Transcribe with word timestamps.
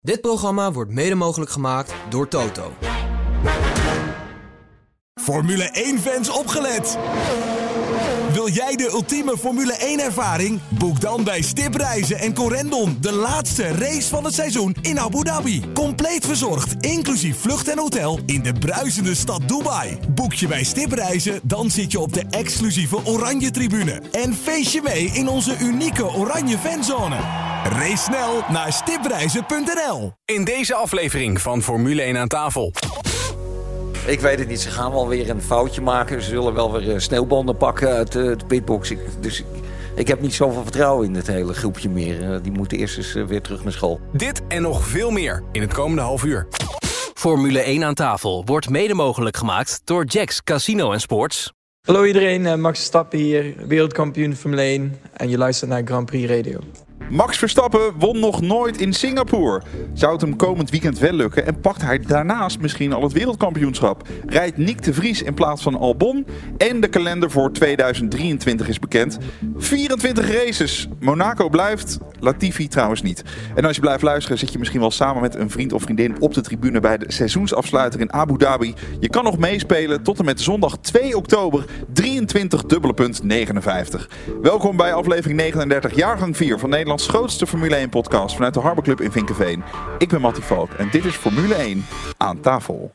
Dit 0.00 0.20
programma 0.20 0.72
wordt 0.72 0.90
mede 0.90 1.14
mogelijk 1.14 1.50
gemaakt 1.50 1.94
door 2.08 2.28
Toto. 2.28 2.72
Formule 5.14 5.96
1-fans 5.98 6.30
opgelet! 6.30 6.98
Wil 8.38 8.48
jij 8.48 8.76
de 8.76 8.90
ultieme 8.92 9.38
Formule 9.38 9.74
1-ervaring? 9.78 10.60
Boek 10.68 11.00
dan 11.00 11.24
bij 11.24 11.42
Stip 11.42 11.74
Reizen 11.74 12.18
en 12.18 12.34
Corendon 12.34 12.96
de 13.00 13.12
laatste 13.12 13.62
race 13.62 14.08
van 14.08 14.24
het 14.24 14.34
seizoen 14.34 14.76
in 14.82 15.00
Abu 15.00 15.22
Dhabi. 15.22 15.62
Compleet 15.74 16.26
verzorgd, 16.26 16.74
inclusief 16.80 17.40
vlucht 17.40 17.68
en 17.68 17.78
hotel 17.78 18.18
in 18.26 18.42
de 18.42 18.52
bruisende 18.52 19.14
stad 19.14 19.48
Dubai. 19.48 19.98
Boek 20.08 20.32
je 20.34 20.46
bij 20.46 20.64
Stip 20.64 20.92
Reizen, 20.92 21.40
dan 21.42 21.70
zit 21.70 21.92
je 21.92 22.00
op 22.00 22.12
de 22.12 22.24
exclusieve 22.30 23.04
Oranje 23.04 23.50
Tribune. 23.50 24.02
En 24.12 24.34
feest 24.34 24.72
je 24.72 24.80
mee 24.82 25.04
in 25.04 25.28
onze 25.28 25.56
unieke 25.60 26.06
Oranje 26.06 26.58
Fanzone. 26.58 27.18
Race 27.64 28.02
snel 28.02 28.44
naar 28.48 28.72
stipreizen.nl. 28.72 30.12
In 30.24 30.44
deze 30.44 30.74
aflevering 30.74 31.40
van 31.40 31.62
Formule 31.62 32.02
1 32.02 32.16
aan 32.16 32.28
tafel. 32.28 32.72
Ik 34.08 34.20
weet 34.20 34.38
het 34.38 34.48
niet. 34.48 34.60
Ze 34.60 34.70
gaan 34.70 34.92
wel 34.92 35.08
weer 35.08 35.30
een 35.30 35.42
foutje 35.42 35.80
maken. 35.80 36.22
Ze 36.22 36.28
zullen 36.28 36.54
wel 36.54 36.72
weer 36.72 36.94
eh, 36.94 36.98
sneeuwbanden 36.98 37.56
pakken 37.56 37.88
uit 37.88 38.16
eh, 38.16 38.22
de 38.22 38.46
pitbox. 38.46 38.90
Ik, 38.90 38.98
dus 39.20 39.38
ik, 39.38 39.46
ik 39.94 40.08
heb 40.08 40.20
niet 40.20 40.34
zoveel 40.34 40.62
vertrouwen 40.62 41.06
in 41.06 41.14
het 41.14 41.26
hele 41.26 41.54
groepje 41.54 41.88
meer. 41.88 42.32
Eh, 42.32 42.42
Die 42.42 42.52
moeten 42.52 42.78
eerst 42.78 42.96
eens 42.96 43.14
eh, 43.14 43.24
weer 43.24 43.42
terug 43.42 43.64
naar 43.64 43.72
school. 43.72 44.00
Dit 44.12 44.42
en 44.48 44.62
nog 44.62 44.86
veel 44.86 45.10
meer 45.10 45.42
in 45.52 45.60
het 45.60 45.74
komende 45.74 46.02
half 46.02 46.24
uur. 46.24 46.46
Formule 47.14 47.60
1 47.60 47.84
aan 47.84 47.94
tafel 47.94 48.42
wordt 48.44 48.68
mede 48.68 48.94
mogelijk 48.94 49.36
gemaakt 49.36 49.80
door 49.84 50.04
Jacks 50.04 50.42
Casino 50.42 50.92
en 50.92 51.00
Sports. 51.00 51.52
Hallo 51.86 52.04
iedereen, 52.04 52.46
eh, 52.46 52.54
Max 52.54 52.78
Verstappen 52.78 53.18
hier, 53.18 53.54
wereldkampioen 53.66 54.36
Formule 54.36 54.62
1 54.62 55.00
en 55.12 55.28
je 55.28 55.38
luistert 55.38 55.70
naar 55.70 55.82
Grand 55.84 56.06
Prix 56.06 56.28
Radio. 56.30 56.60
Max 57.10 57.38
Verstappen 57.38 57.92
won 57.98 58.18
nog 58.18 58.40
nooit 58.40 58.80
in 58.80 58.92
Singapore. 58.92 59.62
Zou 59.92 60.12
het 60.12 60.20
hem 60.20 60.36
komend 60.36 60.70
weekend 60.70 60.98
wel 60.98 61.12
lukken 61.12 61.46
en 61.46 61.60
pakt 61.60 61.82
hij 61.82 61.98
daarnaast 61.98 62.60
misschien 62.60 62.92
al 62.92 63.02
het 63.02 63.12
wereldkampioenschap? 63.12 64.08
Rijdt 64.26 64.56
Nick 64.56 64.82
de 64.82 64.94
Vries 64.94 65.22
in 65.22 65.34
plaats 65.34 65.62
van 65.62 65.78
Albon? 65.78 66.26
En 66.56 66.80
de 66.80 66.88
kalender 66.88 67.30
voor 67.30 67.52
2023 67.52 68.68
is 68.68 68.78
bekend. 68.78 69.18
24 69.56 70.32
races. 70.32 70.88
Monaco 71.00 71.48
blijft, 71.48 71.98
Latifi 72.20 72.68
trouwens 72.68 73.02
niet. 73.02 73.22
En 73.54 73.64
als 73.64 73.74
je 73.74 73.80
blijft 73.80 74.02
luisteren 74.02 74.38
zit 74.38 74.52
je 74.52 74.58
misschien 74.58 74.80
wel 74.80 74.90
samen 74.90 75.22
met 75.22 75.34
een 75.34 75.50
vriend 75.50 75.72
of 75.72 75.82
vriendin 75.82 76.20
op 76.20 76.34
de 76.34 76.40
tribune 76.40 76.80
bij 76.80 76.98
de 76.98 77.12
seizoensafsluiter 77.12 78.00
in 78.00 78.12
Abu 78.12 78.36
Dhabi. 78.36 78.74
Je 79.00 79.08
kan 79.08 79.24
nog 79.24 79.38
meespelen 79.38 80.02
tot 80.02 80.18
en 80.18 80.24
met 80.24 80.40
zondag 80.40 80.78
2 80.78 81.16
oktober 81.16 81.64
23 81.92 82.64
dubbele 82.64 82.94
punt 82.94 83.22
59. 83.22 84.10
Welkom 84.42 84.76
bij 84.76 84.94
aflevering 84.94 85.40
39, 85.40 85.94
jaargang 85.94 86.36
4 86.36 86.58
van 86.58 86.70
Nederlands 86.70 87.08
grootste 87.08 87.46
Formule 87.46 87.74
1 87.74 87.88
podcast 87.88 88.34
vanuit 88.34 88.54
de 88.54 88.60
Harbor 88.60 88.84
Club 88.84 89.00
in 89.00 89.12
Vinkenveen. 89.12 89.62
Ik 89.98 90.08
ben 90.08 90.20
Mattie 90.20 90.42
Valk 90.42 90.72
en 90.72 90.88
dit 90.90 91.04
is 91.04 91.14
Formule 91.14 91.54
1 91.54 91.86
aan 92.16 92.40
tafel. 92.40 92.92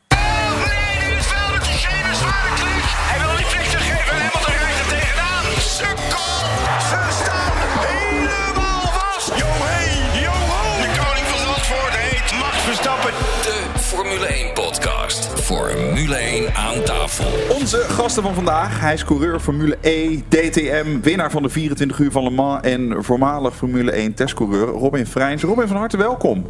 Tafel. 17.15 17.55
Onze 17.55 17.77
gasten 17.77 18.23
van 18.23 18.33
vandaag, 18.33 18.79
hij 18.79 18.93
is 18.93 19.05
coureur 19.05 19.39
Formule 19.39 19.77
E, 19.81 20.19
DTM, 20.27 20.99
winnaar 21.01 21.31
van 21.31 21.41
de 21.41 21.49
24 21.49 21.99
uur 21.99 22.11
van 22.11 22.23
Le 22.23 22.29
Mans 22.29 22.61
en 22.61 23.03
voormalig 23.03 23.55
Formule 23.55 23.91
1 23.91 24.13
testcoureur 24.13 24.67
Robin 24.67 25.07
Freins. 25.07 25.43
Robin, 25.43 25.67
van 25.67 25.77
harte 25.77 25.97
welkom. 25.97 26.45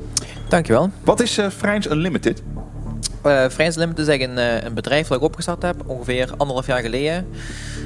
Dankjewel. 0.47 0.89
Wat 1.03 1.21
is 1.21 1.39
Freins 1.57 1.89
Unlimited? 1.89 2.43
Uh, 3.25 3.45
Friends 3.49 3.77
Limited 3.77 3.99
is 3.99 4.07
eigenlijk 4.07 4.39
een, 4.39 4.57
eh, 4.57 4.63
een 4.63 4.73
bedrijf 4.73 5.07
dat 5.07 5.17
ik 5.17 5.23
opgestart 5.23 5.61
heb, 5.61 5.75
ongeveer 5.85 6.29
anderhalf 6.37 6.67
jaar 6.67 6.81
geleden. 6.81 7.27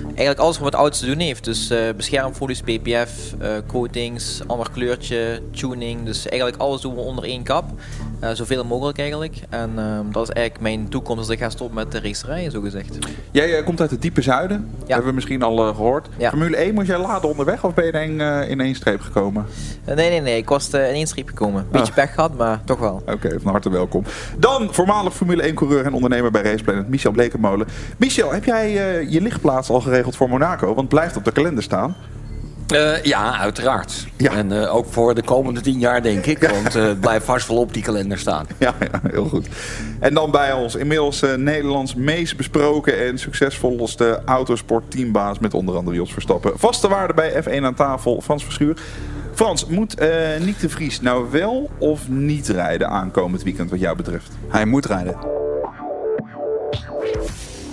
Eigenlijk 0.06 0.40
alles 0.40 0.58
wat 0.60 0.74
auto's 0.74 1.00
te 1.00 1.06
doen 1.06 1.20
heeft. 1.20 1.44
Dus 1.44 1.70
eh 1.70 1.80
beschermfolies, 1.96 2.62
PPF, 2.62 3.12
coatings, 3.68 4.42
ander 4.48 4.70
kleurtje, 4.72 5.42
tuning. 5.52 6.06
Dus 6.06 6.28
eigenlijk 6.28 6.62
alles 6.62 6.82
doen 6.82 6.96
we 6.96 7.02
onder 7.02 7.24
één 7.24 7.44
kap. 7.44 7.66
Zoveel 8.34 8.66
mogelijk 8.66 9.00
eigenlijk. 9.00 9.36
En 9.50 9.72
ehm, 9.76 10.12
dat 10.12 10.24
is 10.24 10.34
eigenlijk 10.34 10.60
mijn 10.60 10.90
toekomst 10.90 11.20
als 11.20 11.30
ik 11.30 11.40
ga 11.40 11.50
stoppen 11.50 11.76
met 11.76 11.92
de 11.92 12.00
racerij, 12.02 12.50
zo 12.50 12.62
gezegd. 12.62 12.98
Jij 13.32 13.64
komt 13.64 13.82
uit 13.82 13.92
het 13.92 14.02
diepe 14.02 14.22
zuiden, 14.22 14.70
hebben 14.88 15.08
we 15.08 15.14
misschien 15.14 15.44
al 15.44 15.68
eh, 15.68 15.76
gehoord. 15.76 16.08
Ja. 16.18 16.30
Formule 16.30 16.58
1 16.58 16.74
moest 16.74 16.88
jij 16.88 16.98
laden 16.98 17.30
onderweg 17.30 17.64
of 17.64 17.74
ben 17.74 17.86
je 17.86 17.92
in, 17.92 18.20
één, 18.22 18.48
in 18.50 18.62
één 18.62 18.76
streep 18.76 19.02
gekomen? 19.02 19.46
Nee, 19.86 19.96
nee, 20.10 20.22
nee. 20.22 20.38
Ik 20.38 20.50
was 20.50 20.70
in 20.70 20.80
één 20.80 21.08
streep 21.08 21.28
gekomen. 21.28 21.68
Beetje 21.72 21.88
Ah. 21.92 21.96
pech 21.96 22.14
gehad, 22.14 22.38
maar 22.38 22.62
toch 22.66 22.80
wel. 22.80 23.02
Oké, 23.06 23.40
van 23.40 23.52
harte 23.52 23.70
welkom. 23.70 24.04
Dan 24.38 24.74
voormalig 24.74 25.14
Formule 25.14 25.27
1 25.36 25.56
coureur 25.56 25.86
en 25.86 25.94
ondernemer 25.94 26.32
bij 26.32 26.42
Raceplanet, 26.42 26.90
Michel 26.90 27.12
Blekenmolen. 27.12 27.68
Michel, 27.98 28.34
heb 28.34 28.46
jij 28.46 28.66
eh, 28.66 29.12
je 29.12 29.22
lichtplaats 29.22 29.70
al 29.70 29.82
geregeld 29.82 30.16
voor 30.16 30.30
Monaco? 30.30 30.66
Want 30.66 30.80
het 30.80 30.90
blijft 30.90 31.18
op 31.18 31.26
de 31.26 31.32
kalender 31.32 31.64
staan. 31.64 31.96
Eh, 32.68 33.04
ja, 33.04 33.40
uiteraard. 33.40 34.08
Ja. 34.18 34.32
En 34.32 34.62
eh, 34.62 34.76
ook 34.76 34.86
voor 34.90 35.16
de 35.16 35.22
komende 35.22 35.62
tien 35.62 35.80
jaar, 35.80 36.02
denk 36.02 36.26
ik. 36.26 36.40
Want 36.40 36.76
eh, 36.76 36.84
het 36.84 37.00
blijft 37.00 37.26
vast 37.26 37.48
wel 37.48 37.58
op 37.58 37.74
die 37.74 37.84
kalender 37.84 38.18
staan. 38.18 38.46
Ja, 38.58 38.74
ja, 38.92 39.02
heel 39.12 39.26
goed. 39.26 39.48
En 40.00 40.14
dan 40.14 40.32
bij 40.32 40.54
ons 40.54 40.76
inmiddels 40.76 41.24
Nederlands 41.38 41.96
meest 41.96 42.38
besproken 42.38 43.00
en 43.00 43.18
succesvolste 43.18 44.22
autosportteambaas 44.26 45.40
met 45.40 45.54
onder 45.54 45.76
andere 45.76 45.96
Jos 45.96 46.14
Verstappen. 46.14 46.52
Vaste 46.56 46.88
waarde 46.88 47.14
bij 47.14 47.44
F1 47.44 47.64
aan 47.64 47.74
tafel, 47.74 48.22
Frans 48.22 48.44
Verschuur. 48.44 48.78
Frans, 49.38 49.66
moet 49.66 49.96
eh 49.96 50.40
Nick 50.40 50.60
de 50.60 50.70
Vries 50.70 51.02
nou 51.02 51.32
wel 51.32 51.70
of 51.80 52.10
niet 52.10 52.48
rijden 52.48 52.90
aankomend 52.90 53.44
weekend 53.44 53.70
wat 53.70 53.80
jou 53.80 53.98
betreft? 53.98 54.32
Hij 54.48 54.66
moet 54.66 54.86
rijden. 54.86 55.47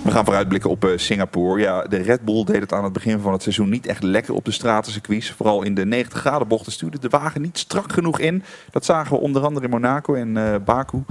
We 0.05 0.11
gaan 0.11 0.25
vooruitblikken 0.25 0.69
op 0.69 0.85
eh, 0.85 0.91
Singapore. 0.95 1.61
Ja, 1.61 1.81
de 1.81 1.97
Red 1.97 2.21
Bull 2.21 2.43
deed 2.43 2.61
het 2.61 2.73
aan 2.73 2.83
het 2.83 2.93
begin 2.93 3.19
van 3.19 3.31
het 3.31 3.41
seizoen 3.41 3.69
niet 3.69 3.87
echt 3.87 4.03
lekker 4.03 4.33
op 4.33 4.45
de 4.45 4.51
stratencircuits. 4.51 5.31
Vooral 5.31 5.63
in 5.63 5.75
de 5.75 5.85
90 5.85 6.19
graden 6.19 6.47
bochten 6.47 6.71
stuurde 6.71 6.99
de 6.99 7.09
wagen 7.09 7.41
niet 7.41 7.57
strak 7.57 7.93
genoeg 7.93 8.19
in. 8.19 8.43
Dat 8.71 8.85
zagen 8.85 9.15
we 9.15 9.21
onder 9.21 9.43
andere 9.43 9.65
in 9.65 9.71
Monaco 9.71 10.13
en 10.13 10.37
eh, 10.37 10.55
Baku. 10.65 11.03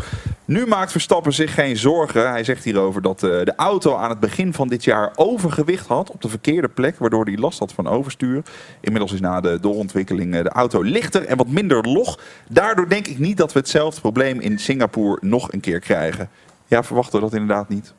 Nu 0.45 0.67
maakt 0.67 0.91
Verstappen 0.91 1.33
zich 1.33 1.55
geen 1.55 1.77
zorgen. 1.77 2.31
Hij 2.31 2.45
zegt 2.45 2.65
hierover 2.65 3.03
dat 3.03 3.23
eh, 3.23 3.31
de 3.31 3.55
auto 3.57 3.97
aan 3.97 4.11
het 4.11 4.21
begin 4.21 4.53
van 4.53 4.69
dit 4.69 4.85
jaar 4.85 5.13
overgewicht 5.15 5.87
had 5.87 6.11
op 6.11 6.23
de 6.23 6.29
verkeerde 6.29 6.69
plek, 6.69 6.99
waardoor 6.99 7.25
hij 7.25 7.37
last 7.37 7.59
had 7.59 7.73
van 7.73 7.89
overstuur. 7.89 8.43
Inmiddels 8.81 9.13
is 9.13 9.21
na 9.21 9.41
de 9.41 9.61
doorontwikkeling 9.61 10.43
de 10.43 10.49
auto 10.49 10.83
lichter 10.83 11.25
en 11.25 11.37
wat 11.37 11.49
minder 11.49 11.89
log. 11.89 12.19
Daardoor 12.49 12.89
denk 12.89 13.07
ik 13.07 13.19
niet 13.19 13.37
dat 13.37 13.53
we 13.53 13.59
hetzelfde 13.59 14.01
probleem 14.01 14.41
in 14.41 14.59
Singapore 14.59 15.19
nog 15.21 15.53
een 15.53 15.61
keer 15.61 15.81
krijgen. 15.81 16.29
Ja, 16.67 16.83
verwachten 16.83 17.15
we 17.15 17.25
dat 17.25 17.35
inderdaad 17.35 17.69
niet. 17.69 17.95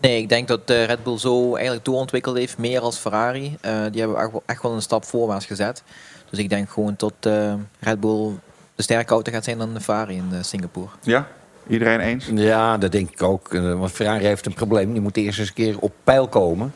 Nee, 0.00 0.22
ik 0.22 0.28
denk 0.28 0.48
dat 0.48 0.66
de 0.66 0.84
Red 0.84 1.02
Bull 1.02 1.18
zo 1.18 1.54
eigenlijk 1.54 1.84
doorontwikkeld 1.84 2.36
heeft, 2.36 2.58
meer 2.58 2.80
als 2.80 2.96
Ferrari. 2.96 3.56
Eh, 3.60 3.84
die 3.90 4.00
hebben 4.00 4.40
echt 4.46 4.62
wel, 4.62 4.72
een 4.72 4.82
stap 4.82 5.04
voorwaarts 5.04 5.46
gezet. 5.46 5.82
Dus 6.30 6.38
ik 6.38 6.48
denk 6.48 6.70
gewoon 6.70 6.94
dat 6.96 7.14
eh, 7.20 7.54
Red 7.80 8.00
Bull 8.00 8.32
de 8.80 8.82
sterke 8.82 9.12
auto 9.12 9.32
gaat 9.32 9.44
zijn 9.44 9.58
dan 9.58 9.74
de 9.74 9.80
Ferrari 9.80 10.14
in 10.14 10.28
eh, 10.32 10.42
Singapore. 10.42 10.88
Ja, 11.02 11.28
iedereen 11.68 12.00
eens? 12.00 12.30
Ja, 12.34 12.78
dat 12.78 12.92
denk 12.92 13.10
ik 13.10 13.22
ook. 13.22 13.54
Eh, 13.54 13.78
Want 13.78 13.90
Ferrari 13.90 14.24
heeft 14.24 14.46
een 14.46 14.54
probleem. 14.54 14.92
Die 14.92 15.00
moet 15.00 15.16
eerst 15.16 15.38
eens 15.38 15.48
een 15.48 15.54
keer 15.54 15.78
op 15.78 15.92
pijl 16.04 16.28
komen. 16.28 16.72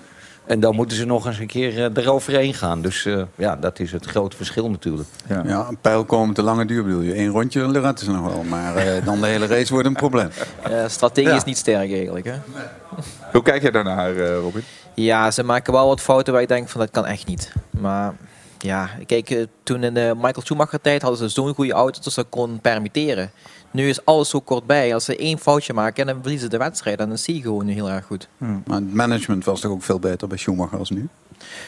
En 0.47 0.61
dan 0.61 0.75
moeten 0.75 0.97
ze 0.97 1.05
nog 1.05 1.27
eens 1.27 1.39
een 1.39 1.47
keer 1.47 1.85
eh, 1.85 2.05
eroverheen 2.05 2.55
gaan. 2.55 2.83
Dus 2.83 3.05
eh, 3.05 3.23
ja, 3.35 3.57
dat 3.57 3.79
is 3.79 3.93
het 3.93 4.07
grote 4.07 4.37
verschil 4.37 4.71
natuurlijk. 4.71 5.09
Ja. 5.29 5.43
Ja, 5.47 5.67
een 5.69 5.79
pijl 5.81 6.05
komen 6.05 6.35
te 6.35 6.43
lange 6.43 6.65
duur 6.67 6.85
bedoel 6.85 7.01
je. 7.01 7.19
Eén 7.19 7.29
rondje 7.29 7.69
lukt 7.69 8.01
ze 8.01 8.11
nog 8.11 8.27
wel, 8.33 8.43
maar 8.43 8.77
eh, 8.77 9.05
dan 9.05 9.21
de 9.21 9.27
hele 9.27 9.47
race 9.47 9.73
wordt 9.73 9.87
een 9.89 9.95
probleem. 9.95 10.29
Strategisch 10.87 11.33
Ja. 11.41 11.43
niet 11.45 11.57
sterk 11.57 11.93
eigenlijk. 11.93 12.25
Hè? 12.27 12.35
Hoe 13.33 13.43
kijk 13.43 13.63
jij 13.63 13.71
daarnaar, 13.71 14.17
eh, 14.17 14.37
Robin? 14.39 14.63
Ja, 14.95 15.31
ze 15.31 15.43
maken 15.43 15.73
wel 15.73 15.87
wat 15.87 16.01
fouten 16.01 16.33
waar 16.33 16.43
ik 16.43 16.49
denk 16.49 16.69
van 16.69 16.81
dat 16.81 16.91
kan 16.91 17.07
echt 17.07 17.27
niet. 17.27 17.53
Maar 17.71 18.15
ja, 18.59 18.91
kijk, 19.07 19.47
toen 19.63 19.83
in 19.83 19.95
de 19.95 20.13
Michael 20.15 20.43
Schumacher 20.45 20.81
tijd 20.81 21.03
hadden 21.03 21.21
ze 21.21 21.29
zo'n 21.35 21.55
goede 21.55 21.73
auto 21.73 22.01
dat 22.03 22.13
ze 22.13 22.21
dat 22.21 22.31
kon 22.31 22.61
permitteren. 22.61 23.31
Nu 23.75 23.89
is 23.89 24.05
alles 24.05 24.29
zo 24.29 24.41
kort 24.41 24.67
bij. 24.67 24.95
Als 24.95 25.05
ze 25.05 25.17
één 25.17 25.39
foutje 25.39 25.73
maken, 25.73 26.07
dan 26.07 26.15
verliezen 26.15 26.51
ze 26.51 26.57
de 26.57 26.65
wedstrijd. 26.65 26.99
En 26.99 27.09
dan 27.09 27.19
zie 27.19 27.35
je 27.35 27.43
gewoon 27.43 27.67
nu 27.67 27.73
heel 27.73 27.91
erg 27.91 28.05
goed. 28.05 28.29
Maar 28.39 28.77
het 28.77 28.95
management 28.95 29.45
was 29.45 29.61
toch 29.61 29.71
ook 29.71 29.83
veel 29.83 29.99
beter 29.99 30.29
bij 30.29 30.39
Schumacher 30.39 30.79
als 30.79 30.91
nu? 30.91 31.09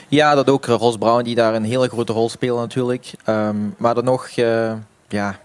Ja, 0.08 0.34
dat 0.34 0.50
ook 0.50 0.66
Ross 0.66 0.96
Brown 0.96 1.22
die 1.22 1.34
daar 1.34 1.54
een 1.54 1.64
hele 1.64 1.88
grote 1.88 2.12
rol 2.12 2.28
speelt 2.28 2.58
natuurlijk. 2.58 3.12
Ehm, 3.25 3.56
maar 3.76 3.94
dan 3.94 4.04
nog, 4.04 4.28
eh, 4.28 4.72
ja, 5.08 5.38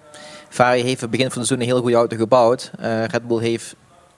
Ferrari 0.50 0.82
heeft 0.82 1.02
het 1.02 1.10
begin 1.10 1.32
van 1.32 1.38
het 1.38 1.48
seizoen 1.48 1.68
een 1.68 1.74
heel 1.74 1.82
goede 1.82 1.98
auto 1.98 2.18
gebouwd. 2.18 2.72
Eh, 2.80 3.06
Red 3.06 3.28
Bull 3.28 3.42
heeft 3.42 3.76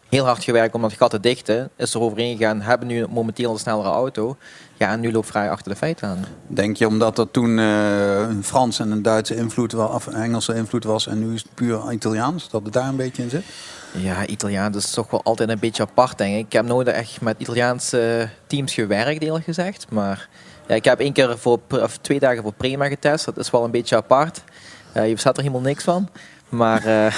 heel 0.09 0.25
hard 0.25 0.43
gewerkt 0.43 0.75
om 0.75 0.81
dat 0.81 0.93
gat 0.93 1.09
te 1.09 1.19
dichten. 1.19 1.69
Is 1.75 1.93
er 1.93 2.01
overheen 2.01 2.37
gegaan, 2.37 2.61
hebben 2.61 2.87
nu 2.87 3.07
momenteel 3.09 3.51
een 3.51 3.59
snellere 3.59 3.89
auto. 3.89 4.37
Ja, 4.83 4.91
en 4.91 4.99
nu 4.99 5.11
loopt 5.11 5.25
Ferrari 5.25 5.49
achter 5.49 5.71
de 5.71 5.77
feiten 5.77 6.07
aan. 6.07 6.25
Denk 6.47 6.77
je 6.77 6.87
omdat 6.87 7.17
er 7.17 7.31
toen 7.31 7.59
eh, 7.59 8.19
een 8.19 8.43
Frans 8.43 8.79
en 8.79 8.91
een 8.91 9.01
Duitse 9.01 9.35
invloed 9.35 9.71
was, 9.71 9.93
of 9.93 10.05
een 10.05 10.13
Engelse 10.13 10.55
invloed 10.55 10.83
was 10.83 11.07
en 11.07 11.19
nu 11.19 11.33
is 11.33 11.41
het 11.41 11.53
puur 11.53 11.91
Italiaans, 11.91 12.49
dat 12.49 12.63
het 12.63 12.73
daar 12.73 12.87
een 12.87 12.95
beetje 12.95 13.23
in 13.23 13.29
zit? 13.29 13.43
Ja, 13.91 14.25
Italiaan 14.25 14.71
dat 14.71 14.81
is 14.81 14.91
toch 14.91 15.11
wel 15.11 15.23
altijd 15.23 15.49
een 15.49 15.59
beetje 15.59 15.83
apart, 15.83 16.17
denk 16.17 16.35
ik. 16.35 16.45
Ik 16.45 16.53
heb 16.53 16.65
nooit 16.65 16.87
echt 16.87 17.21
met 17.21 17.35
Italiaanse 17.37 18.29
teams 18.47 18.73
gewerkt, 18.73 19.21
eerlijk 19.21 19.45
gezegd. 19.45 19.85
Maar 19.89 20.29
ja, 20.67 20.75
ik 20.75 20.85
heb 20.85 20.99
één 20.99 21.13
keer 21.13 21.37
voor, 21.37 21.59
of 21.69 21.97
twee 21.97 22.19
dagen 22.19 22.43
voor 22.43 22.53
Prema 22.53 22.87
getest. 22.87 23.25
Dat 23.25 23.37
is 23.37 23.49
wel 23.49 23.63
een 23.63 23.71
beetje 23.71 23.95
apart. 23.95 24.43
Eh, 24.91 25.03
je 25.03 25.09
verstaat 25.09 25.37
er 25.37 25.43
helemaal 25.43 25.65
niks 25.65 25.83
van. 25.83 26.09
Maar, 26.49 26.85
eh, 26.85 27.13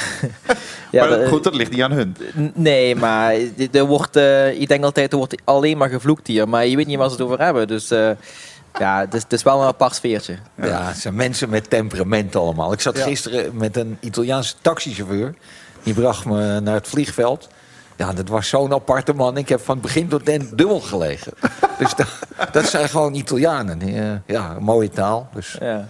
ja, 0.91 1.05
maar 1.05 1.27
goed, 1.27 1.43
dat 1.43 1.55
ligt 1.55 1.71
niet 1.71 1.81
aan 1.81 1.91
hun. 1.91 2.17
Nee, 2.53 2.95
maar 2.95 3.35
er 3.71 3.85
wordt, 3.85 4.15
eh, 4.15 4.59
ik 4.61 4.67
denk 4.67 4.83
altijd, 4.83 5.11
er 5.11 5.17
wordt 5.17 5.35
alleen 5.43 5.77
maar 5.77 5.89
gevloekt 5.89 6.27
hier. 6.27 6.49
Maar 6.49 6.65
je 6.65 6.75
weet 6.75 6.87
niet 6.87 6.97
waar 6.97 7.07
ze 7.09 7.13
het 7.15 7.23
over 7.23 7.39
hebben. 7.39 7.67
Dus 7.67 7.91
eh, 7.91 8.09
ja, 8.79 8.99
het 8.99 9.13
is, 9.13 9.23
het 9.23 9.33
is 9.33 9.43
wel 9.43 9.61
een 9.61 9.67
apart 9.67 9.95
sfeertje. 9.95 10.37
Ja, 10.61 10.87
het 10.87 10.97
zijn 10.97 11.15
mensen 11.15 11.49
met 11.49 11.69
temperament 11.69 12.35
allemaal. 12.35 12.73
Ik 12.73 12.81
zat 12.81 12.97
Ja. 12.97 13.03
gisteren 13.03 13.57
met 13.57 13.77
een 13.77 13.97
Italiaanse 13.99 14.53
taxichauffeur. 14.61 15.33
Die 15.83 15.93
bracht 15.93 16.25
me 16.25 16.59
naar 16.59 16.75
het 16.75 16.87
vliegveld. 16.87 17.47
Ja, 17.97 18.13
dat 18.13 18.27
was 18.27 18.49
zo'n 18.49 18.73
aparte 18.73 19.13
man. 19.13 19.37
Ik 19.37 19.49
heb 19.49 19.59
van 19.59 19.73
het 19.73 19.83
begin 19.83 20.07
tot 20.07 20.29
eind 20.29 20.57
dubbel 20.57 20.79
gelegen. 20.79 21.33
dus 21.79 21.95
dat, 21.95 22.07
dat 22.51 22.65
zijn 22.65 22.89
gewoon 22.89 23.13
Italianen. 23.13 24.23
Ja, 24.25 24.57
mooie 24.59 24.89
taal. 24.89 25.29
Dus. 25.33 25.57
Ja. 25.59 25.87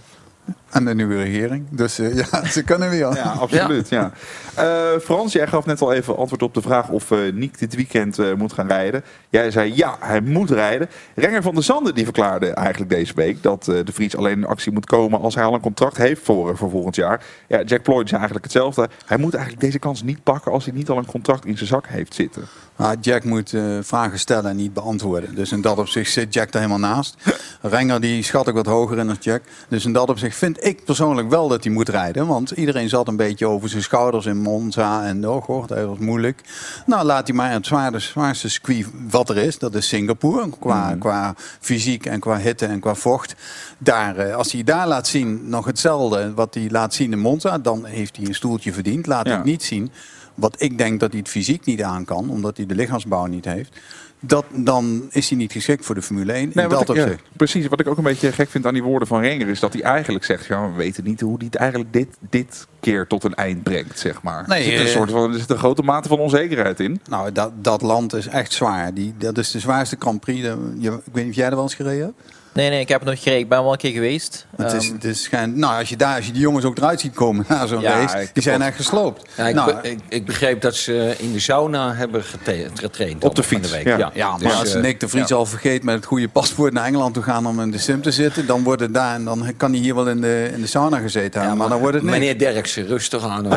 En 0.70 0.86
de 0.86 0.96
nieuwe 0.96 1.16
regering. 1.16 1.66
Dus 1.70 2.00
eh, 2.00 2.16
ja, 2.16 2.46
ze 2.56 2.64
kunnen 2.64 2.90
weer. 2.90 3.16
Ja, 3.16 3.36
absoluut. 3.40 3.90
Ja. 3.90 4.12
Eh, 4.56 5.00
Frans, 5.02 5.34
jij 5.34 5.48
gaf 5.48 5.66
net 5.66 5.82
al 5.82 5.94
even 5.94 6.18
antwoord 6.18 6.42
op 6.42 6.54
de 6.54 6.62
vraag 6.62 6.90
of 6.90 7.12
eh 7.12 7.20
Niek 7.34 7.60
dit 7.60 7.76
weekend 7.76 8.36
moet 8.38 8.54
gaan 8.54 8.68
rijden. 8.68 9.04
Jij 9.30 9.52
zei 9.52 9.76
ja, 9.76 9.96
hij 10.00 10.22
moet 10.22 10.50
rijden. 10.50 10.90
Renger 11.16 11.42
van 11.42 11.54
der 11.54 11.64
Zanden 11.64 11.96
die 11.96 12.04
verklaarde 12.04 12.54
eigenlijk 12.54 12.92
deze 12.92 13.14
week 13.16 13.44
dat 13.44 13.64
de 13.64 13.92
Vries 13.94 14.18
alleen 14.18 14.38
in 14.38 14.46
actie 14.46 14.72
moet 14.72 14.86
komen 14.86 15.20
als 15.20 15.36
hij 15.36 15.44
al 15.44 15.54
een 15.54 15.60
contract 15.60 15.98
heeft 15.98 16.22
voor, 16.24 16.58
voor 16.58 16.70
volgend 16.70 16.96
jaar. 16.96 17.24
Ja, 17.48 17.62
Jack 17.62 17.84
Ploy 17.84 18.02
zei 18.08 18.12
eigenlijk 18.12 18.44
hetzelfde. 18.44 18.90
Hij 19.06 19.18
moet 19.18 19.34
eigenlijk 19.34 19.64
deze 19.66 19.80
kans 19.80 20.04
niet 20.04 20.24
pakken 20.24 20.52
als 20.52 20.66
hij 20.66 20.74
niet 20.74 20.90
al 20.90 20.98
een 20.98 21.06
contract 21.06 21.46
in 21.46 21.58
zijn 21.58 21.70
zak 21.70 21.88
heeft 21.88 22.14
zitten. 22.14 22.44
Nou, 22.78 22.98
Jack 23.02 23.24
moet 23.24 23.54
eh, 23.54 23.64
vragen 23.82 24.20
stellen 24.20 24.50
en 24.50 24.56
niet 24.56 24.74
beantwoorden. 24.74 25.36
Dus 25.36 25.52
in 25.52 25.62
dat 25.62 25.78
opzicht 25.78 26.12
zit 26.12 26.34
Jack 26.34 26.54
er 26.54 26.60
helemaal 26.60 26.80
naast. 26.80 27.16
Renger 27.62 28.02
die 28.02 28.24
schat 28.24 28.48
ik 28.48 28.54
wat 28.54 28.66
hoger 28.66 28.98
in 28.98 29.08
dan 29.08 29.18
Jack. 29.20 29.42
Dus 29.68 29.86
in 29.86 29.94
dat 29.94 30.10
opzicht 30.10 30.38
vind 30.38 30.66
ik 30.66 30.86
persoonlijk 30.86 31.30
wel 31.30 31.48
dat 31.48 31.64
hij 31.64 31.74
moet 31.74 31.90
rijden. 31.90 32.28
Want 32.28 32.52
iedereen 32.52 32.90
zat 32.90 33.08
een 33.08 33.16
beetje 33.16 33.48
over 33.48 33.70
zijn 33.70 33.84
schouders 33.84 34.26
in 34.26 34.38
Monza. 34.38 35.06
En 35.06 35.30
oh 35.30 35.44
goh, 35.44 35.68
dat 35.68 35.86
was 35.86 35.98
moeilijk. 35.98 36.42
Nou, 36.86 37.06
laat 37.06 37.28
hij 37.28 37.36
maar 37.36 37.52
het 37.52 37.66
zwaarste, 37.66 38.00
zwaarste 38.00 38.50
circuit 38.50 38.86
wat 39.10 39.30
er 39.30 39.38
is. 39.38 39.60
Dat 39.60 39.76
is 39.76 39.88
Singapore. 39.88 40.50
Qua, 40.60 40.96
qua 41.00 41.34
fysiek 41.60 42.06
en 42.06 42.20
qua 42.20 42.38
hitte 42.38 42.66
en 42.66 42.80
qua 42.80 42.96
vocht. 42.96 43.36
Daar, 43.78 44.18
eh, 44.18 44.36
als 44.36 44.52
hij 44.52 44.64
daar 44.64 44.88
laat 44.88 45.08
zien 45.08 45.50
nog 45.50 45.66
hetzelfde 45.66 46.34
wat 46.34 46.54
hij 46.54 46.70
laat 46.70 46.94
zien 46.94 47.12
in 47.12 47.20
Monza. 47.20 47.58
Dan 47.58 47.86
heeft 47.86 48.18
hij 48.18 48.26
een 48.26 48.36
stoeltje 48.36 48.74
verdiend. 48.74 49.08
Laat 49.08 49.26
hij 49.26 49.36
het 49.36 49.44
niet 49.44 49.64
zien. 49.64 49.92
Wat 50.36 50.56
ik 50.62 50.78
denk 50.78 51.00
dat 51.00 51.10
hij 51.12 51.20
het 51.20 51.30
fysiek 51.30 51.66
niet 51.66 51.84
aan 51.84 52.06
kan. 52.06 52.30
Omdat 52.30 52.58
hij 52.58 52.66
de 52.66 52.76
lichaamsbouw 52.76 53.26
niet 53.26 53.46
heeft. 53.46 53.80
Dat, 54.20 54.46
dan 54.54 55.08
is 55.12 55.30
hij 55.30 55.38
niet 55.38 55.52
geschikt 55.52 55.86
voor 55.86 55.96
de 55.96 56.02
Formule 56.02 56.32
1. 56.34 56.52
Nee, 56.54 56.66
in 56.66 56.72
wat 56.72 56.88
dat 56.88 56.90
ik- 56.90 56.96
ja, 56.96 57.04
opzicht. 57.04 57.24
precies. 57.34 57.68
Wat 57.68 57.80
ik 57.80 57.88
ook 57.88 57.98
een 57.98 58.04
beetje 58.04 58.32
gek 58.32 58.50
vind 58.50 58.66
aan 58.66 58.74
die 58.74 58.84
woorden 58.84 59.08
van 59.08 59.22
Renger 59.22 59.48
is 59.48 59.60
dat 59.60 59.74
hij 59.74 59.82
eigenlijk 59.82 60.26
zegt: 60.26 60.46
ja, 60.46 60.70
we 60.70 60.76
weten 60.76 61.04
niet 61.04 61.22
hoe 61.22 61.36
hij 61.38 61.46
het 61.46 61.56
eigenlijk 61.56 61.94
dit, 61.94 62.08
dit 62.30 62.68
keer 62.80 63.08
tot 63.08 63.24
een 63.24 63.34
eind 63.36 63.64
brengt, 63.64 64.00
zeg 64.00 64.22
maar. 64.22 64.44
Nee, 64.48 64.58
er, 64.60 64.64
zit 64.72 64.80
een 64.80 64.86
eh, 64.86 64.92
soort 64.92 65.12
van, 65.12 65.34
er 65.34 65.40
zit 65.40 65.50
een 65.50 65.58
grote 65.58 65.82
mate 65.82 66.08
van 66.08 66.20
onzekerheid 66.20 66.80
in. 66.80 67.00
Nou, 67.10 67.32
dat, 67.32 67.52
dat 67.62 67.82
land 67.82 68.14
is 68.14 68.28
echt 68.28 68.54
zwaar. 68.54 68.94
Die, 68.94 69.14
dat 69.18 69.38
is 69.38 69.52
de 69.52 69.60
zwaarste 69.60 69.96
Grand 70.00 70.20
Prix. 70.20 70.42
De- 70.42 70.76
je, 70.80 70.92
ik 70.92 71.14
weet 71.14 71.24
niet 71.24 71.34
of 71.34 71.40
jij 71.40 71.46
er 71.50 71.56
wel 71.56 71.64
eens 71.64 71.76
gereden 71.76 72.06
hebt. 72.06 72.34
Nee, 72.56 72.70
nee, 72.70 72.80
ik 72.80 72.88
heb 72.90 73.00
het 73.00 73.10
nog 73.10 73.20
gereden. 73.20 73.40
Ik 73.44 73.50
ben 73.50 73.62
wel 73.64 73.72
een 73.72 73.78
keer 73.78 73.92
geweest. 73.92 74.46
Het 74.56 74.72
is, 74.74 74.86
Ehm, 74.86 74.94
het 74.94 75.04
is 75.04 75.24
schijn, 75.24 75.60
nou, 75.60 75.80
als 75.80 75.90
je 75.90 75.96
daar, 75.96 76.16
als 76.16 76.26
je 76.26 76.32
die 76.32 76.42
jongens 76.42 76.66
ook 76.66 76.78
eruit 76.78 77.00
ziet 77.00 77.14
komen 77.14 77.46
na 77.50 77.66
zo'n 77.66 77.82
Ja, 77.82 78.00
race, 78.00 78.30
die 78.34 78.44
zijn 78.44 78.62
echt 78.62 78.76
gesloopt. 78.76 79.30
Ja, 79.38 79.48
ik, 79.48 79.56
nou, 79.56 79.74
be- 79.82 79.90
ik, 79.90 80.00
ik 80.10 80.26
begreep 80.26 80.62
dat 80.62 80.76
ze 80.76 81.16
in 81.18 81.32
de 81.34 81.40
sauna 81.40 81.94
hebben 81.94 82.24
getraind. 82.24 83.24
Op 83.24 83.36
de 83.36 83.44
van 83.44 83.58
fiets, 83.58 83.70
de 83.72 83.76
week. 83.78 83.86
ja. 83.86 83.98
Ja, 83.98 84.12
ja, 84.14 84.34
dus, 84.38 84.48
maar 84.48 84.54
als 84.56 84.74
Nick 84.74 85.00
de 85.00 85.08
Vries 85.08 85.28
ja. 85.30 85.36
al 85.36 85.46
vergeet 85.46 85.84
met 85.84 85.96
het 85.96 86.06
goede 86.06 86.28
paspoort 86.30 86.74
naar 86.74 86.86
Engeland 86.86 87.14
te 87.14 87.22
gaan 87.22 87.46
om 87.48 87.62
in 87.62 87.72
de 87.72 87.78
sim 87.78 88.02
te 88.02 88.12
zitten, 88.12 88.46
dan 88.46 88.64
wordt 88.64 88.82
het 88.82 88.94
daar 88.94 89.16
en 89.16 89.24
dan 89.24 89.54
kan 89.58 89.72
hij 89.72 89.80
hier 89.82 89.96
wel 89.96 90.08
in 90.08 90.22
de, 90.22 90.50
in 90.54 90.62
de 90.62 90.68
sauna 90.68 90.98
gezeten 90.98 91.40
hebben. 91.40 91.58
maar, 91.58 91.70
dan 91.70 91.80
wordt 91.80 91.96
het 91.96 92.04
niks. 92.04 92.18
Meneer 92.18 92.38
Derksen, 92.40 92.88
rustig 92.88 93.24
aan. 93.24 93.48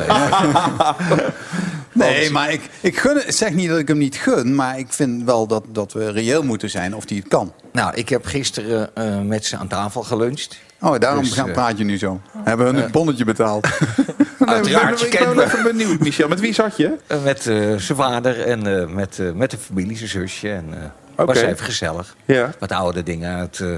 Nee, 1.98 2.30
maar 2.30 2.52
ik, 2.52 2.60
ik 2.80 2.98
gun, 2.98 3.16
het- 3.16 3.34
zeg 3.34 3.52
niet 3.52 3.68
dat 3.68 3.78
ik 3.78 3.88
hem 3.88 3.98
niet 3.98 4.16
gun, 4.16 4.54
maar 4.54 4.78
ik 4.78 4.92
vind 4.92 5.24
wel 5.24 5.46
dat, 5.46 5.64
dat 5.68 5.92
we 5.92 6.10
reëel 6.10 6.42
moeten 6.42 6.70
zijn 6.70 6.94
of 6.96 7.08
hij 7.08 7.16
het 7.18 7.28
kan. 7.28 7.52
Nou, 7.72 7.94
ik 7.94 8.08
heb 8.08 8.24
gisteren 8.26 8.90
eh, 8.96 9.20
met 9.20 9.44
ze 9.46 9.56
aan 9.56 9.68
tafel 9.68 10.02
geluncht. 10.02 10.58
Oh, 10.80 10.98
daarom 10.98 11.22
Dus, 11.24 11.32
gaan, 11.32 11.46
eh, 11.48 11.52
praat 11.52 11.78
je 11.78 11.84
nu 11.84 11.98
zo. 11.98 12.20
Hebben 12.44 12.66
hun 12.66 12.76
een 12.76 12.90
bonnetje 12.90 13.24
betaald? 13.24 13.66
Uiteraard, 14.46 15.02
ik 15.02 15.18
ben 15.34 15.40
even 15.44 15.62
benieuwd, 15.76 16.00
Michel. 16.00 16.28
Met 16.28 16.40
wie 16.40 16.52
zat 16.54 16.76
je? 16.76 16.96
Eh, 17.06 17.22
met 17.22 17.46
eh, 17.46 17.56
zijn 17.76 17.98
vader 17.98 18.40
en 18.46 18.80
eh, 18.80 18.86
met, 18.88 19.18
eh, 19.18 19.32
met 19.32 19.50
de 19.50 19.58
familie, 19.58 19.96
zijn 19.96 20.08
zusje. 20.08 20.48
En 20.50 20.64
eh 20.70 20.84
Oké. 21.16 21.24
was 21.26 21.36
even 21.42 21.64
gezellig. 21.64 22.16
Ja. 22.24 22.50
Wat 22.58 22.72
oude 22.72 23.02
dingen 23.02 23.36
uit, 23.36 23.60
eh, 23.60 23.68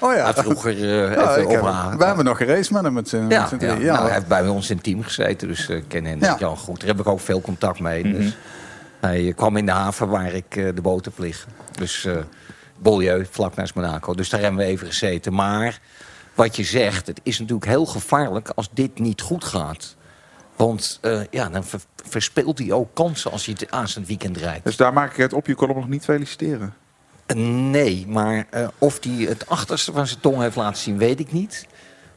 Oh 0.00 0.14
ja. 0.14 0.34
vroeger 0.34 0.72
eh 0.72 1.14
Ja, 1.14 1.36
even 1.36 1.50
heb- 1.88 1.98
we 1.98 2.04
hebben 2.04 2.24
nog 2.24 2.36
geraced 2.36 2.70
met 2.70 2.82
hem 2.82 2.92
met 2.92 3.08
z'n 3.08 3.26
Ja, 3.28 3.48
met 3.50 3.60
ja. 3.60 3.74
Nou, 3.76 4.04
hij 4.04 4.12
heeft 4.14 4.26
bij 4.26 4.48
ons 4.48 4.70
in 4.70 4.74
het 4.76 4.84
team 4.84 5.02
gezeten, 5.02 5.48
dus 5.48 5.68
eh, 5.68 5.76
ik 5.76 5.84
ken 5.88 6.04
hem 6.04 6.20
Ja. 6.20 6.36
Jan 6.38 6.56
goed. 6.56 6.78
Daar 6.80 6.88
heb 6.88 7.00
ik 7.00 7.06
ook 7.06 7.20
veel 7.20 7.40
contact 7.40 7.80
mee. 7.80 8.04
Mhm. 8.04 8.16
Dus 8.16 8.36
hij 9.00 9.26
eh, 9.28 9.34
kwam 9.36 9.56
in 9.56 9.66
de 9.66 9.72
haven 9.72 10.08
waar 10.08 10.32
ik 10.32 10.56
eh, 10.56 10.68
de 10.74 10.98
heb 11.04 11.18
liggen. 11.18 11.52
Dus 11.78 12.04
eh 12.04 12.16
Beaulieu, 12.78 13.26
vlak 13.30 13.54
naast 13.56 13.74
Monaco. 13.74 14.14
Dus 14.14 14.28
daar 14.28 14.40
hebben 14.40 14.60
we 14.60 14.66
even 14.66 14.86
gezeten. 14.86 15.34
Maar 15.34 15.80
wat 16.34 16.56
je 16.56 16.64
zegt, 16.64 17.06
het 17.06 17.20
is 17.22 17.38
natuurlijk 17.38 17.66
heel 17.66 17.86
gevaarlijk 17.86 18.48
als 18.54 18.70
dit 18.72 18.98
niet 18.98 19.20
goed 19.20 19.44
gaat. 19.44 19.96
Want 20.56 20.98
eh, 21.00 21.20
ja, 21.30 21.48
dan 21.48 21.64
ver- 21.64 21.80
verspeelt 22.08 22.58
hij 22.58 22.72
ook 22.72 22.94
kansen 22.94 23.30
als 23.30 23.44
hij 23.46 23.56
het 23.58 23.70
aanstaand 23.70 24.06
weekend 24.06 24.36
rijdt. 24.36 24.64
Dus 24.64 24.76
daar 24.76 24.92
maak 24.92 25.10
ik 25.10 25.16
het 25.16 25.32
op. 25.32 25.46
Je 25.46 25.54
kon 25.54 25.68
hem 25.68 25.76
nog 25.76 25.88
niet 25.88 26.04
feliciteren. 26.04 26.74
Nee, 27.36 28.06
maar 28.08 28.46
eh, 28.50 28.68
of 28.78 28.98
hij 29.04 29.12
het 29.24 29.48
achterste 29.48 29.92
van 29.92 30.06
zijn 30.06 30.20
tong 30.20 30.38
heeft 30.40 30.56
laten 30.56 30.78
zien, 30.82 30.98
weet 30.98 31.20
ik 31.20 31.32
niet. 31.32 31.66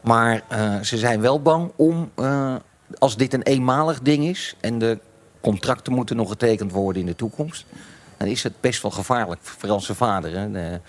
Maar 0.02 0.42
eh, 0.48 0.80
ze 0.80 0.98
zijn 0.98 1.22
wel 1.22 1.42
bang 1.42 1.72
om, 1.76 2.12
eh, 2.16 2.56
als 2.98 3.18
dit 3.18 3.34
een 3.34 3.42
eenmalig 3.44 4.00
ding 4.02 4.24
is... 4.26 4.56
en 4.62 4.80
de 4.80 5.00
contracten 5.42 5.94
moeten 5.94 6.16
nog 6.16 6.30
getekend 6.30 6.72
worden 6.72 7.02
in 7.02 7.08
de 7.08 7.16
toekomst... 7.16 7.66
dan 8.18 8.28
is 8.28 8.44
het 8.44 8.54
best 8.62 8.82
wel 8.82 8.92
gevaarlijk, 8.92 9.40
vooral 9.44 9.80
zijn 9.82 9.98
vader. 9.98 10.38
Hè. 10.38 10.52
De- 10.52 10.80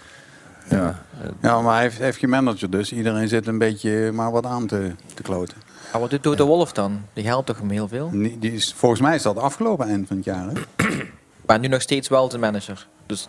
Ja. 0.69 1.03
ja, 1.43 1.61
maar 1.61 1.73
hij 1.75 1.83
heeft, 1.83 1.99
heeft 1.99 2.19
geen 2.19 2.31
manager, 2.31 2.71
dus 2.71 2.93
iedereen 2.93 3.29
zit 3.29 3.47
een 3.47 3.59
beetje 3.59 4.13
maar 4.13 4.31
wat 4.31 4.47
aan 4.47 4.67
te, 4.67 4.91
te 5.15 5.23
kloten. 5.23 5.57
maar 5.93 6.01
wat 6.01 6.23
doet 6.23 6.37
de 6.37 6.45
Wolf 6.45 6.73
dan? 6.73 7.03
Die 7.13 7.27
helpt 7.27 7.47
toch 7.47 7.59
hem 7.59 7.71
heel 7.71 7.89
veel? 7.89 8.11
Die 8.11 8.39
die 8.39 8.53
is, 8.53 8.73
volgens 8.77 9.01
mij 9.01 9.15
is 9.15 9.23
dat 9.23 9.37
afgelopen 9.39 9.89
eind 9.89 10.07
van 10.07 10.17
het 10.17 10.25
jaar. 10.25 10.47
Hè? 10.49 10.53
Maar 11.47 11.59
nu 11.59 11.69
nog 11.69 11.83
steeds 11.83 12.09
wel 12.09 12.29
de 12.29 12.39
manager. 12.39 12.87
Dus, 13.07 13.29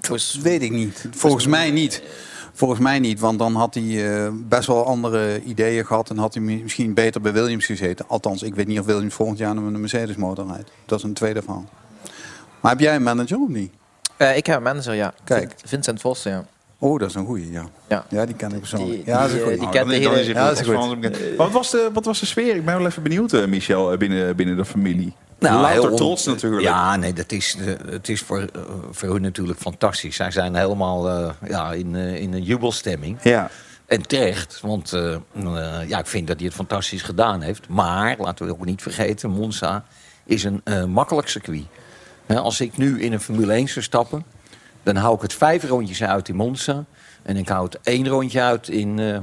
dus 0.00 0.32
Dat 0.32 0.42
weet 0.42 0.62
ik 0.62 0.70
niet. 0.70 1.06
Volgens 1.10 1.46
mij 1.46 1.70
niet. 1.70 2.02
Volgens 2.52 2.80
mij 2.80 2.98
niet, 2.98 3.20
want 3.20 3.38
dan 3.38 3.54
had 3.54 3.74
hij 3.74 4.14
eh, 4.24 4.30
best 4.34 4.66
wel 4.66 4.86
andere 4.86 5.42
ideeën 5.42 5.86
gehad 5.86 6.10
en 6.10 6.18
had 6.18 6.34
hij 6.34 6.42
mi- 6.42 6.62
misschien 6.62 6.94
beter 6.94 7.20
bij 7.20 7.32
Williams 7.32 7.66
gezeten. 7.66 8.04
Althans, 8.08 8.42
ik 8.42 8.54
weet 8.54 8.66
niet 8.66 8.80
of 8.80 8.86
Williams 8.86 9.14
volgend 9.14 9.38
jaar 9.38 9.56
een 9.56 9.80
Mercedes 9.80 10.16
motor 10.16 10.46
rijdt. 10.46 10.70
Dat 10.86 10.98
is 10.98 11.04
een 11.04 11.12
tweede 11.12 11.42
verhaal. 11.42 11.64
Maar 12.60 12.70
heb 12.72 12.80
jij 12.80 12.94
een 12.94 13.02
manager 13.02 13.38
of 13.38 13.48
niet? 13.48 13.72
eh, 14.16 14.36
ik 14.36 14.46
heb 14.46 14.56
een 14.56 14.62
manager, 14.62 14.94
ja. 14.94 15.14
Kijk. 15.24 15.52
Vin- 15.56 15.68
Vincent 15.68 16.00
Vos, 16.00 16.22
ja. 16.22 16.44
Oh, 16.78 16.98
dat 16.98 17.08
is 17.08 17.14
een 17.14 17.26
goeie, 17.26 17.50
ja. 17.52 17.64
Ja. 17.88 18.04
Ja, 18.10 18.26
die 18.26 18.34
ken 18.34 18.52
ik 18.52 18.58
persoonlijk. 18.58 18.90
Die- 19.04 19.06
ja, 19.14 19.20
dat 19.20 19.26
is 19.26 19.32
die, 19.32 19.40
een 19.40 19.46
goeie. 19.46 19.60
die 19.60 19.68
kent 19.68 19.88
de 19.88 19.94
hele- 19.94 20.24
Ja, 20.24 20.48
dat 20.48 20.60
is 20.60 20.66
goed. 20.66 21.00
Maar 21.00 21.36
Wat 21.36 21.50
was, 21.50 21.70
de, 21.70 21.90
wat 21.92 22.04
was 22.04 22.20
de 22.20 22.26
sfeer? 22.26 22.54
Ik 22.56 22.64
ben 22.64 22.76
wel 22.78 22.86
even 22.86 23.02
benieuwd, 23.02 23.32
eh, 23.32 23.46
Michel, 23.46 23.92
eh, 23.92 23.98
binnen, 23.98 24.36
binnen 24.36 24.56
de 24.56 24.64
familie. 24.64 25.12
Louter 25.38 25.60
Nou, 25.60 25.72
heel 25.72 25.90
on- 25.90 25.96
trots 25.96 26.24
natuurlijk. 26.24 26.62
Ja, 26.62 26.96
nee, 26.96 27.12
dat 27.12 27.32
is, 27.32 27.56
eh, 27.66 27.90
het 27.90 28.08
is 28.08 28.20
voor, 28.20 28.44
voor 28.90 29.08
hun 29.12 29.22
natuurlijk 29.22 29.58
fantastisch. 29.60 30.16
Zij 30.16 30.30
zijn 30.30 30.54
helemaal 30.54 31.08
eh, 31.08 31.30
ja, 31.48 31.72
in, 31.72 31.94
in 31.94 32.32
een 32.32 32.42
jubelstemming. 32.42 33.18
Ja. 33.22 33.50
En 33.86 34.06
terecht, 34.06 34.60
want 34.62 34.92
eh, 34.92 35.16
ja, 35.86 35.98
ik 35.98 36.06
vind 36.06 36.26
dat 36.26 36.36
hij 36.36 36.46
het 36.46 36.54
fantastisch 36.54 37.02
gedaan 37.02 37.40
heeft. 37.40 37.68
Maar, 37.68 38.14
laten 38.18 38.46
we 38.46 38.52
ook 38.52 38.64
niet 38.64 38.82
vergeten, 38.82 39.30
Monza 39.30 39.84
is 40.24 40.44
een 40.44 40.60
eh, 40.64 40.84
makkelijk 40.84 41.28
circuit. 41.28 41.64
Hè, 42.26 42.38
als 42.38 42.60
ik 42.60 42.76
nu 42.76 43.00
in 43.02 43.12
een 43.12 43.20
Formule 43.20 43.52
1 43.52 43.68
zou 43.68 43.84
stappen... 43.84 44.24
dan 44.92 45.02
hou 45.02 45.14
ik 45.14 45.22
het 45.22 45.34
vijf 45.34 45.64
rondjes 45.68 46.02
uit 46.02 46.28
in 46.28 46.36
Monza... 46.36 46.84
en 47.22 47.36
ik 47.36 47.48
hou 47.48 47.64
het 47.64 47.78
één 47.82 48.08
rondje 48.08 48.40
uit 48.42 48.68
in 48.68 48.98
eh 48.98 49.18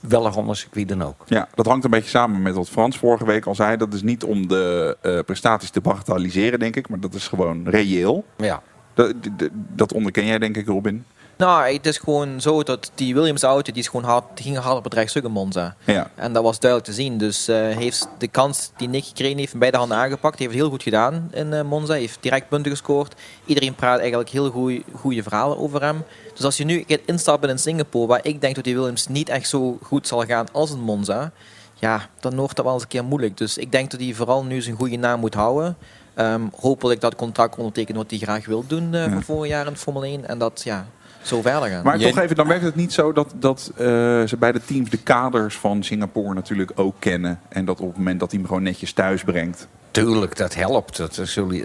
welk 0.00 0.34
ander 0.34 0.56
circuit 0.56 0.88
dan 0.88 1.02
ook. 1.02 1.22
Ja, 1.26 1.48
dat 1.54 1.66
hangt 1.66 1.84
een 1.84 1.90
beetje 1.90 2.08
samen 2.08 2.42
met 2.42 2.54
wat 2.54 2.68
Frans 2.68 2.98
vorige 2.98 3.24
week 3.24 3.46
al 3.46 3.54
zei. 3.54 3.76
Dat 3.76 3.94
is 3.94 4.02
niet 4.02 4.24
om 4.24 4.48
de 4.48 4.96
eh, 5.00 5.18
prestaties 5.26 5.70
te 5.70 5.80
bagatelliseren, 5.80 6.58
denk 6.58 6.76
ik. 6.76 6.88
Maar 6.88 7.00
dat 7.00 7.14
is 7.14 7.28
gewoon 7.28 7.68
reëel. 7.68 8.24
Ja. 8.36 8.62
Dat, 8.94 9.14
dat- 9.36 9.48
dat 9.52 9.92
onderken 9.92 10.26
jij, 10.26 10.38
denk 10.38 10.56
ik, 10.56 10.66
Robin. 10.66 11.04
Nou, 11.36 11.72
het 11.72 11.86
is 11.86 11.98
gewoon 11.98 12.40
zo 12.40 12.62
dat 12.62 12.90
die 12.94 13.14
Williams 13.14 13.42
auto, 13.42 13.72
die, 13.72 13.82
is 13.82 13.88
gewoon 13.88 14.04
hard, 14.04 14.24
die 14.34 14.44
ging 14.44 14.58
hard 14.58 14.76
op 14.76 14.84
het 14.84 14.94
rechtstuk 14.94 15.24
in 15.24 15.30
Monza. 15.30 15.74
Ja. 15.84 16.10
En 16.14 16.32
dat 16.32 16.42
was 16.42 16.58
duidelijk 16.60 16.90
te 16.90 16.96
zien. 16.96 17.18
Dus 17.18 17.48
eh, 17.48 17.56
heeft 17.56 18.08
de 18.18 18.28
kans 18.28 18.70
die 18.76 18.88
Nick 18.88 19.04
gekregen 19.04 19.38
heeft, 19.38 19.58
beide 19.58 19.76
handen 19.76 19.96
aangepakt. 19.96 20.38
Heeft 20.38 20.50
het 20.50 20.60
heel 20.60 20.70
goed 20.70 20.82
gedaan 20.82 21.28
in 21.32 21.52
eh, 21.52 21.62
Monza. 21.62 21.94
Heeft 21.94 22.18
direct 22.20 22.48
punten 22.48 22.70
gescoord. 22.70 23.14
Iedereen 23.44 23.74
praat 23.74 23.98
eigenlijk 23.98 24.30
heel 24.30 24.80
goede 24.94 25.22
verhalen 25.22 25.58
over 25.58 25.82
hem. 25.82 26.04
Dus 26.34 26.44
als 26.44 26.56
je 26.56 26.64
nu 26.64 26.84
gaat 26.86 27.00
instappen 27.04 27.48
in 27.48 27.58
Singapore, 27.58 28.06
waar 28.06 28.20
ik 28.22 28.40
denk 28.40 28.54
dat 28.54 28.64
die 28.64 28.74
Williams 28.74 29.06
niet 29.06 29.28
echt 29.28 29.48
zo 29.48 29.78
goed 29.82 30.06
zal 30.06 30.24
gaan 30.24 30.46
als 30.52 30.70
in 30.70 30.80
Monza. 30.80 31.32
Ja, 31.74 32.08
dan 32.20 32.36
wordt 32.36 32.56
dat 32.56 32.64
wel 32.64 32.74
eens 32.74 32.82
een 32.82 32.88
keer 32.88 33.04
moeilijk. 33.04 33.36
Dus 33.36 33.58
ik 33.58 33.72
denk 33.72 33.90
dat 33.90 34.00
hij 34.00 34.14
vooral 34.14 34.44
nu 34.44 34.60
zijn 34.60 34.76
goede 34.76 34.96
naam 34.96 35.20
moet 35.20 35.34
houden. 35.34 35.76
Ehm, 36.14 36.42
hopelijk 36.60 37.00
dat 37.00 37.14
contract 37.14 37.56
ondertekent 37.56 37.96
wat 37.96 38.10
hij 38.10 38.18
graag 38.18 38.46
wil 38.46 38.64
doen 38.66 38.94
eh, 38.94 39.12
voor 39.12 39.22
volgend 39.22 39.48
jaar 39.48 39.66
in 39.66 39.76
Formule 39.76 40.06
1. 40.06 40.28
En 40.28 40.38
dat, 40.38 40.62
ja, 40.64 40.86
zo 41.22 41.42
verder 41.42 41.68
gaan. 41.68 41.84
Maar 41.84 41.98
toch 41.98 42.18
even, 42.18 42.36
dan 42.36 42.46
werkt 42.48 42.64
het 42.64 42.74
niet 42.74 42.92
zo 42.92 43.12
dat, 43.12 43.32
dat 43.34 43.70
eh, 43.76 43.84
ze 44.26 44.36
bij 44.38 44.52
de 44.52 44.60
teams 44.64 44.90
de 44.90 44.96
kaders 44.96 45.56
van 45.56 45.84
Singapore 45.84 46.34
natuurlijk 46.34 46.70
ook 46.74 46.94
kennen. 46.98 47.40
En 47.48 47.64
dat 47.64 47.80
op 47.80 47.88
het 47.88 47.96
moment 47.96 48.20
dat 48.20 48.30
hij 48.30 48.38
hem 48.38 48.48
gewoon 48.48 48.62
netjes 48.62 48.92
thuis 48.92 49.24
brengt. 49.24 49.68
Tuurlijk, 49.90 50.36
dat 50.36 50.54
helpt. 50.54 50.96
Dat 50.96 51.20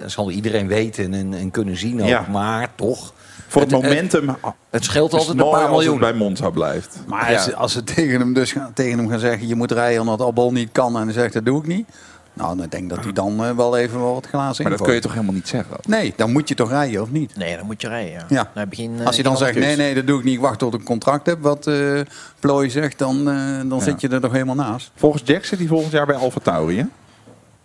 zal, 0.05 0.31
iedereen 0.31 0.67
weten 0.67 1.13
en, 1.13 1.33
en 1.33 1.51
kunnen 1.51 1.77
zien 1.77 2.01
ook. 2.01 2.07
Ja. 2.07 2.25
Maar 2.31 2.67
toch... 2.75 3.13
Voor 3.49 3.61
het, 3.61 3.71
momentum 3.71 4.35
Het 4.69 4.83
scheelt 4.83 5.13
altijd 5.13 5.29
een 5.29 5.49
paar 5.49 5.53
als 5.53 5.61
het 5.63 5.71
miljoen. 5.71 5.99
bij 5.99 6.13
Monza 6.13 6.49
blijft. 6.49 6.99
Maar 7.05 7.31
Ja. 7.31 7.37
als, 7.37 7.53
als 7.53 7.71
ze 7.71 7.83
tegen 7.83 8.19
hem, 8.19 8.33
dus 8.33 8.51
gaan, 8.51 8.73
tegen 8.73 8.97
hem 8.97 9.09
gaan 9.09 9.19
zeggen... 9.19 9.47
je 9.47 9.55
moet 9.55 9.71
rijden 9.71 10.01
omdat 10.01 10.21
Albon 10.21 10.53
niet 10.53 10.69
kan 10.71 10.97
en 10.97 11.03
hij 11.03 11.13
zegt 11.13 11.33
dat 11.33 11.45
doe 11.45 11.59
ik 11.59 11.67
niet... 11.67 11.87
nou, 12.37 12.57
dan 12.57 12.67
denk 12.69 12.83
ik 12.83 12.89
dat 12.89 13.03
hij 13.03 13.13
dan 13.13 13.45
eh, 13.45 13.55
wel 13.55 13.77
even 13.77 13.99
wel 13.99 14.13
wat 14.13 14.27
glazen 14.27 14.63
Maar 14.63 14.77
dat 14.77 14.81
kun 14.81 14.93
je 14.93 15.01
toch 15.01 15.13
helemaal 15.13 15.33
niet 15.33 15.47
zeggen? 15.47 15.75
Nee, 15.87 16.13
dan 16.15 16.31
moet 16.31 16.49
je 16.49 16.55
toch 16.55 16.69
rijden 16.69 17.01
of 17.01 17.11
niet? 17.11 17.35
Nee, 17.35 17.57
dan 17.57 17.65
moet 17.65 17.81
je 17.81 17.87
rijden. 17.87 18.25
Ja. 18.29 18.51
Geen, 18.69 18.99
eh, 18.99 19.05
Als 19.05 19.15
je 19.15 19.23
dan 19.23 19.37
zegt, 19.37 19.55
nee, 19.55 19.75
nee, 19.75 19.95
dat 19.95 20.07
doe 20.07 20.19
ik 20.19 20.23
niet. 20.23 20.33
Ik 20.33 20.39
wacht 20.39 20.59
tot 20.59 20.73
ik 20.73 20.79
een 20.79 20.85
contract 20.85 21.25
heb, 21.25 21.41
wat 21.41 21.67
eh 21.67 21.99
Plooi 22.39 22.69
zegt, 22.69 22.97
dan, 22.97 23.29
eh, 23.29 23.69
dan 23.69 23.81
zit 23.81 24.01
je 24.01 24.07
er 24.07 24.21
toch 24.21 24.31
helemaal 24.31 24.55
naast. 24.55 24.91
Volgens 24.95 25.23
Jack 25.25 25.45
zit 25.45 25.59
hij 25.59 25.67
volgend 25.67 25.91
jaar 25.91 26.05
bij 26.05 26.15
Alfa 26.15 26.39
Tauri, 26.39 26.77
hè? 26.77 26.85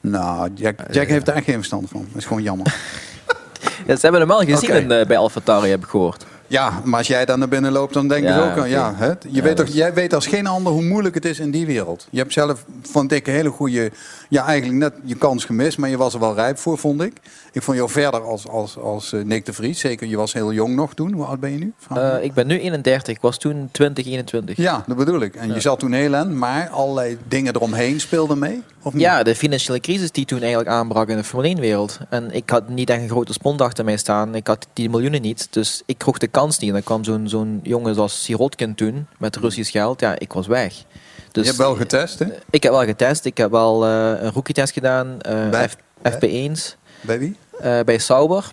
Nou, 0.00 0.50
Jack, 0.54 0.80
Jack 0.90 1.08
heeft 1.08 1.26
daar 1.26 1.42
geen 1.42 1.54
verstand 1.54 1.88
van. 1.88 2.06
Dat 2.08 2.20
is 2.20 2.26
gewoon 2.26 2.42
jammer. 2.42 2.74
Ja, 3.86 3.94
ze 3.96 4.00
hebben 4.00 4.20
hem 4.20 4.28
wel 4.28 4.40
gezien 4.40 4.90
in, 4.90 5.06
bij 5.06 5.16
AlphaTauri, 5.16 5.70
heb 5.70 5.82
ik 5.82 5.88
gehoord. 5.88 6.24
Ja, 6.52 6.80
maar 6.84 6.98
als 6.98 7.06
jij 7.06 7.24
daar 7.24 7.38
naar 7.38 7.48
binnen 7.48 7.72
loopt, 7.72 7.94
dan 7.94 8.08
denk 8.08 8.24
Ja, 8.24 8.50
ook 8.50 8.58
aan. 8.58 8.68
Ja, 8.68 8.94
hè? 8.96 9.06
Je 9.06 9.16
Ja, 9.30 9.42
weet 9.42 9.56
toch, 9.56 9.66
Jij 9.68 9.94
weet 9.94 10.14
als 10.14 10.26
geen 10.26 10.46
ander 10.46 10.72
hoe 10.72 10.82
moeilijk 10.82 11.14
het 11.14 11.24
is 11.24 11.38
in 11.38 11.50
die 11.50 11.66
wereld. 11.66 12.06
Je 12.10 12.18
hebt 12.18 12.32
zelf, 12.32 12.64
vond 12.82 13.12
ik, 13.12 13.26
een 13.26 13.32
hele 13.32 13.50
goede... 13.50 13.90
Ja, 14.28 14.46
eigenlijk 14.46 14.78
net 14.78 14.92
je 15.04 15.14
kans 15.14 15.44
gemist, 15.44 15.78
maar 15.78 15.90
je 15.90 15.96
was 15.96 16.14
er 16.14 16.20
wel 16.20 16.34
rijp 16.34 16.58
voor, 16.58 16.78
vond 16.78 17.02
ik. 17.02 17.12
Ik 17.52 17.62
vond 17.62 17.76
jou 17.76 17.90
verder 17.90 18.20
als, 18.20 18.48
als, 18.48 18.78
als 18.78 19.12
eh, 19.12 19.22
Nick 19.22 19.46
de 19.46 19.52
Vries. 19.52 19.80
Zeker, 19.80 20.06
je 20.06 20.16
was 20.16 20.32
heel 20.32 20.52
jong 20.52 20.74
nog 20.74 20.94
toen. 20.94 21.12
Hoe 21.12 21.24
oud 21.24 21.40
ben 21.40 21.50
je 21.50 21.58
nu? 21.58 21.72
Eh, 21.94 22.14
ik 22.22 22.34
ben 22.34 22.46
nu 22.46 22.58
31, 22.58 23.14
ik 23.14 23.20
was 23.20 23.38
toen 23.38 23.68
20, 23.72 24.06
21. 24.06 24.56
ja, 24.56 24.84
dat 24.86 24.96
bedoel 24.96 25.20
ik. 25.20 25.34
En 25.34 25.54
je 25.54 25.60
zat 25.60 25.78
toen 25.78 25.92
heel 25.92 26.14
en, 26.14 26.38
maar 26.38 26.68
allerlei 26.68 27.18
dingen 27.28 27.54
eromheen 27.54 28.00
speelden 28.00 28.38
mee? 28.38 28.62
Of 28.82 28.92
niet? 28.92 29.02
Ja, 29.02 29.22
de 29.22 29.34
financiële 29.34 29.80
crisis 29.80 30.10
die 30.10 30.24
toen 30.24 30.40
eigenlijk 30.40 30.68
aanbrak 30.68 31.08
in 31.08 31.16
de 31.16 31.24
Formule 31.24 31.56
1-wereld. 31.56 31.98
En 32.08 32.30
ik 32.30 32.50
had 32.50 32.68
niet 32.68 32.90
echt 32.90 33.00
een 33.00 33.08
grote 33.08 33.32
spond 33.32 33.60
achter 33.60 33.84
mij 33.84 33.96
staan. 33.96 34.34
Ik 34.34 34.46
had 34.46 34.66
die 34.72 34.90
miljoenen 34.90 35.22
niet. 35.22 35.46
Dus 35.50 35.82
ik 35.86 35.98
kroeg 35.98 36.18
de 36.18 36.26
kans 36.26 36.41
niet. 36.46 36.60
En 36.68 36.72
dan 36.72 36.82
kwam 36.82 37.04
zo'n 37.04 37.28
zo'n 37.28 37.60
jongen 37.62 37.94
zoals 37.94 38.24
Sirotkin 38.24 38.74
toen, 38.74 39.06
met 39.18 39.36
Russisch 39.36 39.70
geld. 39.72 40.00
Ja, 40.00 40.18
ik 40.18 40.32
was 40.32 40.46
weg. 40.46 40.72
Dus 41.32 41.42
je 41.42 41.48
hebt 41.50 41.56
wel 41.62 41.74
getest, 41.76 42.18
hè? 42.18 42.26
Ik 42.50 42.62
heb 42.62 42.72
wel 42.72 42.84
getest. 42.84 43.24
Ik 43.24 43.36
heb 43.36 43.50
wel 43.50 43.84
eh, 43.86 44.22
een 44.22 44.32
rookie-test 44.32 44.72
gedaan. 44.72 45.20
eh, 45.20 45.48
Bij- 45.48 45.68
F- 45.68 45.76
FP1's. 46.10 46.76
Bij 47.00 47.18
wie? 47.18 47.36
eh, 47.60 47.80
bij 47.84 47.98
Sauber. 47.98 48.50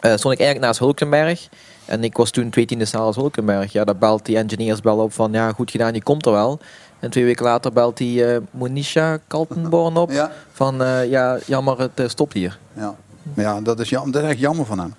Eh 0.00 0.14
stond 0.16 0.34
ik 0.34 0.40
eigenlijk 0.40 0.60
naast 0.60 0.78
Hulkenberg. 0.78 1.48
En 1.84 2.04
ik 2.04 2.16
was 2.16 2.30
toen 2.30 2.50
twee 2.50 2.64
tiende 2.66 2.84
snel 2.84 3.02
als 3.02 3.16
Hulkenberg. 3.16 3.72
Ja, 3.72 3.84
daar 3.84 3.96
belt 3.96 4.26
die 4.26 4.36
engineers 4.36 4.80
bel 4.80 4.98
op 4.98 5.12
van 5.12 5.32
ja, 5.32 5.52
goed 5.52 5.70
gedaan, 5.70 5.94
je 5.94 6.02
komt 6.02 6.26
er 6.26 6.32
wel. 6.32 6.58
En 7.00 7.10
twee 7.10 7.24
weken 7.24 7.44
later 7.44 7.72
belt 7.72 7.96
die 7.96 8.24
eh 8.26 8.36
Monisha 8.50 9.18
Kaltenborn 9.26 9.96
op. 9.96 10.10
Ja. 10.20 10.32
Van 10.52 10.82
eh, 10.82 11.10
ja, 11.10 11.38
jammer, 11.46 11.78
het 11.80 12.00
eh, 12.00 12.08
stopt 12.08 12.32
hier. 12.32 12.58
Ja, 12.72 12.94
ja 13.34 13.60
dat, 13.60 13.80
is 13.80 13.88
jam, 13.88 14.10
dat 14.10 14.22
is 14.22 14.28
echt 14.30 14.38
jammer 14.38 14.66
van 14.66 14.78
hem. 14.78 14.94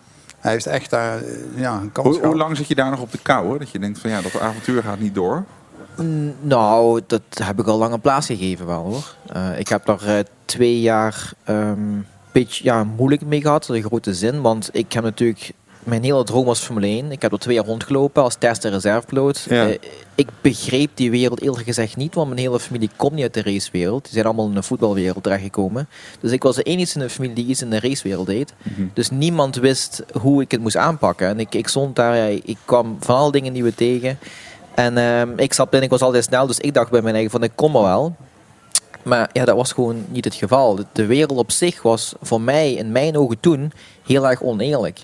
Hij 0.46 0.54
heeft 0.54 0.66
echt 0.66 0.90
daar 0.90 1.18
eh, 1.18 1.32
ja, 1.56 1.74
een 1.74 1.92
kans 1.92 2.08
Hoe, 2.08 2.16
gehad. 2.16 2.32
hoe 2.32 2.42
lang 2.42 2.58
zit 2.58 2.68
je 2.68 2.76
daar 2.76 2.90
nog 2.90 3.00
op 3.00 3.12
de 3.12 3.18
kou? 3.22 3.46
Hoor? 3.46 3.60
Dat 3.60 3.70
je 3.70 3.80
denkt 3.80 4.00
van 4.00 4.10
ja, 4.10 4.22
dat 4.22 4.40
avontuur 4.40 4.84
gaat 4.84 5.00
niet 5.00 5.16
door. 5.16 5.44
Mm, 5.98 6.34
Nou, 6.42 7.02
dat 7.08 7.22
heb 7.44 7.60
ik 7.60 7.68
al 7.68 7.78
lang 7.78 7.94
een 7.94 8.02
plaats 8.02 8.26
gegeven 8.26 8.66
wel 8.66 8.84
hoor. 8.84 9.16
Eh, 9.28 9.60
ik 9.60 9.68
heb 9.68 9.86
daar 9.86 10.04
eh, 10.04 10.20
twee 10.46 10.82
jaar 10.82 11.34
ehm 11.44 11.80
beetje 12.32 12.64
ja, 12.64 12.84
moeilijk 12.84 13.26
mee 13.26 13.42
gehad, 13.42 13.70
in 13.70 13.84
grote 13.84 14.14
zin. 14.14 14.42
Want 14.42 14.70
ik 14.72 14.94
heb 14.94 15.04
natuurlijk 15.04 15.52
mijn 15.86 16.04
hele 16.04 16.24
droom 16.24 16.46
was 16.46 16.60
Formule 16.60 16.88
1. 16.88 17.12
Ik 17.12 17.22
heb 17.22 17.32
er 17.32 17.40
twee 17.40 17.56
jaar 17.56 17.66
rondgelopen 17.66 18.24
als 18.24 18.36
test- 18.36 18.66
en 18.66 18.72
reservepiloot. 18.72 19.46
Ja. 19.50 19.68
Eh, 19.68 19.78
ik 20.16 20.28
begreep 20.42 20.90
die 20.94 21.12
wereld 21.12 21.42
eerlijk 21.42 21.64
gezegd 21.64 21.96
niet, 21.96 22.16
want 22.16 22.28
mijn 22.28 22.40
hele 22.40 22.60
familie 22.60 22.90
komt 22.96 23.14
niet 23.14 23.24
uit 23.24 23.34
de 23.34 23.42
racewereld. 23.42 24.04
Die 24.04 24.14
zijn 24.14 24.26
allemaal 24.26 24.48
in 24.48 24.54
de 24.54 24.64
voetbalwereld 24.64 25.24
terechtgekomen. 25.24 25.88
Dus 26.20 26.32
ik 26.32 26.44
was 26.44 26.56
de 26.56 26.64
enige 26.64 26.94
in 26.94 27.06
de 27.06 27.10
familie 27.10 27.36
die 27.36 27.46
iets 27.46 27.62
in 27.62 27.70
de 27.70 27.80
racewereld 27.80 28.28
deed. 28.28 28.54
Dus 28.94 29.10
niemand 29.10 29.56
wist 29.56 30.04
hoe 30.20 30.42
ik 30.42 30.52
het 30.52 30.62
moest 30.62 30.78
aanpakken. 30.78 31.28
En 31.28 31.40
ik, 31.40 31.56
ik 31.56 31.68
stond 31.68 31.96
daar, 31.96 32.16
ja, 32.16 32.40
ik 32.44 32.58
kwam 32.66 32.98
van 33.00 33.16
alle 33.16 33.32
dingen 33.32 33.54
nieuwe 33.54 33.76
tegen. 33.76 34.18
En 34.76 34.98
ehm, 34.98 35.30
ik 35.36 35.54
stapte 35.54 35.78
in, 35.78 35.84
ik 35.84 35.90
was 35.90 36.02
altijd 36.02 36.24
snel, 36.24 36.48
dus 36.48 36.60
ik 36.60 36.74
dacht 36.74 36.92
bij 36.92 37.02
mijn 37.02 37.14
eigen 37.14 37.32
van 37.32 37.44
ik 37.44 37.52
kom 37.56 37.76
er 37.76 37.82
wel. 37.82 38.16
Maar 39.04 39.30
ja, 39.34 39.46
dat 39.46 39.56
was 39.56 39.72
gewoon 39.72 40.06
niet 40.08 40.26
het 40.26 40.36
geval. 40.36 40.80
De 40.92 41.06
wereld 41.06 41.38
op 41.38 41.52
zich 41.52 41.82
was 41.82 42.14
voor 42.22 42.42
mij, 42.42 42.74
in 42.74 42.92
mijn 42.92 43.18
ogen 43.18 43.40
toen, 43.40 43.72
heel 44.06 44.28
erg 44.28 44.42
oneerlijk. 44.42 45.00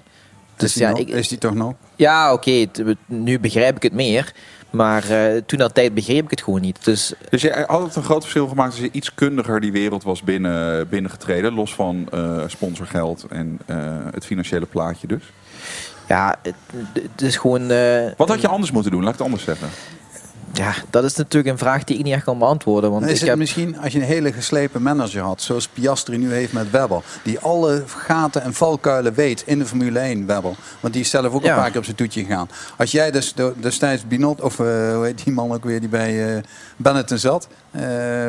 Dus 0.62 0.70
is, 0.70 0.74
die 0.74 0.84
ja, 0.84 0.90
nog? 0.90 1.00
ik, 1.00 1.10
is 1.10 1.28
die 1.28 1.38
toch 1.38 1.54
nog? 1.54 1.74
ja 1.96 2.34
oké, 2.34 2.66
nu 3.06 3.40
begrijp 3.40 3.76
ik 3.76 3.84
het 3.84 3.94
meer. 3.94 4.34
Maar 4.70 5.10
eh, 5.10 5.42
toen 5.46 5.60
dat 5.60 5.74
tijd 5.74 5.94
begreep 5.94 6.24
ik 6.24 6.30
het 6.30 6.42
gewoon 6.42 6.62
niet. 6.62 6.86
Dus 6.86 7.14
Dus 7.30 7.42
je 7.42 7.64
had 7.68 7.82
het 7.84 7.96
een 7.96 8.04
groot 8.04 8.22
verschil 8.22 8.48
gemaakt 8.48 8.72
als 8.72 8.80
je 8.80 8.90
iets 8.92 9.14
kundiger 9.14 9.60
die 9.60 9.72
wereld 9.72 10.04
was 10.04 10.24
binnen, 10.24 10.90
binnengetreden. 10.90 11.54
Los 11.54 11.74
van 11.74 12.08
eh, 12.12 12.44
sponsorgeld 12.48 13.26
en 13.30 13.60
eh, 13.66 13.78
het 14.12 14.26
financiële 14.26 14.66
plaatje 14.66 15.08
dus. 15.08 15.24
ja, 16.08 16.36
het, 16.42 16.56
het 16.94 17.22
is 17.22 17.38
gewoon... 17.38 17.68
Wat 18.18 18.30
had 18.30 18.42
je 18.42 18.48
anders 18.48 18.72
moeten 18.72 18.92
doen? 18.92 19.04
Laat 19.04 19.14
ik 19.14 19.18
het 19.18 19.28
anders 19.28 19.44
zeggen. 19.44 19.68
Ja, 20.54 20.74
dat 20.90 21.04
is 21.04 21.16
natuurlijk 21.16 21.52
een 21.54 21.58
vraag 21.60 21.84
die 21.84 21.98
ik 21.98 22.04
niet 22.04 22.14
echt 22.14 22.24
kan 22.24 22.38
beantwoorden. 22.40 22.92
Want 22.92 23.04
is 23.06 23.12
ik 23.12 23.20
het 23.20 23.28
heb, 23.30 23.38
misschien 23.38 23.80
als 23.80 23.94
je 23.94 24.00
een 24.00 24.06
hele 24.06 24.34
geslepen 24.34 24.82
manager 24.82 25.22
had, 25.22 25.42
zoals 25.42 25.68
Piastri 25.68 26.18
nu 26.18 26.34
heeft 26.34 26.54
met 26.54 26.72
Webber, 26.72 27.02
die 27.24 27.40
alle 27.40 27.84
gaten 27.88 28.42
en 28.44 28.54
valkuilen 28.54 29.14
weet 29.14 29.44
in 29.46 29.60
de 29.60 29.66
Formule 29.66 30.00
1, 30.00 30.26
Webber. 30.26 30.54
Want 30.80 30.94
die 30.94 31.04
is 31.04 31.10
zelf 31.10 31.34
ook 31.34 31.44
Ja. 31.44 31.50
een 31.50 31.60
paar 31.60 31.70
keer 31.70 31.78
op 31.80 31.84
zijn 31.86 31.96
toetje 31.98 32.24
gegaan. 32.26 32.50
Als 32.78 32.92
jij 32.92 33.12
dus 33.12 33.34
de- 33.34 33.54
destijds 33.60 34.08
Binot, 34.08 34.42
of 34.42 34.60
eh, 34.60 34.66
hoe 34.94 35.06
heet 35.06 35.24
die 35.24 35.34
man 35.34 35.52
ook 35.54 35.64
weer 35.64 35.80
die 35.80 35.90
bij 35.90 36.36
eh 36.36 36.42
Benetton 36.78 37.18
zat, 37.18 37.48
eh, 37.72 37.82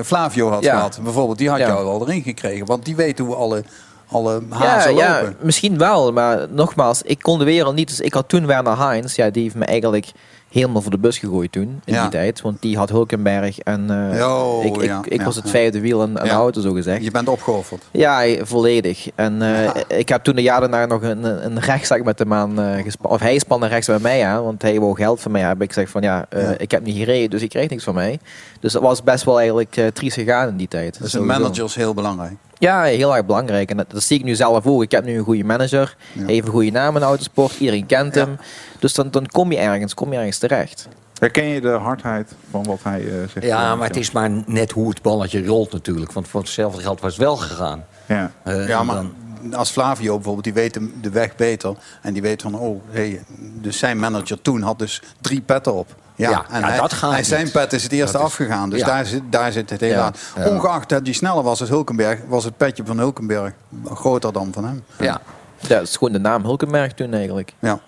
Flavio 0.04 0.50
had 0.50 0.62
Ja. 0.64 0.74
gehad, 0.74 0.98
bijvoorbeeld, 1.02 1.38
die 1.38 1.48
had 1.50 1.58
Ja. 1.58 1.66
jou 1.66 1.86
al 1.86 2.02
erin 2.08 2.22
gekregen. 2.22 2.66
Want 2.66 2.84
die 2.84 2.96
weet 2.96 3.18
hoe 3.18 3.34
alle, 3.34 3.64
alle 4.08 4.42
ja, 4.50 4.56
hazen 4.56 4.94
ja, 4.94 5.14
lopen. 5.20 5.36
misschien 5.40 5.78
wel. 5.78 6.12
Maar 6.12 6.46
nogmaals, 6.50 7.02
ik 7.02 7.18
kon 7.18 7.38
de 7.38 7.44
wereld 7.44 7.74
niet. 7.74 7.88
Dus 7.88 8.00
ik 8.00 8.14
had 8.14 8.28
toen 8.28 8.46
Werner 8.46 8.78
Heinz. 8.78 9.16
Ja, 9.16 9.30
die 9.30 9.42
heeft 9.42 9.54
me 9.54 9.64
eigenlijk 9.64 10.12
helemaal 10.52 10.82
voor 10.82 10.90
de 10.90 10.99
bus 10.99 11.18
gegooid 11.18 11.52
toen. 11.52 11.80
In 11.85 12.00
die 12.00 12.09
tijd. 12.09 12.40
Want 12.40 12.62
die 12.62 12.76
had 12.76 12.88
Hulkenberg. 12.88 13.59
En 13.59 14.11
eh, 14.11 14.64
ik, 14.64 14.76
ik, 14.76 15.06
ik 15.06 15.23
was 15.23 15.37
het 15.37 15.50
vijfde 15.50 15.80
wiel 15.80 16.02
aan 16.02 16.14
de 16.14 16.28
auto, 16.28 16.61
zo 16.61 16.73
gezegd. 16.73 17.04
Je 17.04 17.11
bent 17.11 17.28
opgeofferd. 17.28 17.82
Ja, 17.90 18.44
volledig. 18.44 19.09
En 19.14 19.42
eh, 19.42 19.99
ik 19.99 20.09
heb 20.09 20.25
toen 20.25 20.35
de 20.35 20.42
jaren 20.42 20.71
daarna 20.71 20.94
nog 20.94 21.02
een, 21.02 21.25
een 21.44 21.61
rechtszaak 21.61 22.04
met 22.04 22.18
hem 22.18 22.32
aan 22.32 22.61
uh, 22.61 22.82
gespannen. 22.82 23.16
Of 23.16 23.21
hij 23.21 23.38
spande 23.38 23.66
rechts 23.66 23.87
bij 23.87 23.99
mij 23.99 24.26
aan, 24.26 24.44
want 24.44 24.62
hij 24.62 24.80
wou 24.80 24.97
geld 24.97 25.21
van 25.21 25.32
mij 25.32 25.40
hebben. 25.40 25.66
Ik 25.66 25.73
zeg 25.73 25.88
van 25.88 26.02
ja, 26.02 26.26
eh, 26.28 26.50
ik 26.56 26.71
heb 26.71 26.85
niet 26.85 26.97
gereden, 26.97 27.30
dus 27.30 27.42
ik 27.42 27.49
krijg 27.49 27.68
niks 27.68 27.85
van 27.85 27.94
mij. 27.94 28.18
Dus 28.61 28.73
dat 28.73 28.82
was 28.82 29.02
best 29.02 29.25
wel 29.25 29.38
eigenlijk 29.38 29.80
triest 29.92 30.16
gegaan 30.16 30.49
in 30.49 30.56
die 30.56 30.68
tijd. 30.68 30.99
Dus 31.00 31.12
een 31.12 31.26
manager 31.26 31.64
is 31.64 31.75
heel 31.75 31.94
belangrijk. 31.94 32.35
Ja, 32.62 32.83
heel 32.83 33.16
erg 33.16 33.26
belangrijk. 33.26 33.71
En 33.71 33.76
dat, 33.76 33.90
dat 33.90 34.02
zie 34.02 34.19
ik 34.19 34.25
nu 34.25 34.35
zelf 34.35 34.66
ook. 34.66 34.83
Ik 34.83 34.90
heb 34.90 35.04
nu 35.04 35.19
een 35.19 35.25
goede 35.25 35.45
manager. 35.45 35.97
Ja. 36.12 36.25
Hij 36.25 36.33
heeft 36.35 36.47
een 36.47 36.52
goede 36.52 36.71
naam 36.71 36.95
in 36.95 37.00
de 37.00 37.07
autosport. 37.07 37.59
Iedereen 37.59 37.87
kent 37.87 38.14
Ja. 38.14 38.21
hem. 38.21 38.37
Dus 38.78 38.95
dan, 38.95 39.11
dan 39.11 39.26
kom 39.26 39.52
je 39.52 39.59
ergens, 39.59 39.95
kom 39.95 40.12
je 40.12 40.19
ergens 40.19 40.38
terecht. 40.38 40.88
Herken 41.19 41.45
je 41.45 41.61
de 41.61 41.69
hardheid 41.69 42.33
van 42.50 42.64
wat 42.64 42.78
hij 42.83 43.00
eh, 43.00 43.12
zegt? 43.33 43.47
Ja, 43.47 43.71
Eh, 43.73 43.78
maar 43.78 43.87
het 43.88 43.97
is 43.97 44.11
maar 44.11 44.31
net 44.47 44.71
hoe 44.73 44.88
het 44.88 45.02
balletje 45.02 45.47
rolt 45.47 45.73
natuurlijk. 45.73 46.12
Want 46.12 46.28
voor 46.28 46.40
hetzelfde 46.40 46.83
geld 46.83 47.00
was 47.00 47.12
het 47.12 47.23
wel 47.23 47.37
gegaan. 47.37 47.85
Ja. 48.07 48.33
Eh, 48.42 48.69
Ja, 48.69 48.83
maar 48.83 48.95
dan- 48.97 49.14
als 49.54 49.71
Flavio 49.71 50.14
bijvoorbeeld, 50.14 50.45
die 50.45 50.52
weet 50.52 50.75
de, 50.75 50.92
de 51.00 51.11
weg 51.11 51.37
beter. 51.37 51.75
En 52.02 52.12
die 52.12 52.23
weet 52.23 52.42
van, 52.42 52.54
oh, 52.59 52.81
hey, 52.90 53.23
dus 53.38 53.78
zijn 53.78 53.99
manager 53.99 54.42
toen 54.42 54.62
had 54.62 54.78
dus 54.78 55.02
drie 55.21 55.40
petten 55.40 55.75
op. 55.75 55.95
Ja, 56.22 56.30
Ja, 56.30 56.44
en 56.50 56.60
ja, 56.60 56.66
hij, 56.68 56.76
dat 56.78 56.92
gaat 56.92 57.12
hij- 57.12 57.22
zijn 57.22 57.50
pet 57.50 57.72
is 57.72 57.82
het 57.82 57.92
eerste 57.92 58.16
Dat 58.16 58.26
afgegaan. 58.26 58.70
Dus 58.70 58.80
ja. 58.80 58.86
daar, 58.86 59.06
zit, 59.06 59.22
daar 59.30 59.52
zit 59.52 59.70
het 59.70 59.80
heel 59.80 59.90
Ja, 59.90 60.00
aan. 60.04 60.12
ja. 60.36 60.48
Ongeacht 60.48 60.88
dat 60.88 61.00
hij 61.04 61.12
sneller 61.12 61.42
was 61.42 61.60
als 61.60 61.68
Hulkenberg, 61.68 62.18
was 62.28 62.44
het 62.44 62.56
petje 62.56 62.84
van 62.86 62.98
Hulkenberg 62.98 63.52
groter 63.84 64.32
dan 64.32 64.52
van 64.52 64.64
hem. 64.64 64.82
ja. 64.98 65.20
Ja, 65.68 65.68
dat 65.78 65.82
is 65.88 65.96
gewoon 65.96 66.12
de 66.12 66.18
naam 66.18 66.44
Hulkenberg 66.44 66.92
toen 66.92 67.14
eigenlijk. 67.14 67.52
Ja. 67.58 67.80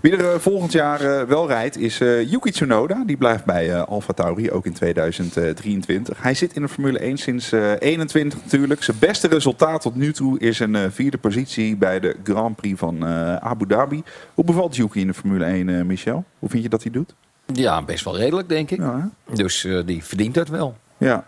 Wie 0.00 0.16
er 0.16 0.32
eh, 0.32 0.38
volgend 0.38 0.72
jaar 0.72 1.00
eh, 1.00 1.22
wel 1.26 1.46
rijdt 1.46 1.76
is 1.78 2.00
eh, 2.00 2.30
Yuki 2.30 2.50
Tsunoda. 2.50 3.02
Die 3.06 3.16
blijft 3.16 3.44
bij 3.44 3.80
Alfa 3.82 4.12
Tauri, 4.12 4.50
ook 4.50 4.66
in 4.66 4.72
2023. 4.72 6.22
Hij 6.22 6.34
zit 6.34 6.52
in 6.54 6.62
de 6.62 6.68
Formule 6.68 6.98
1 6.98 7.16
sinds 7.18 7.52
eh 7.52 7.70
21 7.78 8.38
natuurlijk. 8.42 8.82
Zijn 8.82 8.96
beste 9.00 9.28
resultaat 9.28 9.80
tot 9.80 9.94
nu 9.96 10.12
toe 10.12 10.38
is 10.38 10.58
een 10.58 10.92
vierde 10.92 11.18
positie 11.18 11.76
bij 11.76 12.00
de 12.00 12.16
Grand 12.24 12.56
Prix 12.56 12.78
van 12.78 13.06
Abu 13.40 13.66
Dhabi. 13.66 14.02
Hoe 14.34 14.44
bevalt 14.44 14.76
Yuki 14.76 15.00
in 15.00 15.06
de 15.06 15.14
Formule 15.14 15.44
1, 15.44 15.68
eh, 15.68 15.82
Michel? 15.84 16.24
Hoe 16.38 16.48
vind 16.48 16.62
je 16.62 16.68
dat 16.68 16.82
hij 16.82 16.92
doet? 16.92 17.14
Ja, 17.52 17.82
best 17.82 18.04
wel 18.04 18.16
redelijk, 18.16 18.48
denk 18.48 18.70
ik. 18.70 18.78
Ja? 18.78 19.10
Dus 19.32 19.64
eh, 19.64 19.78
die 19.86 20.04
verdient 20.04 20.34
dat 20.34 20.48
wel. 20.48 20.76
ja. 20.98 21.24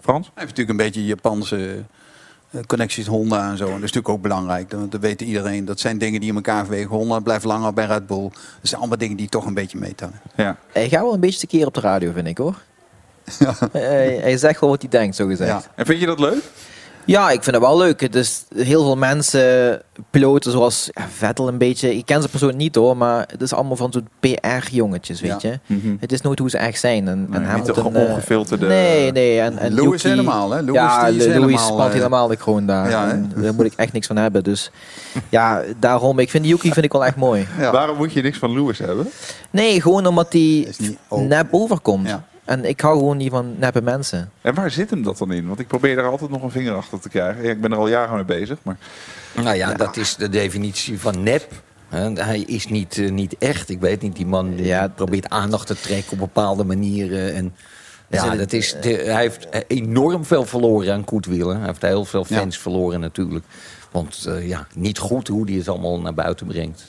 Frans? 0.00 0.26
Hij 0.26 0.44
heeft 0.44 0.56
natuurlijk 0.56 0.78
een 0.78 0.84
beetje 0.84 1.04
Japanse 1.04 1.84
eh, 2.50 2.60
connecties 2.66 3.06
Honda 3.06 3.50
en 3.50 3.56
zo. 3.56 3.64
En 3.64 3.70
dat 3.70 3.82
is 3.82 3.92
natuurlijk 3.92 4.08
ook 4.08 4.22
belangrijk. 4.22 4.70
Dat, 4.70 4.90
dat 4.90 5.00
weet 5.00 5.20
iedereen. 5.20 5.64
Dat 5.64 5.80
zijn 5.80 5.98
dingen 5.98 6.20
die 6.20 6.28
in 6.28 6.34
elkaar 6.34 6.64
verwegen. 6.64 6.88
Honda 6.88 7.20
blijft 7.20 7.44
langer 7.44 7.72
bij 7.72 7.86
Red 7.86 8.06
Bull. 8.06 8.28
Dat 8.30 8.32
zijn 8.62 8.80
allemaal 8.80 8.98
dingen 8.98 9.16
die 9.16 9.28
toch 9.28 9.46
een 9.46 9.54
beetje 9.54 9.78
meetellen. 9.78 10.20
Ja. 10.36 10.56
Hij 10.72 10.88
gaat 10.88 11.02
wel 11.02 11.14
een 11.14 11.20
beetje 11.20 11.46
keer 11.46 11.66
op 11.66 11.74
de 11.74 11.80
radio, 11.80 12.12
vind 12.12 12.26
ik 12.26 12.38
hoor. 12.38 12.54
hij, 13.72 14.18
hij 14.20 14.36
zegt 14.36 14.60
wel 14.60 14.70
wat 14.70 14.80
hij 14.82 14.90
denkt, 14.90 15.16
zo 15.16 15.26
gezegd. 15.26 15.50
Ja. 15.64 15.70
En 15.74 15.86
vind 15.86 16.00
je 16.00 16.06
dat 16.06 16.18
leuk? 16.18 16.42
Ja, 17.08 17.30
ik 17.30 17.42
vind 17.42 17.56
het 17.56 17.64
wel 17.64 17.78
leuk. 17.78 18.00
Het 18.00 18.14
is 18.14 18.44
heel 18.56 18.82
veel 18.82 18.96
mensen, 18.96 19.82
piloten 20.10 20.52
zoals 20.52 20.88
ja, 20.92 21.06
Vettel 21.16 21.48
een 21.48 21.58
beetje. 21.58 21.96
Ik 21.96 22.06
ken 22.06 22.22
ze 22.22 22.28
persoonlijk 22.28 22.60
niet 22.60 22.74
hoor, 22.74 22.96
maar 22.96 23.24
het 23.30 23.42
is 23.42 23.52
allemaal 23.52 23.76
van 23.76 23.92
zo'n 23.92 24.08
PR-jongetjes, 24.20 25.20
weet 25.20 25.42
Ja. 25.42 25.50
je. 25.50 25.74
Mhm. 25.74 25.94
Het 26.00 26.12
is 26.12 26.20
nooit 26.20 26.38
hoe 26.38 26.50
ze 26.50 26.58
echt 26.58 26.80
zijn. 26.80 27.08
En, 27.08 27.26
Nee, 27.30 27.40
en 27.40 27.54
niet 27.56 27.66
de 27.66 27.72
eh, 27.72 27.84
ongefilterde- 27.84 28.66
Nee, 28.66 29.12
nee. 29.12 29.40
En, 29.40 29.58
en 29.58 29.72
Lewis 29.74 30.02
Yuki- 30.02 30.08
helemaal, 30.08 30.50
hè? 30.50 30.60
Lewis, 30.60 30.74
ja, 30.74 31.06
die 31.06 31.16
is 31.18 31.26
Lewis 31.26 31.60
helemaal, 31.60 31.86
eh, 31.86 31.92
helemaal 31.92 32.28
de 32.28 32.36
kroon 32.36 32.66
daar. 32.66 32.90
ja, 32.90 33.20
daar 33.36 33.54
moet 33.54 33.64
ik 33.64 33.72
echt 33.76 33.92
niks 33.92 34.06
van 34.06 34.16
hebben. 34.16 34.44
Dus 34.44 34.70
ja, 35.28 35.62
daarom. 35.80 36.18
Ik 36.18 36.30
vind 36.30 36.44
die 36.44 36.52
Yuki 36.52 36.72
vind 36.72 36.84
ik 36.84 36.92
wel 36.92 37.04
echt 37.04 37.16
mooi. 37.16 37.46
Ja. 37.58 37.70
Waarom 37.72 37.96
moet 37.96 38.12
je 38.12 38.22
niks 38.22 38.38
van 38.38 38.52
Lewis 38.52 38.78
hebben? 38.78 39.08
Nee, 39.50 39.80
gewoon 39.80 40.06
omdat 40.06 40.34
open. 41.08 41.26
nep 41.28 41.48
overkomt. 41.50 42.08
Ja. 42.08 42.24
En 42.48 42.64
ik 42.64 42.80
hou 42.80 42.98
gewoon 42.98 43.16
niet 43.16 43.30
van 43.30 43.54
neppe 43.58 43.82
mensen. 43.82 44.30
En 44.40 44.54
waar 44.54 44.70
zit 44.70 44.90
hem 44.90 45.02
dat 45.02 45.18
dan 45.18 45.32
in? 45.32 45.46
Want 45.46 45.58
ik 45.60 45.66
probeer 45.66 45.96
daar 45.96 46.04
altijd 46.10 46.30
nog 46.30 46.42
een 46.42 46.50
vinger 46.50 46.74
achter 46.74 47.00
te 47.00 47.08
krijgen. 47.08 47.42
Ja, 47.44 47.50
ik 47.50 47.60
ben 47.60 47.72
er 47.72 47.78
al 47.78 47.88
jaren 47.88 48.14
mee 48.14 48.24
bezig, 48.24 48.58
maar... 48.62 48.76
Nou 49.42 49.56
ja, 49.56 49.74
dat 49.74 49.96
is 49.96 50.16
de 50.16 50.28
definitie 50.28 51.00
van 51.00 51.22
nep. 51.22 51.48
Hè, 51.88 52.12
Hij 52.12 52.40
is 52.40 52.66
niet, 52.68 52.98
eh, 52.98 53.10
niet 53.10 53.36
echt. 53.38 53.68
Ik 53.68 53.80
weet 53.80 54.02
niet, 54.02 54.16
die 54.16 54.26
man 54.26 54.54
die 54.54 54.66
Ja, 54.66 54.88
probeert 54.88 55.28
aandacht 55.28 55.66
te 55.66 55.80
trekken 55.80 56.12
op 56.12 56.18
bepaalde 56.18 56.64
manieren. 56.64 57.34
En 57.34 57.54
ja, 58.08 58.36
dat 58.36 58.52
is 58.52 58.76
de- 58.80 59.02
hij 59.06 59.20
heeft 59.22 59.48
enorm 59.66 60.24
veel 60.24 60.44
verloren 60.44 60.92
aan 60.94 61.04
Koetwielen. 61.04 61.56
Hij 61.56 61.66
heeft 61.66 61.82
heel 61.82 62.04
veel 62.04 62.24
Ja. 62.28 62.36
fans 62.38 62.58
verloren 62.58 63.00
natuurlijk. 63.00 63.44
Want 63.90 64.24
eh, 64.28 64.48
ja, 64.48 64.66
niet 64.74 64.98
goed 64.98 65.28
hoe 65.28 65.44
hij 65.48 65.54
het 65.58 65.68
allemaal 65.68 66.00
naar 66.00 66.14
buiten 66.14 66.46
brengt. 66.46 66.84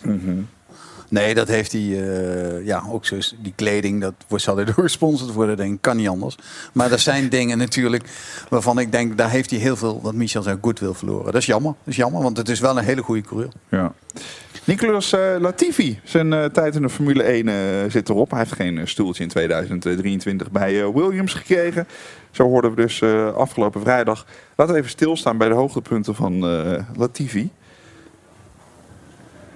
Nee, 1.10 1.34
dat 1.34 1.48
heeft 1.48 1.72
hij, 1.72 1.82
eh, 1.82 2.66
ja, 2.66 2.84
ook 2.90 3.06
zo 3.06 3.18
die 3.40 3.54
kleding, 3.56 4.02
dat 4.02 4.14
zal 4.42 4.56
hij 4.56 4.66
door 4.66 4.74
gesponsord 4.76 5.34
worden, 5.34 5.58
denk 5.58 5.74
ik, 5.74 5.82
kan 5.82 5.98
niet 5.98 6.08
anders. 6.08 6.38
Maar 6.74 6.92
er 6.92 7.00
zijn 7.00 7.30
dingen 7.30 7.58
natuurlijk 7.58 8.04
waarvan 8.50 8.80
ik 8.80 8.92
denk, 8.92 9.18
daar 9.18 9.30
heeft 9.30 9.50
hij 9.50 9.60
heel 9.60 9.76
veel, 9.76 10.02
wat 10.02 10.14
Michel 10.14 10.42
zei, 10.42 10.58
goed 10.62 10.80
wil 10.80 10.94
verloren. 10.94 11.26
Dat 11.26 11.42
is 11.42 11.46
jammer, 11.46 11.72
dat 11.72 11.88
is 11.88 11.96
jammer, 11.96 12.22
want 12.22 12.38
het 12.38 12.50
is 12.50 12.60
wel 12.60 12.78
een 12.78 12.84
hele 12.84 13.02
goede 13.02 13.22
coureur. 13.22 13.52
Ja. 13.70 13.94
Nicolas 14.70 15.14
eh, 15.14 15.36
Latifi, 15.40 16.00
zijn 16.04 16.34
eh, 16.34 16.46
tijd 16.46 16.76
in 16.76 16.82
de 16.82 16.90
Formule 16.90 17.24
1 17.24 17.48
eh, 17.48 17.56
zit 17.88 18.10
erop. 18.10 18.30
Hij 18.30 18.40
heeft 18.40 18.54
geen 18.54 18.88
stoeltje 18.88 19.24
in 19.24 19.30
2023 19.30 20.52
bij 20.52 20.92
Williams 20.94 21.34
gekregen. 21.34 21.88
Zo 22.32 22.44
hoorden 22.44 22.76
we 22.76 22.82
dus 22.82 23.04
afgelopen 23.36 23.82
vrijdag. 23.82 24.26
Laten 24.56 24.74
we 24.74 24.80
even 24.80 24.92
stilstaan 24.92 25.38
bij 25.38 25.48
de 25.48 25.54
hoogtepunten 25.54 26.16
van 26.16 26.40
Latifi. 26.96 27.50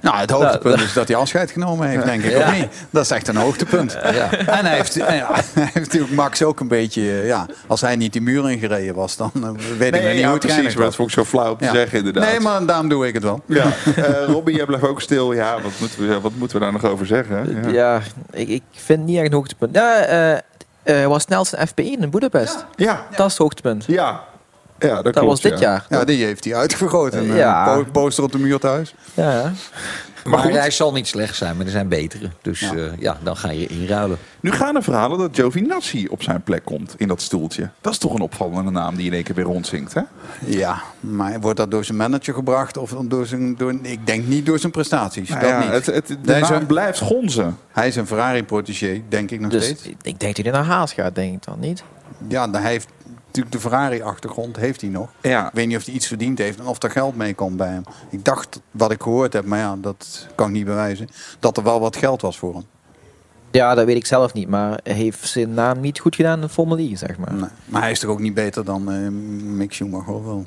Nou, 0.03 0.17
het 0.17 0.29
hoogtepunt 0.29 0.81
is 0.81 0.93
dat 0.93 1.07
hij 1.07 1.17
afscheid 1.17 1.51
genomen 1.51 1.87
heeft, 1.87 2.05
denk 2.05 2.23
ik, 2.23 2.31
Ja. 2.31 2.47
of 2.47 2.57
niet? 2.57 2.67
Dat 2.89 3.03
is 3.03 3.11
echt 3.11 3.27
een 3.27 3.35
hoogtepunt. 3.35 3.91
Ja. 4.13 4.31
En 4.31 4.65
hij 4.65 4.75
heeft, 4.75 4.93
hij 4.95 5.25
heeft 5.55 5.75
natuurlijk 5.75 6.11
Max 6.13 6.43
ook 6.43 6.59
een 6.59 6.67
beetje, 6.67 7.01
eh, 7.01 7.27
ja, 7.27 7.45
als 7.67 7.81
hij 7.81 7.95
niet 7.95 8.13
die 8.13 8.21
muur 8.21 8.51
ingereden 8.51 8.95
was, 8.95 9.17
dan 9.17 9.31
eh, 9.35 9.49
weet 9.77 9.95
ik 9.95 10.01
niet 10.03 10.11
ja, 10.19 10.23
hoe 10.23 10.33
het 10.33 10.39
precies. 10.39 10.63
Maar 10.63 10.73
was. 10.75 10.83
dat 10.85 10.95
vond 10.95 11.07
ik 11.09 11.13
zo 11.13 11.23
flauw 11.23 11.51
om 11.51 11.57
te 11.57 11.63
Ja. 11.65 11.71
zeggen 11.71 11.97
inderdaad. 11.97 12.25
Nee, 12.31 12.39
maar 12.39 12.65
daarom 12.65 12.89
doe 12.89 13.07
ik 13.07 13.13
het 13.13 13.23
wel. 13.23 13.41
Ja, 13.45 13.65
eh 13.95 14.03
Robbie, 14.27 14.55
jij 14.55 14.65
blijft 14.65 14.85
ook 14.85 15.01
stil. 15.01 15.33
Ja, 15.33 15.53
wat 15.61 15.71
moeten 15.79 16.07
we, 16.07 16.19
wat 16.21 16.31
moeten 16.35 16.57
we 16.57 16.63
daar 16.63 16.73
nog 16.73 16.85
over 16.85 17.05
zeggen? 17.05 17.61
Ja, 17.63 17.69
Ja, 17.69 18.01
ik, 18.31 18.47
ik 18.49 18.63
vind 18.71 19.05
niet 19.05 19.17
echt 19.17 19.27
een 19.27 19.33
hoogtepunt. 19.33 19.75
Ja, 19.75 19.97
eh 20.05 20.37
eh 20.83 21.05
was 21.07 21.23
snelste 21.23 21.57
FP1 21.67 21.99
in 22.01 22.09
Budapest. 22.09 22.65
ja, 22.75 23.05
Dat 23.15 23.25
is 23.25 23.31
het 23.31 23.37
hoogtepunt. 23.41 23.83
ja. 23.87 24.23
Ja, 24.87 24.95
dat, 24.95 25.03
Dat 25.03 25.13
klopt, 25.13 25.27
was 25.27 25.41
dit 25.41 25.59
ja. 25.59 25.69
jaar. 25.69 25.85
Ja, 25.89 26.03
die 26.03 26.25
heeft 26.25 26.43
hij 26.43 26.55
uitvergroten. 26.55 27.19
Een 27.29 27.35
Ja. 27.35 27.63
po- 27.75 27.85
poster 27.91 28.23
op 28.23 28.31
de 28.31 28.37
muur 28.39 28.59
thuis. 28.59 28.95
Ja. 29.13 29.51
Maar, 30.23 30.39
goed. 30.39 30.51
hij 30.51 30.71
zal 30.71 30.91
niet 30.91 31.07
slecht 31.07 31.35
zijn, 31.35 31.57
maar 31.57 31.65
er 31.65 31.71
zijn 31.71 31.87
betere. 31.87 32.29
Dus 32.41 32.59
Ja. 32.59 32.73
ja, 32.75 32.91
ja 32.99 33.17
dan 33.23 33.37
ga 33.37 33.51
je 33.51 33.67
inruilen. 33.67 34.17
Nu 34.39 34.51
gaan 34.51 34.75
er 34.75 34.83
verhalen 34.83 35.17
dat 35.17 35.29
Giovinazzi 35.33 36.07
op 36.09 36.23
zijn 36.23 36.41
plek 36.43 36.65
komt 36.65 36.93
in 36.97 37.07
dat 37.07 37.21
stoeltje. 37.21 37.69
Dat 37.81 37.91
is 37.93 37.97
toch 37.99 38.13
een 38.13 38.21
opvallende 38.21 38.71
naam 38.71 38.95
die 38.95 39.05
in 39.05 39.13
één 39.13 39.23
keer 39.23 39.35
weer 39.35 39.45
rondzinkt, 39.45 39.93
hè? 39.93 40.01
Ja, 40.45 40.81
maar 40.99 41.39
wordt 41.39 41.57
dat 41.57 41.71
door 41.71 41.83
zijn 41.85 41.97
manager 41.97 42.33
gebracht 42.33 42.77
of 42.77 42.95
door 43.03 43.25
zijn... 43.25 43.55
Door, 43.55 43.75
ik 43.81 44.07
denk 44.07 44.27
niet 44.27 44.45
door 44.45 44.59
zijn 44.59 44.71
prestaties. 44.71 45.29
Nou 45.29 45.41
dat 45.41 45.49
ja, 45.49 45.59
niet. 45.59 45.69
het, 45.71 45.85
het, 45.85 46.07
de 46.07 46.17
Nee, 46.21 46.41
naam 46.41 46.59
zo- 46.59 46.65
blijft 46.65 46.99
gonzen. 46.99 47.57
Hij 47.71 47.87
is 47.87 47.95
een 47.95 48.07
Ferrari-protégé, 48.07 49.01
denk 49.09 49.31
ik 49.31 49.39
nog 49.39 49.51
Dus 49.51 49.63
steeds. 49.65 49.83
ik 49.85 49.95
ik 50.01 50.19
denk 50.19 50.35
dat 50.35 50.45
hij 50.45 50.53
naar 50.53 50.63
Haas 50.65 50.93
gaat, 50.93 51.15
denk 51.15 51.33
ik 51.33 51.45
dan 51.45 51.59
niet. 51.59 51.83
Ja, 52.27 52.47
dan 52.47 52.61
hij 52.61 52.71
heeft 52.71 52.87
natuurlijk 53.35 53.63
de 53.63 53.69
Ferrari-achtergrond 53.69 54.55
heeft 54.55 54.81
hij 54.81 54.89
nog. 54.89 55.09
Ja. 55.21 55.47
Ik 55.47 55.53
weet 55.53 55.67
niet 55.67 55.77
of 55.77 55.85
hij 55.85 55.93
iets 55.93 56.07
verdiend 56.07 56.37
heeft 56.37 56.59
en 56.59 56.65
of 56.65 56.83
er 56.83 56.91
geld 56.91 57.15
mee 57.15 57.33
komt 57.33 57.57
bij 57.57 57.67
hem. 57.67 57.83
Ik 58.09 58.25
dacht, 58.25 58.61
wat 58.71 58.91
ik 58.91 59.01
gehoord 59.01 59.33
heb, 59.33 59.45
maar 59.45 59.59
ja, 59.59 59.75
dat 59.81 60.27
kan 60.35 60.47
ik 60.47 60.53
niet 60.53 60.65
bewijzen, 60.65 61.07
dat 61.39 61.57
er 61.57 61.63
wel 61.63 61.79
wat 61.79 61.95
geld 61.95 62.21
was 62.21 62.37
voor 62.37 62.53
hem. 62.53 62.63
Ja, 63.51 63.75
dat 63.75 63.85
weet 63.85 63.95
ik 63.95 64.05
zelf 64.05 64.33
niet. 64.33 64.47
Maar 64.47 64.79
heeft 64.83 65.27
zijn 65.27 65.53
naam 65.53 65.79
niet 65.79 65.99
goed 65.99 66.15
gedaan 66.15 66.35
in 66.35 66.41
de 66.41 66.49
Formule 66.49 66.81
1, 66.81 66.97
zeg 66.97 67.17
maar. 67.17 67.33
Nee. 67.33 67.49
Maar 67.65 67.81
hij 67.81 67.91
is 67.91 67.99
toch 67.99 68.09
ook 68.09 68.19
niet 68.19 68.33
beter 68.33 68.65
dan 68.65 68.91
eh 68.91 69.09
Mick 69.43 69.73
Schumacher 69.73 70.13
of 70.13 70.23
wel? 70.23 70.45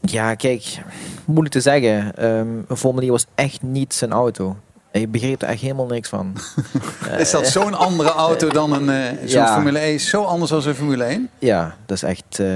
Ja, 0.00 0.34
kijk, 0.34 0.82
moeilijk 1.24 1.54
te 1.54 1.60
zeggen. 1.60 2.16
Ehm 2.16 2.48
een 2.68 2.76
Formule 2.76 3.02
1 3.02 3.10
was 3.10 3.26
echt 3.34 3.62
niet 3.62 3.94
zijn 3.94 4.12
auto. 4.12 4.56
Ik 4.94 5.10
begreep 5.10 5.42
er 5.42 5.48
echt 5.48 5.60
helemaal 5.60 5.86
niks 5.86 6.08
van. 6.08 6.36
Is 7.18 7.30
dat 7.30 7.46
zo'n 7.46 7.74
andere 7.74 8.08
auto 8.10 8.48
dan 8.48 8.72
een 8.72 8.90
eh, 8.90 9.18
zo'n 9.18 9.40
Ja. 9.40 9.52
Formule 9.54 9.78
1? 9.78 10.00
Zo 10.00 10.22
anders 10.24 10.52
als 10.52 10.64
een 10.66 10.74
Formule 10.74 11.04
1? 11.04 11.28
Ja, 11.38 11.76
dat 11.86 11.96
is 11.96 12.02
echt, 12.02 12.38
eh, 12.38 12.46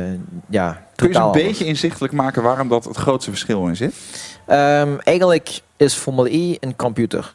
ja, 0.48 0.82
Kun 0.94 1.06
je 1.08 1.14
eens 1.14 1.16
een 1.16 1.22
anders. 1.22 1.44
beetje 1.46 1.64
inzichtelijk 1.64 2.12
maken 2.12 2.42
waarom 2.42 2.68
dat 2.68 2.84
het 2.84 2.96
grootste 2.96 3.30
verschil 3.30 3.66
in 3.66 3.76
zit? 3.76 3.94
Ehm, 4.46 4.96
eigenlijk 5.04 5.60
is 5.76 5.94
Formule 5.94 6.34
E 6.36 6.56
een 6.60 6.76
computer. 6.76 7.34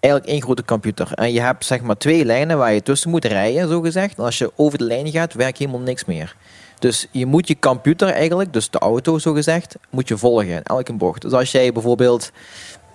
Eigenlijk 0.00 0.32
één 0.32 0.42
grote 0.42 0.64
computer. 0.64 1.12
En 1.12 1.32
je 1.32 1.40
hebt 1.40 1.64
zeg 1.64 1.80
maar 1.80 1.96
twee 1.96 2.24
lijnen 2.24 2.58
waar 2.58 2.72
je 2.72 2.82
tussen 2.82 3.10
moet 3.10 3.24
rijden, 3.24 3.68
zo 3.68 3.80
gezegd. 3.80 4.18
En 4.18 4.24
als 4.24 4.38
je 4.38 4.52
over 4.56 4.78
de 4.78 4.84
lijn 4.84 5.10
gaat, 5.10 5.34
werkt 5.34 5.58
helemaal 5.58 5.80
niks 5.80 6.04
meer. 6.04 6.36
Dus 6.78 7.06
je 7.10 7.26
moet 7.26 7.48
je 7.48 7.58
computer 7.58 8.08
eigenlijk, 8.08 8.52
dus 8.52 8.70
de 8.70 8.78
auto 8.78 9.18
zo 9.18 9.32
gezegd, 9.32 9.76
moet 9.90 10.08
je 10.08 10.16
volgen 10.16 10.48
in 10.48 10.62
elke 10.62 10.92
bocht. 10.92 11.22
Dus 11.22 11.32
als 11.32 11.50
jij 11.52 11.72
bijvoorbeeld, 11.72 12.30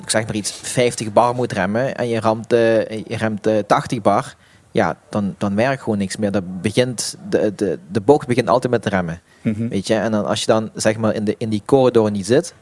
ik 0.01 0.09
zeg 0.09 0.25
maar 0.25 0.35
iets, 0.35 0.51
50 0.51 1.13
bar 1.13 1.35
moet 1.35 1.51
remmen 1.51 1.95
en 1.95 2.07
je 2.07 2.19
remt, 2.19 2.53
eh, 2.53 2.89
je 2.89 3.17
remt 3.17 3.47
eh, 3.47 3.57
80 3.67 4.01
bar, 4.01 4.35
ja, 4.71 4.97
dan, 5.09 5.35
dan 5.37 5.55
werkt 5.55 5.81
gewoon 5.83 5.97
niks 5.97 6.17
meer. 6.17 6.31
Dat 6.31 6.61
begint, 6.61 7.15
de, 7.29 7.53
de, 7.55 7.79
de 7.91 8.01
bocht 8.01 8.27
begint 8.27 8.47
altijd 8.49 8.73
met 8.73 8.85
remmen. 8.85 9.21
Weet 9.41 9.87
je, 9.87 9.95
en 9.95 10.11
dan 10.11 10.25
als 10.25 10.39
je 10.39 10.45
dan 10.45 10.69
zeg 10.75 10.97
maar 10.97 11.13
in, 11.15 11.23
de, 11.23 11.35
in 11.37 11.49
die 11.49 11.61
corridor 11.65 12.11
niet 12.11 12.25
zit, 12.25 12.53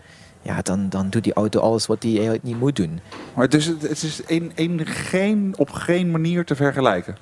ja, 0.41 0.61
dan, 0.61 0.89
dan 0.89 1.09
doet 1.09 1.23
die 1.23 1.33
auto 1.33 1.59
alles 1.59 1.85
wat 1.85 2.01
die 2.01 2.13
eigenlijk 2.13 2.43
niet 2.43 2.59
moet 2.59 2.75
doen. 2.75 2.99
Maar 3.33 3.49
dus 3.49 3.65
het, 3.65 3.81
het 3.81 4.03
is 4.03 4.21
in, 4.25 4.51
in 4.55 4.85
geen, 4.85 5.53
op 5.57 5.69
geen 5.69 6.11
manier 6.11 6.45
te 6.45 6.55
vergelijken. 6.55 7.17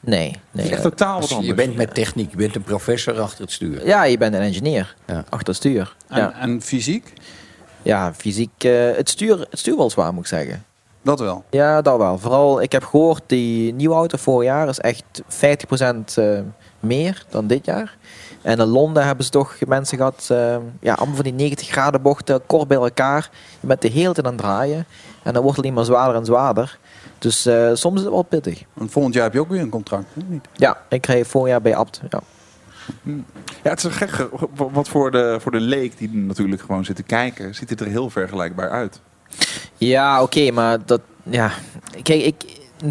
Nee, 0.00 0.28
Het 0.30 0.38
nee. 0.50 0.64
is 0.64 0.70
echt 0.70 0.82
totaal 0.82 1.12
wat 1.12 1.22
Dus 1.22 1.30
anders. 1.30 1.48
je 1.48 1.54
bent 1.54 1.76
met 1.76 1.94
techniek, 1.94 2.30
je 2.30 2.36
bent 2.36 2.54
een 2.56 2.62
professor 2.62 3.20
achter 3.20 3.40
het 3.40 3.52
stuur. 3.52 3.86
ja, 3.86 4.04
je 4.04 4.18
bent 4.18 4.34
een 4.34 4.40
engineer 4.40 4.94
Ja. 5.06 5.24
achter 5.28 5.48
het 5.48 5.56
stuur. 5.56 5.96
En, 6.08 6.18
Ja, 6.18 6.38
en 6.40 6.60
fysiek? 6.62 7.12
Ja 7.82 8.14
fysiek, 8.14 8.64
eh, 8.64 8.90
het, 8.96 9.08
stuur, 9.08 9.38
het 9.50 9.58
stuur 9.58 9.76
wel 9.76 9.90
zwaar 9.90 10.12
moet 10.12 10.22
ik 10.22 10.28
zeggen. 10.28 10.64
Dat 11.02 11.20
wel. 11.20 11.44
Ja, 11.50 11.82
dat 11.82 11.98
wel. 11.98 12.18
Vooral, 12.18 12.62
ik 12.62 12.72
heb 12.72 12.84
gehoord, 12.84 13.22
die 13.26 13.74
nieuwe 13.74 13.94
auto 13.94 14.16
vorig 14.18 14.48
jaar 14.48 14.68
is 14.68 14.78
echt 14.78 15.22
50% 15.28 16.14
eh, 16.14 16.40
meer 16.80 17.24
dan 17.30 17.46
dit 17.46 17.64
jaar. 17.64 17.96
En 18.42 18.58
in 18.58 18.66
Londen 18.66 19.06
hebben 19.06 19.24
ze 19.24 19.30
toch 19.30 19.56
mensen 19.66 19.96
gehad, 19.96 20.28
eh, 20.30 20.56
ja, 20.80 20.94
allemaal 20.94 21.14
van 21.14 21.24
die 21.24 21.32
90 21.32 21.68
graden 21.68 22.02
bochten, 22.02 22.46
kort 22.46 22.68
bij 22.68 22.76
elkaar. 22.76 23.30
Je 23.60 23.66
bent 23.66 23.82
de 23.82 23.88
hele 23.88 24.12
tijd 24.12 24.26
aan 24.26 24.32
het 24.32 24.42
draaien. 24.42 24.86
En 25.22 25.32
dan 25.32 25.42
wordt 25.42 25.56
het 25.56 25.64
alleen 25.64 25.76
maar 25.76 25.84
zwaarder 25.84 26.16
en 26.16 26.24
zwaarder. 26.24 26.78
Dus 27.18 27.42
soms 27.72 27.96
is 27.96 28.04
het 28.04 28.12
wel 28.12 28.22
pittig. 28.22 28.62
Want 28.72 28.90
volgend 28.90 29.14
jaar 29.14 29.24
heb 29.24 29.32
je 29.32 29.40
ook 29.40 29.48
weer 29.48 29.60
een 29.60 29.68
contract, 29.68 30.06
hè? 30.14 30.22
niet? 30.26 30.48
Ja, 30.52 30.78
ik 30.88 31.00
kreeg 31.00 31.26
vorig 31.26 31.48
jaar 31.48 31.62
bij 31.62 31.76
Abt. 31.76 32.00
Ja. 32.10 32.20
Ja, 33.62 33.70
het 33.70 33.78
is 33.78 33.84
een 33.84 33.92
gek. 33.92 34.10
ge- 34.10 34.28
Wat 34.72 34.88
voor 34.88 35.10
de, 35.10 35.36
voor 35.40 35.52
de 35.52 35.60
leek 35.60 35.98
die 35.98 36.10
natuurlijk 36.12 36.60
gewoon 36.60 36.84
zit 36.84 36.96
te 36.96 37.02
kijken, 37.02 37.54
ziet 37.54 37.70
het 37.70 37.80
er 37.80 37.86
heel 37.86 38.10
vergelijkbaar 38.10 38.70
uit. 38.70 39.00
Ja, 39.76 40.22
oké, 40.22 40.50
maar 40.50 40.78
dat, 40.84 41.00
ja, 41.22 41.50
kijk, 42.02 42.22
ik, 42.22 42.34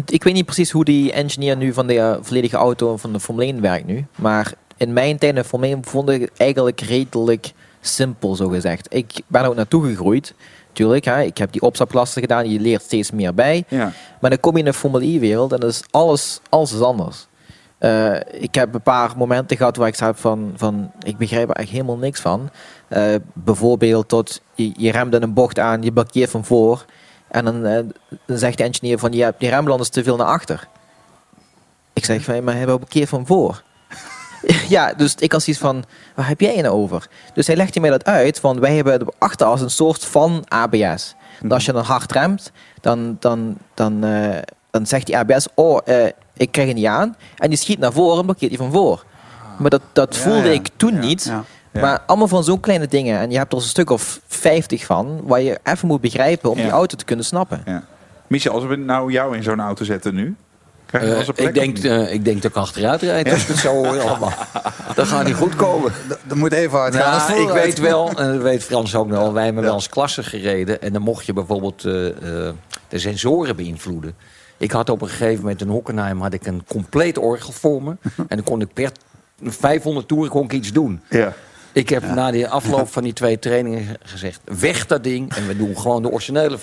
ik 0.06 0.24
weet 0.24 0.34
niet 0.34 0.44
precies 0.44 0.70
hoe 0.70 0.84
die 0.84 1.12
engineer 1.12 1.56
nu 1.56 1.72
van 1.72 1.86
de 1.86 1.98
eh, 1.98 2.16
volledige 2.20 2.56
auto 2.56 2.96
van 2.96 3.12
de 3.12 3.20
Formule 3.20 3.46
1 3.46 3.60
werkt 3.60 3.86
nu. 3.86 4.06
Maar 4.16 4.52
in 4.76 4.92
mijn 4.92 5.18
tijd 5.18 5.34
in 5.34 5.42
de 5.42 5.48
Formule 5.48 5.74
1 5.74 5.84
vond 5.84 6.08
ik 6.08 6.20
het 6.20 6.30
eigenlijk 6.36 6.80
redelijk 6.80 7.52
simpel, 7.80 8.34
zo 8.34 8.48
gezegd. 8.48 8.86
Ik 8.94 9.12
ben 9.26 9.42
er 9.42 9.48
ook 9.48 9.54
naartoe 9.54 9.86
gegroeid. 9.86 10.34
Tuurlijk, 10.72 11.04
hè, 11.04 11.22
ik 11.22 11.38
heb 11.38 11.52
die 11.52 11.60
opstapklassen 11.62 12.20
gedaan, 12.20 12.50
je 12.50 12.60
leert 12.60 12.82
steeds 12.82 13.10
meer 13.10 13.34
bij. 13.34 13.64
Ja. 13.68 13.92
Maar 14.20 14.30
dan 14.30 14.40
kom 14.40 14.52
je 14.52 14.58
in 14.58 14.64
de 14.64 14.72
Formule 14.72 15.04
1 15.04 15.20
wereld 15.20 15.52
en 15.52 15.60
dan 15.60 15.68
is 15.68 15.82
alles, 15.90 16.40
alles 16.48 16.72
is 16.72 16.80
anders. 16.80 17.26
Eh, 17.80 18.14
ik 18.30 18.54
heb 18.54 18.74
een 18.74 18.82
paar 18.82 19.12
momenten 19.16 19.56
gehad 19.56 19.76
waar 19.76 19.88
ik 19.88 19.94
zei 19.94 20.12
van, 20.14 20.52
van 20.56 20.90
ik 21.02 21.16
begrijp 21.16 21.48
er 21.48 21.56
echt 21.56 21.70
helemaal 21.70 21.96
niks 21.96 22.20
van. 22.20 22.50
Eh, 22.88 23.14
bijvoorbeeld 23.32 24.08
tot 24.08 24.42
je, 24.54 24.72
je 24.76 24.90
remt 24.90 25.14
in 25.14 25.22
een 25.22 25.34
bocht 25.34 25.58
aan, 25.58 25.82
je 25.82 25.92
blokkeert 25.92 26.30
van 26.30 26.44
voor. 26.44 26.84
En 27.28 27.44
dan, 27.44 27.66
eh, 27.66 27.84
dan 28.26 28.38
zegt 28.38 28.58
de 28.58 28.64
engineer 28.64 28.98
van 28.98 29.12
ja, 29.12 29.32
die 29.38 29.48
remland 29.48 29.80
is 29.80 29.88
te 29.88 30.02
veel 30.02 30.16
naar 30.16 30.26
achter. 30.26 30.68
Ik 31.92 32.04
zeg 32.04 32.22
van, 32.22 32.44
maar 32.44 32.56
hebben 32.56 32.76
blokkeert 32.76 33.08
van 33.08 33.26
voor. 33.26 33.62
ja, 34.68 34.92
dus 34.92 35.14
ik 35.14 35.32
had 35.32 35.42
zoiets 35.42 35.62
van, 35.62 35.84
waar 36.14 36.28
heb 36.28 36.40
jij 36.40 36.60
nou 36.60 36.74
over? 36.74 37.08
Dus 37.34 37.46
hij 37.46 37.56
legde 37.56 37.80
mij 37.80 37.90
dat 37.90 38.04
uit, 38.04 38.40
want 38.40 38.58
wij 38.58 38.74
hebben 38.74 38.98
de 38.98 39.12
achteras 39.18 39.60
een 39.60 39.70
soort 39.70 40.04
van 40.04 40.44
ABS. 40.48 41.14
En 41.42 41.52
als 41.52 41.64
je 41.64 41.72
dan 41.72 41.84
hard 41.84 42.12
remt, 42.12 42.52
dan, 42.80 43.16
dan, 43.20 43.58
dan, 43.74 44.00
dan 44.70 44.86
zegt 44.86 45.06
die 45.06 45.18
ABS, 45.18 45.48
oh, 45.54 45.78
ik 46.40 46.52
krijg 46.52 46.68
het 46.68 46.76
niet 46.76 46.86
aan. 46.86 47.16
En 47.36 47.48
die 47.48 47.58
schiet 47.58 47.78
naar 47.78 47.92
voren 47.92 48.18
en 48.18 48.24
blokkeert 48.24 48.50
hij 48.50 48.60
van 48.60 48.72
voor. 48.72 49.04
Maar 49.58 49.70
dat, 49.70 49.82
dat 49.92 50.16
voelde 50.16 50.48
ja. 50.48 50.54
ik 50.54 50.68
toen 50.76 50.94
Ja, 50.94 51.00
niet. 51.00 51.24
ja. 51.24 51.44
Ja. 51.72 51.80
Maar 51.80 52.02
allemaal 52.06 52.28
van 52.28 52.44
zo'n 52.44 52.60
kleine 52.60 52.86
dingen. 52.86 53.18
En 53.18 53.30
je 53.30 53.36
hebt 53.36 53.52
er 53.52 53.58
een 53.58 53.64
stuk 53.64 53.90
of 53.90 54.20
50 54.26 54.84
van, 54.84 55.20
waar 55.24 55.40
je 55.40 55.58
even 55.64 55.88
moet 55.88 56.00
begrijpen 56.00 56.50
om 56.50 56.56
Ja. 56.56 56.62
die 56.62 56.72
auto 56.72 56.96
te 56.96 57.04
kunnen 57.04 57.24
snappen. 57.24 57.62
Ja. 57.64 57.82
Michel, 58.26 58.52
als 58.52 58.64
we 58.64 58.76
nou 58.76 59.12
jou 59.12 59.36
in 59.36 59.42
zo'n 59.42 59.60
auto 59.60 59.84
zetten 59.84 60.14
nu, 60.14 60.36
krijg 60.86 61.04
je 61.04 61.14
Eh, 61.14 61.24
plek 61.24 61.38
ik, 61.48 61.54
denk, 61.54 61.78
eh, 61.78 62.12
ik 62.12 62.24
denk 62.24 62.42
dat 62.42 62.50
ik 62.50 62.56
achteruit 62.56 63.02
rijd 63.02 63.30
als 63.32 63.42
ik 63.42 63.48
het 63.48 63.56
zo 63.56 63.74
hoor 63.74 64.00
allemaal. 64.00 64.32
Dat 64.94 65.06
gaat 65.06 65.24
niet 65.26 65.34
goed 65.34 65.56
komen. 65.56 65.92
Dat 66.24 66.36
moet 66.36 66.52
even 66.52 66.78
hard 66.78 66.96
gaan. 66.96 67.12
Als 67.28 67.38
ik 67.38 67.48
weet 67.48 67.78
wel, 67.78 68.08
en 68.08 68.32
dat 68.32 68.42
weet 68.42 68.64
Frans 68.64 68.94
ook 68.94 69.08
wel, 69.08 69.32
wij 69.32 69.44
hebben 69.44 69.62
wel 69.62 69.74
eens 69.74 69.88
klassen 69.88 70.24
gereden. 70.24 70.82
En 70.82 70.92
dan 70.92 71.02
mocht 71.02 71.26
je 71.26 71.32
bijvoorbeeld 71.32 71.84
eh, 71.84 72.06
eh, 72.08 72.54
de 72.88 72.98
sensoren 72.98 73.56
beïnvloeden. 73.56 74.14
Ik 74.60 74.70
had 74.70 74.90
op 74.90 75.02
een 75.02 75.08
gegeven 75.08 75.40
moment 75.42 75.60
in 75.60 75.68
Hockenheim 75.68 76.20
had 76.20 76.32
ik 76.32 76.46
een 76.46 76.62
compleet 76.68 77.18
orgel 77.18 77.52
voor 77.52 77.82
me. 77.82 77.96
En 78.16 78.36
dan 78.36 78.42
kon 78.42 78.60
ik 78.60 78.72
per 78.72 78.90
500 79.42 80.08
toeren 80.08 80.30
kon 80.30 80.44
ik 80.44 80.52
iets 80.52 80.72
doen. 80.72 81.00
Ja. 81.10 81.32
Ik 81.72 81.88
heb 81.88 82.02
na 82.14 82.30
de 82.30 82.48
afloop 82.48 82.88
van 82.88 83.02
die 83.02 83.12
twee 83.12 83.38
trainingen 83.38 83.84
ge- 83.84 83.96
gezegd... 84.02 84.40
weg 84.44 84.86
dat 84.86 85.04
ding 85.04 85.34
en 85.34 85.46
we 85.46 85.56
doen 85.56 85.78
gewoon 85.78 86.02
de 86.02 86.10
originele 86.10 86.58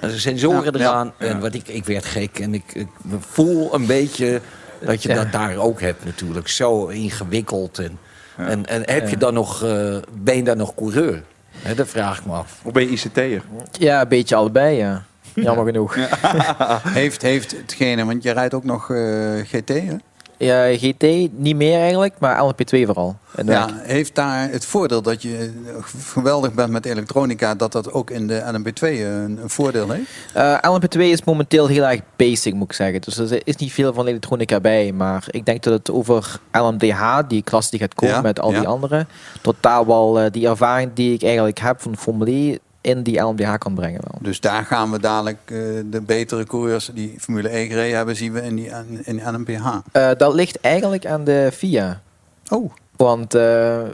sensoren 0.00 0.64
Ja, 0.72 0.78
ja. 0.78 0.84
eraan. 0.90 1.12
En 1.18 1.40
wat 1.40 1.54
ik, 1.54 1.68
ik 1.68 1.84
werd 1.84 2.04
gek 2.04 2.38
en 2.38 2.54
ik, 2.54 2.64
ik 2.72 2.86
voel 3.18 3.74
een 3.74 3.86
beetje 3.86 4.40
dat 4.84 5.02
je 5.02 5.08
Ja. 5.08 5.14
dat 5.14 5.32
daar 5.32 5.56
ook 5.56 5.80
hebt 5.80 6.04
natuurlijk. 6.04 6.48
Zo 6.48 6.86
ingewikkeld. 6.86 7.78
En, 7.78 7.98
en, 8.36 8.66
en 8.66 8.82
heb 8.90 9.08
je 9.08 9.16
dan 9.16 9.34
nog, 9.34 9.62
eh, 9.62 9.96
ben 10.22 10.36
je 10.36 10.42
dan 10.42 10.56
nog 10.56 10.74
coureur? 10.74 11.22
Hè, 11.58 11.74
dat 11.74 11.88
vraag 11.88 12.18
ik 12.18 12.26
me 12.26 12.32
af. 12.32 12.60
Of 12.62 12.72
ben 12.72 12.82
je 12.82 12.88
ICT'er? 12.88 13.42
Ja, 13.78 14.00
een 14.00 14.08
beetje 14.08 14.34
allebei, 14.34 14.76
ja. 14.76 15.04
Jammer 15.34 15.64
genoeg. 15.64 15.96
heeft, 17.00 17.22
heeft 17.22 17.50
hetgene, 17.50 18.04
want 18.04 18.22
je 18.22 18.30
rijdt 18.30 18.54
ook 18.54 18.64
nog 18.64 18.90
eh, 18.90 18.98
GT, 19.44 19.68
hè? 19.68 19.96
Ja, 20.44 20.76
GT 20.76 21.02
niet 21.32 21.56
meer 21.56 21.78
eigenlijk, 21.78 22.14
maar 22.18 22.52
LMP2 22.52 22.84
vooral. 22.84 23.16
Ja, 23.44 23.68
heeft 23.74 24.14
daar 24.14 24.50
het 24.50 24.64
voordeel 24.64 25.02
dat 25.02 25.22
je 25.22 25.52
eh, 25.66 25.74
geweldig 26.12 26.52
bent 26.52 26.70
met 26.70 26.86
elektronica, 26.86 27.54
dat 27.54 27.72
dat 27.72 27.92
ook 27.92 28.10
in 28.10 28.26
de 28.26 28.42
LMP2 28.52 28.82
een, 28.82 29.38
een 29.42 29.50
voordeel 29.50 29.90
heeft? 29.90 30.10
Eh, 30.32 30.58
LMP2 30.78 31.00
is 31.00 31.24
momenteel 31.24 31.66
heel 31.66 31.84
erg 31.84 32.00
basic, 32.16 32.54
moet 32.54 32.70
ik 32.70 32.72
zeggen. 32.72 33.00
Dus 33.00 33.18
er 33.18 33.40
is 33.44 33.56
niet 33.56 33.72
veel 33.72 33.92
van 33.92 34.06
elektronica 34.06 34.60
bij. 34.60 34.92
Maar 34.92 35.24
ik 35.30 35.44
denk 35.44 35.62
dat 35.62 35.72
het 35.72 35.90
over 35.90 36.40
LMDH, 36.52 37.18
die 37.28 37.42
klas 37.42 37.70
die 37.70 37.80
gaat 37.80 37.94
komen 37.94 38.14
Ja, 38.14 38.20
met 38.20 38.40
al 38.40 38.52
ja. 38.52 38.58
die 38.58 38.68
andere, 38.68 39.06
totaal 39.42 39.86
wel 39.86 40.20
eh, 40.20 40.30
die 40.30 40.48
ervaring 40.48 40.90
die 40.94 41.14
ik 41.14 41.22
eigenlijk 41.22 41.58
heb 41.58 41.80
van 41.80 41.96
Formule 41.96 42.30
E 42.30 42.58
in 42.82 43.02
die 43.02 43.20
LMDH 43.20 43.54
kan 43.58 43.74
brengen 43.74 44.00
wel. 44.10 44.18
Dus 44.20 44.40
daar 44.40 44.64
gaan 44.64 44.90
we 44.90 45.00
dadelijk 45.00 45.38
eh, 45.44 45.56
de 45.84 46.00
betere 46.00 46.44
coureurs 46.44 46.90
die 46.94 47.14
Formule 47.18 47.48
1 47.48 47.68
gereden 47.68 47.96
hebben, 47.96 48.16
zien 48.16 48.32
we 48.32 48.42
in 48.42 48.54
die, 48.56 48.70
in 49.02 49.16
die 49.16 49.30
LMPH. 49.32 49.66
Eh, 49.92 50.10
dat 50.16 50.34
ligt 50.34 50.60
eigenlijk 50.60 51.06
aan 51.06 51.24
de 51.24 51.50
FIA. 51.52 52.00
Oh, 52.48 52.70
Want 52.96 53.34
eh, 53.34 53.40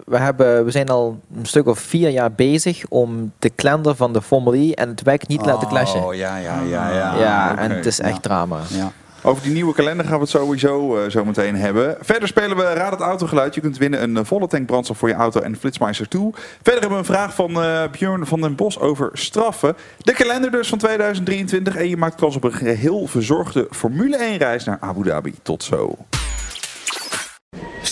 we, 0.04 0.16
hebben, 0.18 0.64
we 0.64 0.70
zijn 0.70 0.88
al 0.88 1.20
een 1.36 1.46
stuk 1.46 1.66
of 1.66 1.78
vier 1.78 2.08
jaar 2.10 2.32
bezig 2.32 2.84
om 2.88 3.32
de 3.38 3.50
kalender 3.50 3.94
van 3.96 4.12
de 4.12 4.22
Formule 4.22 4.56
E 4.58 4.72
en 4.72 4.88
het 4.88 5.02
WEC 5.02 5.26
niet 5.28 5.40
te 5.42 5.46
laten 5.48 5.68
clashen. 5.68 6.04
Oh, 6.04 6.14
ja, 6.14 6.36
ja, 6.36 6.60
ja. 6.60 6.90
Ja, 6.92 7.16
ja, 7.18 7.58
en 7.58 7.70
het 7.70 7.86
is 7.86 8.00
echt 8.00 8.14
Ja. 8.14 8.20
drama. 8.20 8.60
ja. 8.68 8.92
Over 9.28 9.42
die 9.42 9.52
nieuwe 9.52 9.74
kalender 9.74 10.04
gaan 10.06 10.14
we 10.14 10.20
het 10.20 10.30
sowieso 10.30 10.98
eh, 10.98 11.10
zo 11.10 11.24
meteen 11.24 11.56
hebben. 11.56 11.96
Verder 12.00 12.28
spelen 12.28 12.56
we 12.56 12.62
Raad 12.62 12.90
het 12.90 13.00
Autogeluid. 13.00 13.54
Je 13.54 13.60
kunt 13.60 13.78
winnen 13.78 14.16
een 14.16 14.26
volle 14.26 14.46
tank 14.46 14.66
brandstof 14.66 14.98
voor 14.98 15.08
je 15.08 15.14
auto 15.14 15.40
en 15.40 15.56
Flitsmeister 15.56 16.08
toe. 16.08 16.32
Verder 16.34 16.72
hebben 16.72 16.90
we 16.90 16.96
een 16.96 17.04
vraag 17.04 17.34
van 17.34 17.62
eh 17.62 17.82
Björn 17.90 18.26
van 18.26 18.40
den 18.40 18.54
Bos 18.54 18.78
over 18.78 19.10
straffen. 19.12 19.76
De 19.98 20.12
kalender 20.12 20.50
dus 20.50 20.68
van 20.68 20.78
2023. 20.78 21.76
En 21.76 21.88
je 21.88 21.96
maakt 21.96 22.14
kans 22.14 22.36
op 22.36 22.44
een 22.44 22.52
geheel 22.52 23.06
verzorgde 23.06 23.66
Formule 23.70 24.16
1 24.16 24.36
reis 24.36 24.64
naar 24.64 24.78
Abu 24.80 25.02
Dhabi. 25.04 25.34
Tot 25.42 25.62
zo. 25.62 25.96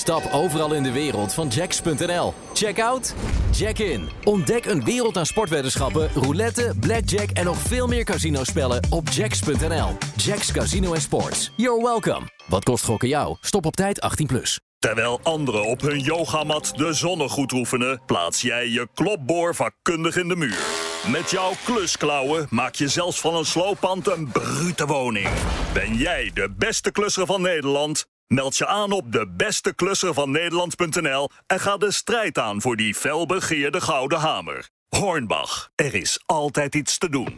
Stap 0.07 0.33
overal 0.33 0.73
in 0.73 0.83
de 0.83 0.93
wereld 0.93 1.35
van 1.35 1.49
Jacks.nl. 1.49 2.35
Check 2.53 2.81
out, 2.81 3.15
check 3.53 3.79
in. 3.79 4.09
Ontdek 4.25 4.65
een 4.65 4.85
wereld 4.85 5.17
aan 5.17 5.27
sportweddenschappen, 5.27 6.09
roulette, 6.15 6.75
blackjack 6.81 7.31
en 7.31 7.45
nog 7.45 7.57
veel 7.57 7.87
meer 7.87 8.05
casinospellen 8.05 8.83
op 8.91 9.09
Jacks.nl. 9.09 9.97
Jacks 10.17 10.53
Casino 10.53 10.93
en 10.93 11.01
Sports. 11.01 11.53
You're 11.57 11.83
welcome. 11.83 12.21
Wat 12.49 12.65
kost 12.65 12.85
gokken 12.85 13.09
jou? 13.09 13.37
Stop 13.41 13.67
op 13.67 13.77
tijd 13.77 14.23
18+. 14.23 14.27
Plus. 14.27 14.61
Terwijl 14.79 15.21
anderen 15.23 15.65
op 15.65 15.81
hun 15.81 16.01
yogamat 16.01 16.73
de 16.77 16.93
zonnegoed 16.93 17.53
oefenen, 17.53 18.01
plaats 18.07 18.41
jij 18.41 18.69
je 18.69 18.89
klopboor 18.95 19.55
vakkundig 19.55 20.17
in 20.17 20.29
de 20.29 20.37
muur. 20.37 20.67
Met 21.11 21.31
jouw 21.31 21.53
klusklauwen 21.65 22.47
maak 22.51 22.75
je 22.75 22.89
zelfs 22.89 23.21
van 23.21 23.35
een 23.35 23.47
slooppand 23.47 24.07
een 24.07 24.29
brute 24.33 24.87
woning. 24.87 25.29
Ben 25.73 25.97
jij 25.97 26.31
de 26.35 26.55
beste 26.59 26.91
klusser 26.91 27.27
van 27.27 27.43
Nederland? 27.43 28.07
Meld 28.29 28.57
je 28.57 28.67
aan 28.67 28.93
op 28.93 29.13
de 29.13 29.29
besteklusser 29.37 30.15
van 30.15 30.31
Nederland.nl 30.31 31.29
en 31.47 31.61
ga 31.61 31.77
de 31.77 31.91
strijd 31.91 32.39
aan 32.39 32.61
voor 32.61 32.77
die 32.77 32.95
felbegeerde 32.95 33.81
gouden 33.81 34.19
hamer. 34.19 34.69
Hornbach, 34.89 35.69
er 35.75 35.95
is 35.95 36.23
altijd 36.27 36.75
iets 36.75 36.99
te 36.99 37.09
doen. 37.09 37.35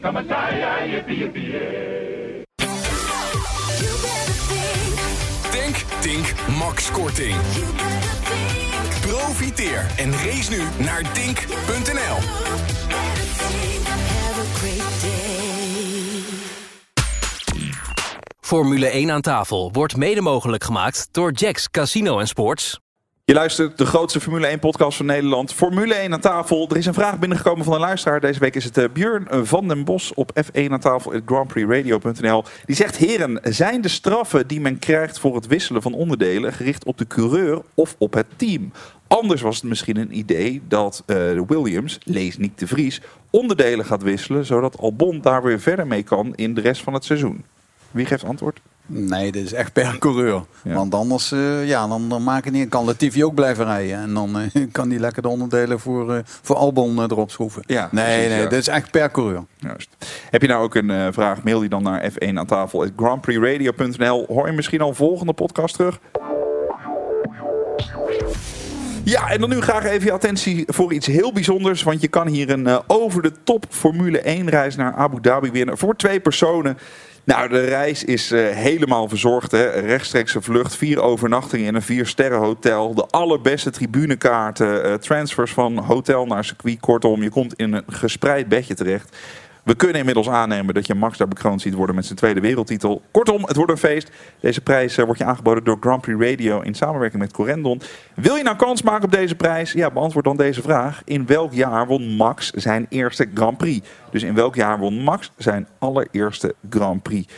Denk, 5.51 5.75
Tink, 5.99 6.33
Max 6.57 6.91
Korting. 6.91 7.35
Profiteer 9.01 9.85
en 9.97 10.11
race 10.11 10.51
nu 10.51 10.83
naar 10.83 11.11
Tink.nl. 11.11 12.78
Formule 18.49 18.87
1 18.87 19.11
aan 19.11 19.21
tafel 19.21 19.69
wordt 19.71 19.97
mede 19.97 20.21
mogelijk 20.21 20.63
gemaakt 20.63 21.07
door 21.11 21.31
Jacks 21.31 21.69
Casino 21.71 22.25
Sports. 22.25 22.79
Je 23.25 23.33
luistert 23.33 23.77
de 23.77 23.85
grootste 23.85 24.19
Formule 24.19 24.47
1 24.47 24.59
podcast 24.59 24.97
van 24.97 25.05
Nederland. 25.05 25.53
Formule 25.53 25.93
1 25.93 26.13
aan 26.13 26.19
tafel. 26.19 26.67
Er 26.69 26.77
is 26.77 26.85
een 26.85 26.93
vraag 26.93 27.19
binnengekomen 27.19 27.65
van 27.65 27.73
een 27.73 27.79
luisteraar. 27.79 28.19
Deze 28.19 28.39
week 28.39 28.55
is 28.55 28.63
het 28.63 28.77
eh, 28.77 28.89
Björn 28.93 29.45
van 29.45 29.67
den 29.67 29.83
Bos 29.85 30.13
op 30.13 30.31
F1 30.43 30.71
aan 30.71 30.79
tafel 30.79 31.13
at 31.13 31.21
grandprixradio.nl. 31.25 32.43
Die 32.65 32.75
zegt, 32.75 32.97
heren, 32.97 33.39
zijn 33.43 33.81
de 33.81 33.87
straffen 33.87 34.47
die 34.47 34.61
men 34.61 34.79
krijgt 34.79 35.19
voor 35.19 35.35
het 35.35 35.47
wisselen 35.47 35.81
van 35.81 35.93
onderdelen 35.93 36.53
gericht 36.53 36.85
op 36.85 36.97
de 36.97 37.07
coureur 37.07 37.61
of 37.73 37.95
op 37.97 38.13
het 38.13 38.27
team? 38.35 38.71
Anders 39.07 39.41
was 39.41 39.55
het 39.55 39.65
misschien 39.65 39.97
een 39.97 40.17
idee 40.17 40.61
dat 40.67 41.03
de 41.05 41.43
Williams, 41.47 41.97
lees 42.03 42.37
Nick 42.37 42.57
de 42.57 42.67
Vries, 42.67 43.01
onderdelen 43.29 43.85
gaat 43.85 44.03
wisselen, 44.03 44.45
zodat 44.45 44.77
Albon 44.77 45.21
daar 45.21 45.43
weer 45.43 45.59
verder 45.59 45.87
mee 45.87 46.03
kan 46.03 46.35
in 46.35 46.53
de 46.53 46.61
rest 46.61 46.81
van 46.81 46.93
het 46.93 47.05
seizoen. 47.05 47.43
Wie 47.91 48.05
geeft 48.05 48.23
antwoord? 48.23 48.61
Nee, 48.91 49.31
dit 49.31 49.45
is 49.45 49.53
echt 49.53 49.73
per 49.73 49.97
coureur. 49.99 50.43
Ja. 50.63 50.73
Want 50.73 50.93
anders 50.93 51.31
eh, 51.31 51.67
ja, 51.67 51.87
dan, 51.87 52.09
dan 52.09 52.23
maken 52.23 52.53
die, 52.53 52.67
kan 52.67 52.85
Latifi 52.85 53.25
ook 53.25 53.33
blijven 53.33 53.65
rijden. 53.65 53.97
En 53.97 54.13
dan 54.13 54.39
eh, 54.39 54.65
kan 54.71 54.89
die 54.89 54.99
lekker 54.99 55.21
de 55.21 55.27
onderdelen 55.27 55.79
voor, 55.79 56.13
eh, 56.13 56.19
voor 56.23 56.55
Albon 56.55 57.01
erop 57.01 57.31
schroeven. 57.31 57.63
Ja, 57.65 57.89
nee, 57.91 58.05
precies, 58.05 58.29
nee, 58.29 58.41
ja. 58.41 58.49
dit 58.49 58.59
is 58.59 58.67
echt 58.67 58.91
per 58.91 59.11
coureur. 59.11 59.43
Juist. 59.57 59.89
Heb 60.29 60.41
je 60.41 60.47
nou 60.47 60.63
ook 60.63 60.75
een 60.75 61.13
vraag? 61.13 61.43
Mail 61.43 61.59
die 61.59 61.69
dan 61.69 61.83
naar 61.83 62.11
F1 62.11 62.33
aan 62.33 62.45
tafel 62.45 62.87
grandprixradio.nl. 62.95 64.25
Hoor 64.27 64.47
je 64.47 64.53
misschien 64.53 64.81
al 64.81 64.93
volgende 64.93 65.33
podcast 65.33 65.75
terug? 65.75 65.99
Ja, 69.09 69.29
en 69.29 69.39
dan 69.39 69.49
nu 69.49 69.61
graag 69.61 69.85
even 69.85 70.05
je 70.05 70.11
attentie 70.11 70.63
voor 70.67 70.93
iets 70.93 71.07
heel 71.07 71.33
bijzonders. 71.33 71.83
Want 71.83 72.01
je 72.01 72.07
kan 72.07 72.27
hier 72.27 72.49
een 72.49 72.67
eh, 72.67 72.79
over 72.87 73.21
de 73.21 73.31
top 73.43 73.65
Formule 73.69 74.19
1 74.19 74.49
reis 74.49 74.75
naar 74.75 74.93
Abu 74.93 75.21
Dhabi 75.21 75.51
winnen 75.51 75.77
voor 75.77 75.95
twee 75.95 76.19
personen. 76.19 76.77
Nou, 77.29 77.49
de 77.49 77.65
reis 77.65 78.03
is 78.03 78.31
eh, 78.31 78.47
helemaal 78.49 79.07
verzorgd. 79.07 79.51
Hè. 79.51 79.69
Rechtstreekse 79.69 80.41
vlucht, 80.41 80.75
vier 80.75 81.01
overnachtingen 81.01 81.65
in 81.65 81.75
een 81.75 81.81
vier 81.81 82.05
sterren 82.05 82.39
hotel. 82.39 82.93
De 82.93 83.05
allerbeste 83.05 83.69
tribunekaarten, 83.69 84.83
eh, 84.83 84.93
transfers 84.93 85.51
van 85.51 85.77
hotel 85.77 86.25
naar 86.25 86.45
circuit. 86.45 86.79
Kortom, 86.79 87.23
je 87.23 87.29
komt 87.29 87.53
in 87.53 87.73
een 87.73 87.83
gespreid 87.87 88.47
bedje 88.47 88.73
terecht. 88.73 89.17
We 89.69 89.75
kunnen 89.75 89.97
inmiddels 89.97 90.29
aannemen 90.29 90.73
dat 90.73 90.87
je 90.87 90.95
Max 90.95 91.17
daar 91.17 91.27
bekroond 91.27 91.61
ziet 91.61 91.73
worden 91.73 91.95
met 91.95 92.05
zijn 92.05 92.17
tweede 92.17 92.39
wereldtitel. 92.39 93.01
Kortom, 93.11 93.43
het 93.43 93.55
wordt 93.55 93.71
een 93.71 93.77
feest. 93.77 94.11
Deze 94.39 94.61
prijs 94.61 94.97
eh, 94.97 95.05
wordt 95.05 95.19
je 95.19 95.25
aangeboden 95.25 95.63
door 95.63 95.77
Grand 95.79 96.01
Prix 96.01 96.19
Radio 96.19 96.61
in 96.61 96.73
samenwerking 96.73 97.21
met 97.21 97.33
Corendon. 97.33 97.81
Wil 98.15 98.35
je 98.35 98.43
nou 98.43 98.55
kans 98.55 98.81
maken 98.81 99.03
op 99.03 99.11
deze 99.11 99.35
prijs? 99.35 99.71
Ja, 99.71 99.91
beantwoord 99.91 100.25
dan 100.25 100.37
deze 100.37 100.61
vraag. 100.61 101.01
In 101.05 101.25
welk 101.25 101.53
jaar 101.53 101.87
won 101.87 102.15
Max 102.15 102.51
zijn 102.51 102.85
eerste 102.89 103.29
Grand 103.33 103.57
Prix? 103.57 103.87
Dus 104.11 104.23
in 104.23 104.35
welk 104.35 104.55
jaar 104.55 104.79
won 104.79 105.03
Max 105.03 105.31
zijn 105.37 105.67
allereerste 105.79 106.55
Grand 106.69 107.03
Prix? 107.03 107.33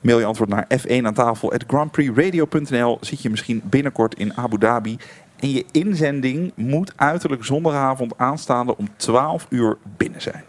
Mail 0.00 0.18
je 0.18 0.24
antwoord 0.24 0.50
naar 0.50 0.66
f1 0.78 1.02
aan 1.02 1.14
tafel 1.14 1.52
at 1.52 1.64
grandprixradio.nl. 1.66 2.98
Zit 3.00 3.22
je 3.22 3.30
misschien 3.30 3.62
binnenkort 3.64 4.14
in 4.14 4.36
Abu 4.36 4.58
Dhabi. 4.58 4.96
En 5.36 5.50
je 5.50 5.64
inzending 5.70 6.52
moet 6.54 6.92
uiterlijk 6.96 7.44
zondagavond 7.44 8.18
aanstaande 8.18 8.76
om 8.76 8.88
12 8.96 9.46
uur 9.48 9.76
binnen 9.96 10.22
zijn. 10.22 10.44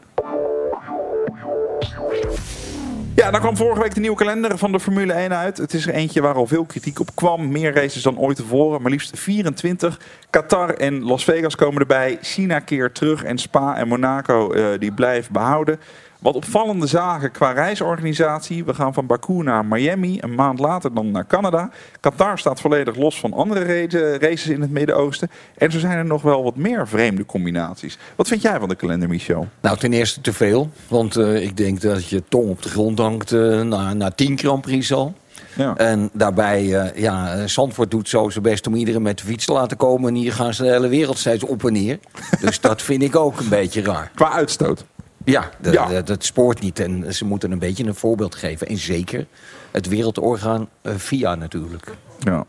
Ja, 3.16 3.32
dan 3.32 3.40
kwam 3.40 3.58
vorige 3.58 3.82
week 3.82 3.94
de 3.94 4.00
nieuwe 4.00 4.18
kalender 4.18 4.58
van 4.58 4.72
de 4.72 4.80
Formule 4.80 5.14
1 5.14 5.34
uit. 5.34 5.58
Het 5.58 5.74
is 5.74 5.88
er 5.88 5.94
eentje 5.94 6.22
waar 6.22 6.36
al 6.36 6.48
veel 6.48 6.66
kritiek 6.66 7.00
op 7.00 7.16
kwam. 7.16 7.52
Meer 7.52 7.74
races 7.74 8.02
dan 8.02 8.20
ooit 8.20 8.38
tevoren, 8.38 8.82
maar 8.82 8.92
liefst 8.92 9.20
24. 9.20 10.00
Qatar 10.30 10.70
en 10.70 11.04
Las 11.04 11.24
Vegas 11.24 11.56
komen 11.56 11.82
erbij. 11.82 12.18
China 12.22 12.60
keert 12.60 12.96
terug 12.96 13.24
en 13.24 13.38
Spa 13.38 13.78
en 13.78 13.88
Monaco 13.88 14.52
eh, 14.52 14.80
die 14.80 14.92
blijven 14.92 15.34
behouden. 15.34 15.80
Wat 16.26 16.36
opvallende 16.36 16.88
zaken 16.88 17.32
qua 17.32 17.52
reisorganisatie. 17.52 18.66
We 18.66 18.74
gaan 18.74 18.94
van 18.94 19.06
Baku 19.06 19.34
naar 19.34 19.66
Miami, 19.66 20.18
een 20.20 20.36
maand 20.36 20.60
later 20.60 20.94
dan 20.94 21.12
naar 21.12 21.28
Canada. 21.28 21.70
Qatar 22.00 22.40
staat 22.40 22.62
volledig 22.62 22.96
los 22.96 23.20
van 23.20 23.34
andere 23.34 23.64
race- 23.64 24.18
races 24.18 24.48
in 24.48 24.62
het 24.62 24.72
Midden-Oosten. 24.72 25.30
En 25.58 25.72
zo 25.72 25.80
zijn 25.80 25.98
er 25.98 26.06
nog 26.06 26.22
wel 26.22 26.44
wat 26.44 26.56
meer 26.56 26.88
vreemde 26.88 27.26
combinaties. 27.26 27.98
Wat 28.16 28.28
vind 28.28 28.42
jij 28.42 28.60
van 28.60 28.70
de 28.70 28.76
kalender, 28.76 29.10
Michel? 29.10 29.48
Nou, 29.62 29.78
ten 29.78 29.94
eerste 29.94 30.22
te 30.22 30.34
veel. 30.34 30.70
Want 30.88 31.16
eh, 31.16 31.44
ik 31.44 31.58
denk 31.58 31.82
dat 31.82 32.08
je 32.08 32.24
tong 32.30 32.50
op 32.50 32.62
de 32.62 32.70
grond 32.70 33.00
hangt 33.00 33.32
eh, 33.32 33.62
na, 33.62 33.94
na 33.94 34.12
10 34.12 34.38
Grand 34.38 34.62
Prix 34.62 34.94
al. 34.94 35.14
Ja. 35.56 35.76
En 35.76 36.10
daarbij, 36.14 36.80
eh, 36.80 37.02
ja, 37.02 37.48
Zandvoort 37.48 37.92
doet 37.92 38.10
zo 38.10 38.30
zijn 38.30 38.44
best 38.44 38.68
om 38.68 38.76
iedereen 38.76 39.02
met 39.02 39.18
de 39.18 39.26
fiets 39.26 39.46
te 39.46 39.54
laten 39.54 39.78
komen. 39.78 40.10
En 40.10 40.16
hier 40.16 40.34
gaan 40.34 40.54
ze 40.54 40.64
de 40.64 40.70
hele 40.70 40.88
wereld 40.88 41.18
steeds 41.18 41.44
op 41.44 41.66
en 41.66 41.74
neer. 41.74 42.00
dus 42.42 42.60
dat 42.60 42.82
vind 42.82 43.04
ik 43.04 43.16
ook 43.16 43.40
een 43.40 43.50
beetje 43.50 43.82
raar. 43.82 44.12
Qua 44.16 44.32
uitstoot. 44.32 44.86
Ja, 45.26 45.50
de- 45.62 45.72
Ja. 45.72 45.86
de- 45.88 46.04
dat 46.04 46.24
spoort 46.24 46.60
niet. 46.62 46.80
En 46.80 47.14
ze 47.14 47.26
moeten 47.26 47.52
een 47.52 47.60
beetje 47.60 47.86
een 47.86 47.96
voorbeeld 47.96 48.36
geven. 48.36 48.68
En 48.68 48.78
zeker 48.78 49.26
het 49.72 49.88
wereldorgaan 49.88 50.68
eh, 50.82 50.94
VIA 50.96 51.36
natuurlijk. 51.36 51.92
Ja. 52.20 52.46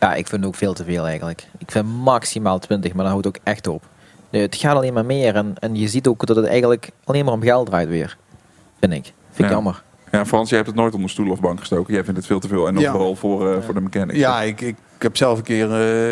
Ja, 0.00 0.14
ik 0.14 0.28
vind 0.28 0.40
het 0.40 0.50
ook 0.50 0.56
veel 0.58 0.74
te 0.74 0.84
veel 0.84 1.06
eigenlijk. 1.06 1.46
Ik 1.58 1.70
vind 1.70 1.86
maximaal 1.86 2.58
20, 2.58 2.92
maar 2.92 3.02
dan 3.04 3.12
houdt 3.12 3.26
het 3.26 3.36
ook 3.36 3.42
echt 3.44 3.66
op. 3.66 3.82
Nee, 4.30 4.42
het 4.42 4.56
gaat 4.56 4.76
alleen 4.76 4.92
maar 4.92 5.04
meer 5.04 5.34
en, 5.34 5.54
en 5.58 5.76
je 5.76 5.88
ziet 5.88 6.06
ook 6.06 6.26
dat 6.26 6.36
het 6.36 6.46
eigenlijk 6.46 6.90
alleen 7.04 7.24
maar 7.24 7.34
om 7.34 7.42
geld 7.42 7.66
draait 7.66 7.88
weer. 7.88 8.16
Vind 8.80 8.92
ik. 8.92 9.04
Vind 9.04 9.38
ik 9.38 9.44
Ja. 9.44 9.50
jammer. 9.50 9.82
Ja, 10.10 10.26
Frans, 10.26 10.48
jij 10.48 10.58
hebt 10.58 10.70
het 10.70 10.78
nooit 10.80 10.94
onder 10.94 11.10
stoel 11.10 11.30
of 11.30 11.40
bank 11.40 11.58
gestoken. 11.58 11.94
Jij 11.94 12.02
vindt 12.04 12.18
het 12.18 12.26
veel 12.28 12.40
te 12.40 12.48
veel. 12.48 12.66
En 12.66 12.74
nog 12.74 12.82
Ja. 12.82 12.90
vooral 12.90 13.16
voor, 13.16 13.54
eh, 13.54 13.62
voor 13.62 13.74
de 13.74 13.80
mechanics. 13.80 14.18
Ja, 14.18 14.42
ik, 14.42 14.60
ik, 14.60 14.76
ik 14.96 15.02
heb 15.02 15.16
zelf 15.16 15.38
een 15.38 15.44
keer 15.44 15.70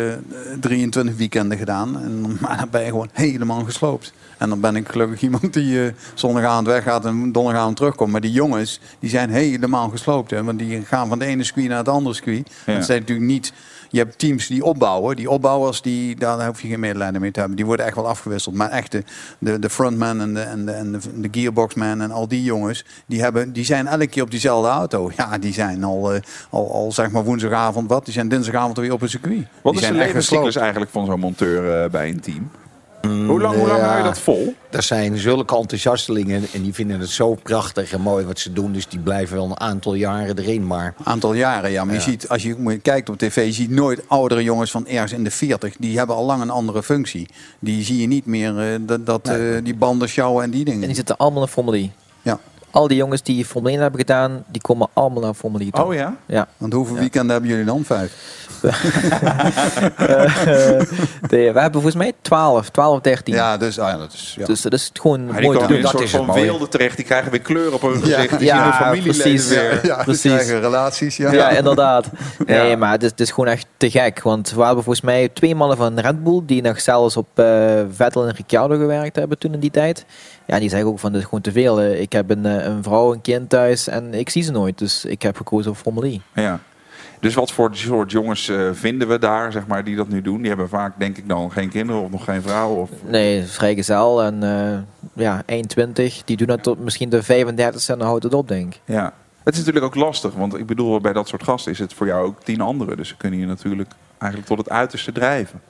eh, 0.09 0.17
23 0.59 1.15
weekenden 1.15 1.57
gedaan. 1.57 2.01
En 2.01 2.21
dan 2.57 2.69
ben 2.71 2.81
je 2.81 2.87
gewoon 2.87 3.09
helemaal 3.11 3.63
gesloopt. 3.63 4.13
En 4.37 4.49
dan 4.49 4.59
ben 4.59 4.75
ik 4.75 4.89
gelukkig 4.89 5.21
iemand 5.21 5.53
die 5.53 5.85
eh 5.85 5.93
zondagavond 6.13 6.67
weggaat 6.67 7.05
en 7.05 7.31
donderdagavond 7.31 7.75
terugkomt. 7.75 8.11
Maar 8.11 8.21
die 8.21 8.31
jongens, 8.31 8.79
die 8.99 9.09
zijn 9.09 9.29
helemaal 9.29 9.89
gesloopt. 9.89 10.31
Hè, 10.31 10.43
want 10.43 10.59
die 10.59 10.81
gaan 10.81 11.07
van 11.07 11.19
de 11.19 11.25
ene 11.25 11.43
circuit 11.43 11.67
naar 11.67 11.77
het 11.77 11.89
andere 11.89 12.15
circuit. 12.15 12.49
Ja. 12.65 12.73
Dat 12.73 12.85
zijn 12.85 12.99
natuurlijk 12.99 13.27
niet... 13.27 13.53
Je 13.93 13.99
hebt 13.99 14.19
teams 14.19 14.47
die 14.47 14.63
opbouwen. 14.63 15.15
Die 15.15 15.29
opbouwers, 15.29 15.81
die, 15.81 16.15
daar 16.15 16.45
hoef 16.45 16.61
je 16.61 16.67
geen 16.67 16.79
medelijden 16.79 17.21
mee 17.21 17.31
te 17.31 17.39
hebben. 17.39 17.57
Die 17.57 17.65
worden 17.65 17.85
echt 17.85 17.95
wel 17.95 18.07
afgewisseld. 18.07 18.55
Maar 18.55 18.69
echt 18.69 18.91
de, 18.91 19.03
de, 19.39 19.59
de 19.59 19.69
frontman 19.69 20.21
en 20.21 20.33
de, 20.33 20.39
en 20.39 20.65
de, 20.65 20.71
en 20.71 20.91
de, 20.91 20.99
de 21.19 21.39
gearboxman 21.39 22.01
en 22.01 22.11
al 22.11 22.27
die 22.27 22.43
jongens... 22.43 22.85
Die, 23.05 23.21
hebben, 23.21 23.53
die 23.53 23.65
zijn 23.65 23.87
elke 23.87 24.07
keer 24.07 24.23
op 24.23 24.31
diezelfde 24.31 24.69
auto. 24.69 25.11
Ja, 25.17 25.37
die 25.37 25.53
zijn 25.53 25.83
al, 25.83 26.13
eh, 26.13 26.21
al, 26.49 26.73
al 26.73 26.91
zeg 26.91 27.11
maar 27.11 27.23
woensdagavond 27.23 27.89
wat. 27.89 28.05
Die 28.05 28.13
zijn 28.13 28.27
dinsdagavond 28.27 28.77
weer 28.77 28.93
op 28.93 29.01
een 29.01 29.09
circuit. 29.09 29.47
Wat 29.61 29.73
die 29.73 29.81
is 29.81 29.87
de 29.87 29.93
zijn 29.93 29.97
echt 29.97 30.05
levenscyclus 30.05 30.55
eigenlijk 30.55 30.91
van 30.91 31.05
zo'n 31.05 31.19
monteur 31.19 31.83
eh, 31.83 31.89
bij 31.89 32.09
een 32.09 32.19
team? 32.19 32.51
Hoe 33.09 33.41
lang, 33.41 33.55
hoe 33.55 33.67
lang 33.67 33.81
hou 33.81 33.97
je 33.97 34.03
dat 34.03 34.19
vol? 34.19 34.55
Er 34.69 34.83
zijn 34.83 35.17
zulke 35.17 35.55
enthousiastelingen 35.57 36.43
en 36.53 36.61
die 36.61 36.73
vinden 36.73 36.99
het 36.99 37.09
zo 37.09 37.35
prachtig 37.35 37.91
en 37.91 38.01
mooi 38.01 38.25
wat 38.25 38.39
ze 38.39 38.53
doen. 38.53 38.71
Dus 38.71 38.87
die 38.87 38.99
blijven 38.99 39.35
wel 39.35 39.45
een 39.45 39.59
aantal 39.59 39.93
jaren 39.93 40.37
erin. 40.37 40.67
Maar 40.67 40.93
aantal 41.03 41.33
jaren, 41.33 41.71
ja. 41.71 41.83
Maar 41.83 41.95
je 41.95 42.01
ziet, 42.01 42.29
als 42.29 42.43
je 42.43 42.79
kijkt 42.81 43.09
op 43.09 43.17
tv, 43.17 43.45
je 43.45 43.51
ziet 43.51 43.69
nooit 43.69 44.01
oudere 44.07 44.43
jongens 44.43 44.71
van 44.71 44.87
ergens 44.87 45.11
in 45.11 45.23
de 45.23 45.31
40. 45.31 45.75
Die 45.79 45.97
hebben 45.97 46.15
al 46.15 46.25
lang 46.25 46.41
een 46.41 46.49
andere 46.49 46.83
functie. 46.83 47.27
Die 47.59 47.83
zie 47.83 48.01
je 48.01 48.07
niet 48.07 48.25
meer, 48.25 48.59
eh, 48.59 48.79
dat, 48.81 49.05
dat 49.05 49.27
eh, 49.27 49.37
die 49.63 49.75
banden 49.75 50.09
sjouwen 50.09 50.43
en 50.43 50.51
die 50.51 50.65
dingen. 50.65 50.81
En 50.81 50.87
die 50.87 50.95
zitten 50.95 51.17
allemaal 51.17 51.41
in 51.41 51.47
Formule 51.47 51.77
1. 51.77 51.83
Ja. 51.83 51.91
Al 52.73 52.87
die 52.87 52.97
jongens 52.97 53.21
die 53.21 53.45
Formule 53.45 53.71
1 53.73 53.81
hebben 53.81 53.99
gedaan, 53.99 54.43
die 54.47 54.61
komen 54.61 54.87
allemaal 54.93 55.21
naar 55.23 55.33
Formule 55.33 55.63
1 55.63 55.71
toe. 55.71 55.83
Oh 55.85 55.93
ja? 55.93 56.15
Ja. 56.25 56.47
Want 56.57 56.73
hoeveel 56.73 56.95
weekenden 56.95 57.31
hebben 57.31 57.49
jullie 57.49 57.65
dan? 57.65 57.83
Vijf? 57.83 58.11
Eh, 59.97 60.79
de- 61.29 61.51
we 61.53 61.59
hebben 61.59 61.71
volgens 61.71 61.95
mij 61.95 62.13
12, 62.21 62.69
12, 62.69 63.01
13. 63.01 63.33
Ja, 63.33 63.57
dus 63.57 63.79
ah, 63.79 63.89
ja, 63.91 63.97
dat 63.97 64.13
is... 64.13 64.35
Ja. 64.39 64.45
Dus 64.45 64.61
dat 64.61 64.73
is 64.73 64.89
gewoon 64.93 65.19
Ja, 65.27 65.33
die 65.33 65.41
mooi 65.41 65.57
te 65.57 65.65
komen 65.65 65.81
Dat 65.81 66.01
is 66.01 66.11
van 66.11 66.33
weelde 66.33 66.67
terecht. 66.67 66.95
Die 66.95 67.05
krijgen 67.05 67.31
weer 67.31 67.41
kleur 67.41 67.73
op 67.73 67.81
hun 67.81 67.99
gezicht. 68.01 68.37
Die 68.37 68.47
Ja, 68.47 68.73
familieleden 68.73 69.21
precies. 69.21 69.47
weer. 69.49 69.79
ja, 69.85 69.95
die 69.95 70.03
precies. 70.03 70.31
krijgen 70.31 70.59
relaties. 70.61 71.17
Ja. 71.17 71.31
Ja, 71.31 71.49
inderdaad. 71.49 72.05
Nee, 72.45 72.69
Ja. 72.69 72.77
maar 72.77 72.91
het 72.91 73.03
is, 73.03 73.09
het 73.09 73.19
is 73.19 73.29
gewoon 73.31 73.49
echt 73.49 73.65
te 73.77 73.89
gek. 73.91 74.21
Want 74.21 74.51
we 74.51 74.63
hebben 74.63 74.83
volgens 74.83 75.05
mij 75.05 75.29
twee 75.29 75.55
mannen 75.55 75.77
van 75.77 75.99
Red 75.99 76.23
Bull 76.23 76.41
die 76.45 76.61
nog 76.61 76.81
zelfs 76.81 77.17
op 77.17 77.27
eh, 77.33 77.45
Vettel 77.91 78.27
en 78.27 78.33
Ricciardo 78.35 78.77
gewerkt 78.77 79.15
hebben 79.15 79.37
toen 79.37 79.53
in 79.53 79.59
die 79.59 79.71
tijd. 79.71 80.05
Ja, 80.47 80.59
die 80.59 80.69
zeggen 80.69 80.89
ook 80.89 80.99
van 80.99 81.11
dit 81.11 81.19
is 81.19 81.25
gewoon 81.25 81.41
te 81.41 81.51
veel. 81.51 81.83
Ik 81.83 82.11
heb 82.11 82.29
een, 82.29 82.45
eh, 82.45 82.65
een 82.65 82.83
vrouw, 82.83 83.13
een 83.13 83.21
kind 83.21 83.49
thuis 83.49 83.87
en 83.87 84.13
ik 84.13 84.29
zie 84.29 84.43
ze 84.43 84.51
nooit. 84.51 84.77
Dus 84.77 85.05
ik 85.05 85.21
heb 85.21 85.37
gekozen 85.37 85.75
voor 85.75 85.83
Formule 85.83 86.07
1. 86.07 86.21
Ja. 86.33 86.59
Dus 87.19 87.33
wat 87.33 87.51
voor 87.51 87.69
soort 87.71 88.11
jongens 88.11 88.49
eh, 88.49 88.69
vinden 88.71 89.07
we 89.07 89.19
daar, 89.19 89.51
zeg 89.51 89.67
maar, 89.67 89.83
die 89.83 89.95
dat 89.95 90.07
nu 90.07 90.21
doen? 90.21 90.37
Die 90.37 90.47
hebben 90.47 90.69
vaak, 90.69 90.93
denk 90.99 91.17
ik, 91.17 91.27
dan 91.27 91.51
geen 91.51 91.69
kinderen 91.69 92.01
of 92.01 92.09
nog 92.09 92.23
geen 92.23 92.41
vrouw. 92.41 92.69
Of... 92.69 92.89
Nee, 93.07 93.43
vrijgezel 93.43 94.23
en 94.23 94.43
eh 94.43 94.77
ja, 95.13 95.43
21. 95.45 96.23
Die 96.23 96.37
doen 96.37 96.47
dat 96.47 96.63
tot 96.63 96.79
misschien 96.79 97.09
de 97.09 97.23
35 97.23 97.89
en 97.89 97.97
dan 97.97 98.07
houdt 98.07 98.23
het 98.23 98.33
op, 98.33 98.47
denk 98.47 98.73
ik. 98.73 98.81
Ja. 98.85 99.13
Het 99.43 99.53
is 99.53 99.59
natuurlijk 99.59 99.85
ook 99.85 99.95
lastig, 99.95 100.33
want 100.33 100.57
ik 100.57 100.65
bedoel, 100.65 101.01
bij 101.01 101.13
dat 101.13 101.27
soort 101.27 101.43
gasten 101.43 101.71
is 101.71 101.79
het 101.79 101.93
voor 101.93 102.07
jou 102.07 102.25
ook 102.25 102.43
tien 102.43 102.61
anderen. 102.61 102.97
Dus 102.97 103.07
ze 103.07 103.17
kunnen 103.17 103.39
je 103.39 103.45
natuurlijk 103.45 103.91
eigenlijk 104.17 104.51
tot 104.51 104.57
het 104.57 104.69
uiterste 104.69 105.11
drijven. 105.11 105.61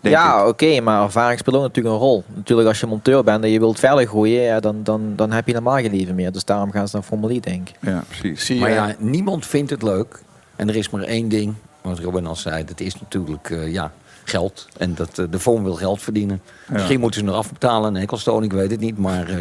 Denk 0.00 0.14
ja, 0.14 0.46
oké, 0.48 0.80
maar 0.80 1.02
ervaring 1.02 1.38
speelt 1.38 1.56
ook 1.56 1.62
natuurlijk 1.62 1.94
een 1.94 2.00
rol. 2.00 2.24
Natuurlijk, 2.34 2.68
als 2.68 2.80
je 2.80 2.86
monteur 2.86 3.24
bent 3.24 3.44
en 3.44 3.50
je 3.50 3.58
wilt 3.58 3.78
verder 3.78 4.06
groeien, 4.06 4.42
ja, 4.42 4.60
dan, 4.60 4.82
dan, 4.82 5.12
dan 5.16 5.32
heb 5.32 5.46
je 5.46 5.52
helemaal 5.52 5.76
geen 5.76 5.90
leven 5.90 6.14
meer. 6.14 6.32
Dus 6.32 6.44
daarom 6.44 6.70
gaan 6.70 6.88
ze 6.88 6.96
naar 6.96 7.04
Formule 7.04 7.32
1, 7.32 7.42
denk 7.42 7.68
ik. 7.68 7.74
Ja, 7.80 8.04
precies. 8.08 8.44
Zie 8.44 8.54
je, 8.54 8.60
Maar 8.60 8.70
ja, 8.70 8.94
niemand 8.98 9.46
vindt 9.46 9.70
het 9.70 9.82
leuk. 9.82 10.22
En 10.56 10.68
er 10.68 10.76
is 10.76 10.90
maar 10.90 11.02
één 11.02 11.28
ding, 11.28 11.54
wat 11.80 11.98
Robin 11.98 12.26
al 12.26 12.36
zei. 12.36 12.64
Dat 12.64 12.80
is 12.80 13.00
natuurlijk 13.00 13.50
eh, 13.50 13.72
ja, 13.72 13.92
geld. 14.24 14.68
En 14.78 14.94
dat, 14.94 15.18
eh, 15.18 15.24
de 15.30 15.38
vorm 15.38 15.62
wil 15.62 15.74
geld 15.74 16.02
verdienen. 16.02 16.42
Misschien 16.68 17.00
moeten 17.00 17.20
ze 17.20 17.26
nog 17.26 17.36
afbetalen 17.36 17.88
aan 17.88 17.96
Ecclestone, 17.96 18.44
ik 18.44 18.52
weet 18.52 18.70
het 18.70 18.80
niet. 18.80 18.98
Maar 18.98 19.28
eh, 19.28 19.36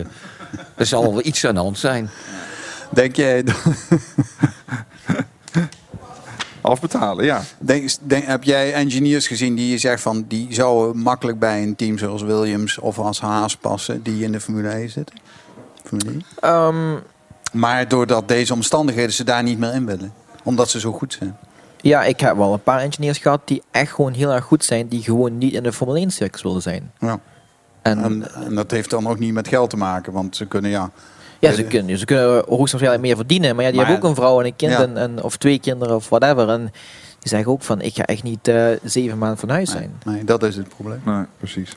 er 0.76 0.86
zal 0.86 1.02
wel 1.02 1.26
iets 1.26 1.46
aan 1.46 1.54
de 1.54 1.60
hand 1.60 1.78
zijn. 1.78 2.10
Denk 2.90 3.16
jij... 3.16 3.44
Afbetalen, 6.62 7.26
ja. 7.26 7.42
Denk, 7.60 7.90
denk- 8.02 8.26
heb 8.26 8.44
jij 8.44 8.74
engineers 8.74 9.28
gezien 9.28 9.56
die 9.56 9.72
je 9.72 9.78
zegt 9.78 10.02
van... 10.02 10.26
die 10.28 10.54
zouden 10.54 11.02
makkelijk 11.02 11.40
bij 11.40 11.64
een 11.64 11.76
team 11.76 11.98
zoals 11.98 12.22
Williams 12.22 12.78
of 12.80 13.00
als 13.00 13.22
Haas 13.22 13.58
passen... 13.58 14.04
die 14.04 14.24
in 14.24 14.32
de 14.32 14.40
Formule 14.40 14.70
1 14.70 14.90
zitten? 14.90 15.16
Formule 15.84 16.12
1? 16.12 16.24
Ehm, 16.40 17.00
Maar 17.52 17.88
doordat 17.88 18.28
deze 18.28 18.54
omstandigheden 18.54 19.14
ze 19.14 19.24
daar 19.24 19.44
niet 19.44 19.60
meer 19.60 19.74
in 19.74 19.86
willen. 19.86 20.14
Omdat 20.44 20.70
ze 20.70 20.80
zo 20.80 20.92
goed 20.92 21.14
zijn. 21.20 21.38
ja, 21.82 22.04
ik 22.04 22.20
heb 22.20 22.36
wel 22.38 22.54
een 22.54 22.64
paar 22.64 22.80
engineers 22.80 23.18
gehad 23.18 23.42
die 23.46 23.62
echt 23.72 23.92
gewoon 23.94 24.14
heel 24.14 24.32
erg 24.34 24.44
goed 24.44 24.64
zijn, 24.64 24.88
die 24.88 25.04
gewoon 25.04 25.38
niet 25.38 25.54
in 25.54 25.64
de 25.64 25.74
Formule 25.74 26.00
1 26.00 26.12
circus 26.12 26.42
wilden 26.42 26.62
zijn. 26.62 26.92
Ja. 27.00 27.20
En, 27.82 28.04
En, 28.04 28.32
en 28.46 28.56
dat 28.56 28.72
heeft 28.72 28.90
dan 28.90 29.08
ook 29.08 29.20
niet 29.20 29.34
met 29.34 29.48
geld 29.48 29.70
te 29.70 29.78
maken. 29.78 30.14
Want 30.14 30.36
ze 30.36 30.46
kunnen 30.46 30.72
ja... 30.72 30.90
ja, 31.50 31.56
ze 31.56 31.64
kunnen, 31.64 31.98
ze 31.98 32.06
kunnen 32.06 32.28
hoogstwaarschijnlijk 32.48 33.02
meer 33.02 33.16
verdienen, 33.16 33.56
maar 33.56 33.64
ja, 33.66 33.72
die 33.72 33.80
Maar- 33.80 33.90
hebben 33.90 34.06
ook 34.10 34.16
een 34.16 34.22
vrouw 34.24 34.40
en 34.40 34.46
een 34.46 34.56
kind 34.56 34.72
Ja. 34.72 34.82
en, 34.82 34.98
en- 34.98 35.24
of 35.24 35.38
twee 35.38 35.60
kinderen 35.60 35.96
of 35.96 36.10
whatever. 36.10 36.50
En 36.50 36.62
die 37.20 37.30
zeggen 37.30 37.52
ook 37.52 37.62
van, 37.62 37.82
ik 37.82 37.96
ga 37.96 38.06
echt 38.06 38.24
niet 38.24 38.48
eh, 38.48 38.66
zeven 38.84 39.18
maanden 39.18 39.38
van 39.38 39.50
huis 39.50 39.70
Nee, 39.74 39.78
zijn. 39.78 40.16
nee, 40.16 40.24
dat 40.24 40.44
is 40.44 40.56
het 40.56 40.68
probleem. 40.68 41.02
Nee, 41.06 41.24
precies. 41.38 41.72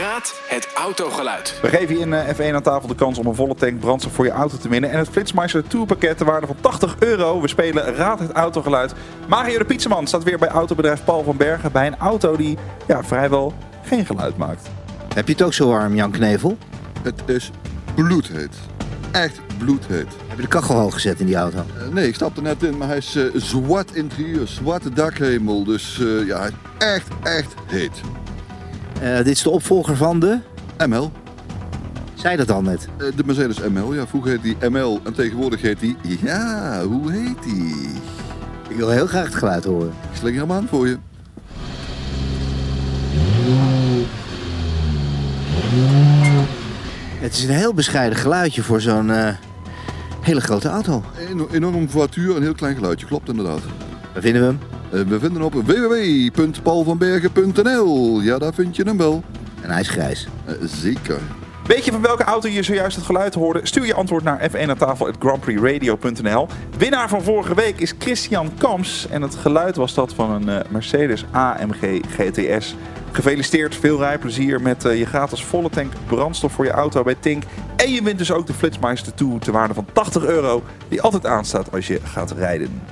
Raad 0.00 0.40
het 0.48 0.68
autogeluid. 0.74 1.58
We 1.62 1.68
geven 1.68 1.94
je 1.98 2.00
in 2.00 2.12
eh, 2.14 2.34
F1 2.50 2.54
aan 2.54 2.62
tafel 2.62 2.88
de 2.88 2.94
kans 2.94 3.18
om 3.18 3.26
een 3.26 3.34
volle 3.34 3.54
tank 3.54 3.80
brandstof 3.80 4.12
voor 4.12 4.24
je 4.24 4.30
auto 4.30 4.56
te 4.56 4.68
winnen. 4.68 4.90
En 4.90 4.98
het 4.98 5.08
Flitsmeister 5.08 5.66
Tourpakket 5.66 6.16
ter 6.16 6.26
waarde 6.26 6.46
van 6.46 6.56
80 6.60 6.96
euro. 6.98 7.40
We 7.40 7.48
spelen 7.48 7.94
Raad 7.94 8.18
het 8.18 8.32
autogeluid. 8.32 8.92
Mario 9.28 9.58
de 9.58 9.64
Pizzaman 9.64 10.06
staat 10.06 10.22
weer 10.22 10.38
bij 10.38 10.48
autobedrijf 10.48 11.04
Paul 11.04 11.22
van 11.24 11.36
Bergen. 11.36 11.72
Bij 11.72 11.86
een 11.86 11.98
auto 11.98 12.36
die 12.36 12.58
ja, 12.86 13.04
vrijwel 13.04 13.52
geen 13.82 14.06
geluid 14.06 14.36
maakt. 14.36 14.68
Heb 15.16 15.26
je 15.26 15.32
het 15.32 15.42
ook 15.42 15.54
zo 15.54 15.68
warm, 15.68 15.94
Jan 15.94 16.10
Knevel? 16.10 16.58
Het 17.02 17.22
is 17.26 17.50
bloedheet. 17.94 18.54
Echt 19.12 19.40
bloedheet. 19.58 20.06
Heb 20.26 20.36
je 20.36 20.42
de 20.42 20.48
kachel 20.48 20.74
hoog 20.74 20.94
gezet 20.94 21.20
in 21.20 21.26
die 21.26 21.34
auto? 21.34 21.58
Eh, 21.58 21.88
nee, 21.88 22.08
ik 22.08 22.14
stapte 22.14 22.42
net 22.42 22.62
in, 22.62 22.76
maar 22.76 22.88
hij 22.88 22.96
is 22.96 23.16
eh, 23.16 23.24
zwart 23.34 23.94
interieur, 23.94 24.46
zwarte 24.46 24.90
dakhemel. 24.90 25.64
Dus 25.64 26.00
eh, 26.00 26.26
ja, 26.26 26.48
echt, 26.78 27.08
echt 27.22 27.54
heet. 27.66 28.00
Dit 29.00 29.26
is 29.26 29.42
de 29.42 29.50
opvolger 29.50 29.96
van 29.96 30.20
de... 30.20 30.38
ML. 30.86 31.12
Zei 32.14 32.36
dat 32.36 32.50
al 32.50 32.62
net? 32.62 32.88
De 32.98 33.24
Mercedes 33.24 33.58
ML. 33.58 33.94
Ja, 33.94 34.06
vroeger 34.06 34.30
heet 34.30 34.42
die 34.42 34.70
ML 34.70 35.00
en 35.04 35.14
tegenwoordig 35.14 35.62
heet 35.62 35.80
die... 35.80 35.96
Ja, 36.02 36.82
hoe 36.84 37.12
heet 37.12 37.42
die? 37.42 37.92
Ik 38.68 38.76
wil 38.76 38.90
heel 38.90 39.06
graag 39.06 39.24
het 39.24 39.34
geluid 39.34 39.64
horen. 39.64 39.92
Ik 40.10 40.16
slinger 40.16 40.40
hem 40.40 40.52
aan 40.52 40.66
voor 40.68 40.88
je. 40.88 40.98
Het 47.26 47.34
is 47.34 47.44
een 47.44 47.50
heel 47.50 47.74
bescheiden 47.74 48.18
geluidje 48.18 48.62
voor 48.62 48.80
zo'n 48.80 49.10
eh, 49.10 49.28
hele 50.20 50.40
grote 50.40 50.68
auto. 50.68 51.02
Een 51.30 51.46
enorm 51.52 51.90
voituur, 51.90 52.36
een 52.36 52.42
heel 52.42 52.54
klein 52.54 52.74
geluidje. 52.74 53.06
Klopt 53.06 53.28
inderdaad. 53.28 53.60
Waar 54.12 54.22
vinden 54.22 54.42
we 54.42 54.46
hem? 54.46 54.58
Eh, 54.90 55.00
we 55.08 55.18
vinden 55.18 55.32
hem 55.32 55.42
op 55.42 55.52
www.paulvanbergen.nl. 55.52 58.20
Ja, 58.20 58.38
daar 58.38 58.54
vind 58.54 58.76
je 58.76 58.82
hem 58.82 58.96
wel. 58.96 59.22
En 59.62 59.70
hij 59.70 59.80
is 59.80 59.88
grijs. 59.88 60.26
Eh, 60.44 60.54
zeker. 60.62 61.18
Weet 61.66 61.84
je 61.84 61.92
van 61.92 62.02
welke 62.02 62.24
auto 62.24 62.48
je 62.48 62.62
zojuist 62.62 62.96
het 62.96 63.04
geluid 63.04 63.34
hoorde? 63.34 63.60
Stuur 63.62 63.86
je 63.86 63.94
antwoord 63.94 64.24
naar 64.24 64.50
f1 64.50 64.68
aan 64.68 64.76
tafel 64.76 65.10
grandprixradio.nl. 65.18 66.48
Winnaar 66.78 67.08
van 67.08 67.22
vorige 67.22 67.54
week 67.54 67.80
is 67.80 67.94
Christian 67.98 68.50
Kams. 68.58 69.06
En 69.10 69.22
het 69.22 69.34
geluid 69.34 69.76
was 69.76 69.94
dat 69.94 70.14
van 70.14 70.30
een 70.30 70.62
Mercedes 70.68 71.24
AMG 71.30 72.00
GTS. 72.16 72.74
Gefeliciteerd, 73.16 73.74
veel 73.74 73.98
rijplezier 73.98 74.60
met 74.60 74.84
eh, 74.84 74.98
je 74.98 75.06
gratis 75.06 75.44
volle 75.44 75.70
tank 75.70 75.92
brandstof 76.06 76.52
voor 76.52 76.64
je 76.64 76.70
auto 76.70 77.02
bij 77.02 77.14
Tink. 77.20 77.42
En 77.76 77.90
je 77.90 78.02
wint 78.02 78.18
dus 78.18 78.32
ook 78.32 78.46
de 78.46 78.52
Flitsmeister 78.52 79.14
2 79.14 79.38
ter 79.38 79.52
waarde 79.52 79.74
van 79.74 79.86
80 79.92 80.24
euro, 80.24 80.62
die 80.88 81.02
altijd 81.02 81.26
aanstaat 81.26 81.72
als 81.72 81.86
je 81.86 82.00
gaat 82.04 82.30
rijden. 82.30 82.82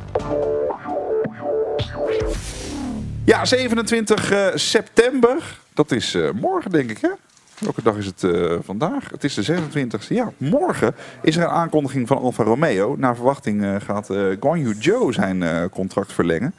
Ja, 3.24 3.44
27 3.44 4.30
eh, 4.30 4.46
september. 4.54 5.58
Dat 5.74 5.90
is 5.90 6.14
eh, 6.14 6.30
morgen, 6.40 6.70
denk 6.70 6.90
ik, 6.90 6.98
hè? 7.00 7.10
Welke 7.58 7.82
dag 7.82 7.96
is 7.96 8.06
het 8.06 8.26
vandaag? 8.64 9.10
Het 9.10 9.24
is 9.24 9.34
de 9.34 9.44
26e. 9.44 10.08
Ja, 10.08 10.32
morgen 10.36 10.94
is 11.22 11.36
er 11.36 11.42
een 11.42 11.48
aankondiging 11.48 12.08
van 12.08 12.18
Alfa 12.18 12.42
Romeo. 12.44 12.96
Naar 12.98 13.14
verwachting 13.14 13.66
gaat 13.86 14.10
eh 14.10 14.18
Guan 14.40 14.60
Yu 14.60 14.76
Zhou 14.78 15.12
zijn 15.12 15.70
contract 15.70 16.12
verlengen. 16.12 16.54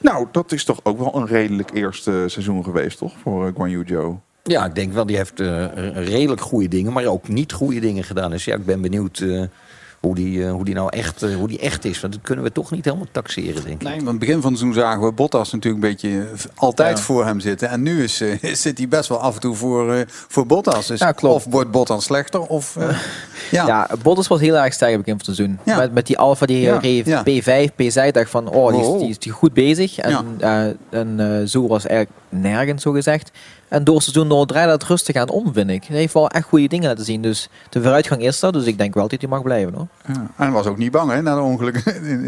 Nou, 0.00 0.26
dat 0.32 0.52
is 0.52 0.64
toch 0.64 0.80
ook 0.82 0.98
wel 0.98 1.16
een 1.16 1.26
redelijk 1.26 1.74
eerste 1.74 2.24
seizoen 2.26 2.64
geweest, 2.64 2.98
toch? 2.98 3.12
Voor 3.22 3.46
eh, 3.46 3.54
Guan 3.54 3.70
Yu 3.70 3.82
Zhou. 3.86 4.16
Ja, 4.42 4.64
ik 4.64 4.74
denk 4.74 4.92
wel, 4.92 5.06
die 5.06 5.16
heeft 5.16 5.40
eh, 5.40 5.66
redelijk 5.94 6.40
goede 6.40 6.68
dingen, 6.68 6.92
maar 6.92 7.06
ook 7.06 7.28
niet 7.28 7.52
goede 7.52 7.80
dingen 7.80 8.04
gedaan. 8.04 8.30
Dus 8.30 8.44
ja, 8.44 8.54
ik 8.54 8.64
ben 8.64 8.80
benieuwd 8.80 9.18
eh, 9.18 9.42
hoe, 10.00 10.14
die, 10.14 10.44
eh, 10.44 10.50
hoe, 10.52 10.64
die 10.64 10.74
nou 10.74 10.88
echt, 10.90 11.22
eh, 11.22 11.34
hoe 11.34 11.48
die 11.48 11.58
echt 11.58 11.84
is. 11.84 12.00
Want 12.00 12.12
dat 12.12 12.22
kunnen 12.22 12.44
we 12.44 12.52
toch 12.52 12.70
niet 12.70 12.84
helemaal 12.84 13.06
taxeren, 13.12 13.64
denk 13.64 13.66
ik. 13.80 13.82
Nee, 13.88 13.94
want 13.96 14.08
het 14.08 14.18
begin 14.18 14.40
van 14.40 14.50
het 14.50 14.60
seizoen 14.60 14.82
zagen 14.82 15.04
we 15.04 15.12
Bottas 15.12 15.52
natuurlijk 15.52 15.84
een 15.84 15.90
beetje 15.90 16.26
v- 16.34 16.44
altijd 16.54 16.98
Ja. 16.98 17.04
voor 17.04 17.24
hem 17.24 17.40
zitten. 17.40 17.68
En 17.68 17.82
nu 17.82 18.02
is, 18.02 18.20
eh, 18.20 18.54
zit 18.54 18.78
hij 18.78 18.88
best 18.88 19.08
wel 19.08 19.18
af 19.20 19.34
en 19.34 19.40
toe 19.40 19.54
voor, 19.54 19.94
eh, 19.94 20.00
voor 20.06 20.46
Bottas. 20.46 20.86
Dus 20.86 21.00
Ja, 21.00 21.12
klopt. 21.12 21.34
Of 21.34 21.52
wordt 21.52 21.70
Bottas 21.70 22.04
slechter, 22.04 22.40
of... 22.40 22.76
eh, 22.76 22.88
ja. 23.50 23.66
Ja, 23.66 23.88
Bottas 24.02 24.28
was 24.28 24.40
heel 24.40 24.56
erg 24.56 24.72
sterk 24.72 24.96
begin 24.96 25.18
van 25.18 25.26
het 25.26 25.36
seizoen. 25.36 25.58
Ja. 25.64 25.76
Met, 25.76 25.92
met 25.92 26.06
die 26.06 26.18
Alfa 26.18 26.46
die 26.46 26.60
Ja, 26.60 26.78
reed 26.78 27.06
ja. 27.06 27.22
P5, 27.22 27.70
P6. 27.72 28.06
Ik 28.06 28.14
dacht 28.14 28.30
van, 28.30 28.48
oh, 28.48 28.72
die 28.72 28.80
is, 28.80 28.86
Oh. 28.86 28.98
die 28.98 29.08
is 29.08 29.18
die 29.18 29.32
goed 29.32 29.52
bezig. 29.52 29.98
En, 29.98 30.26
eh, 30.38 30.64
en 30.90 31.14
eh, 31.40 31.46
zo 31.46 31.66
was 31.66 31.86
eigenlijk 31.86 32.20
nergens, 32.28 32.82
zo 32.82 32.92
gezegd. 32.92 33.30
En 33.70 33.84
door 33.84 33.94
het 33.94 34.04
seizoen 34.04 34.28
door 34.28 34.46
draait 34.46 34.68
dat 34.68 34.82
rustig 34.82 35.16
aan 35.16 35.28
om, 35.28 35.52
vind 35.52 35.70
ik. 35.70 35.84
Hij 35.84 35.96
heeft 35.96 36.14
wel 36.14 36.28
echt 36.30 36.46
goede 36.46 36.68
dingen 36.68 36.88
laten 36.88 37.04
zien. 37.04 37.22
Dus 37.22 37.48
de 37.68 37.82
vooruitgang 37.82 38.22
is 38.22 38.42
er. 38.42 38.52
Dus 38.52 38.64
ik 38.64 38.78
denk 38.78 38.94
wel 38.94 39.08
dat 39.08 39.20
hij 39.20 39.28
mag 39.30 39.42
blijven, 39.42 39.74
hoor. 39.74 39.86
En 40.06 40.30
hij 40.36 40.50
was 40.50 40.66
ook 40.66 40.76
niet 40.78 40.90
bang, 40.90 41.10
hè, 41.10 41.22
na 41.22 41.34
de 41.34 41.40
ongeluk 41.40 41.76
in, 41.76 42.04
in, 42.04 42.24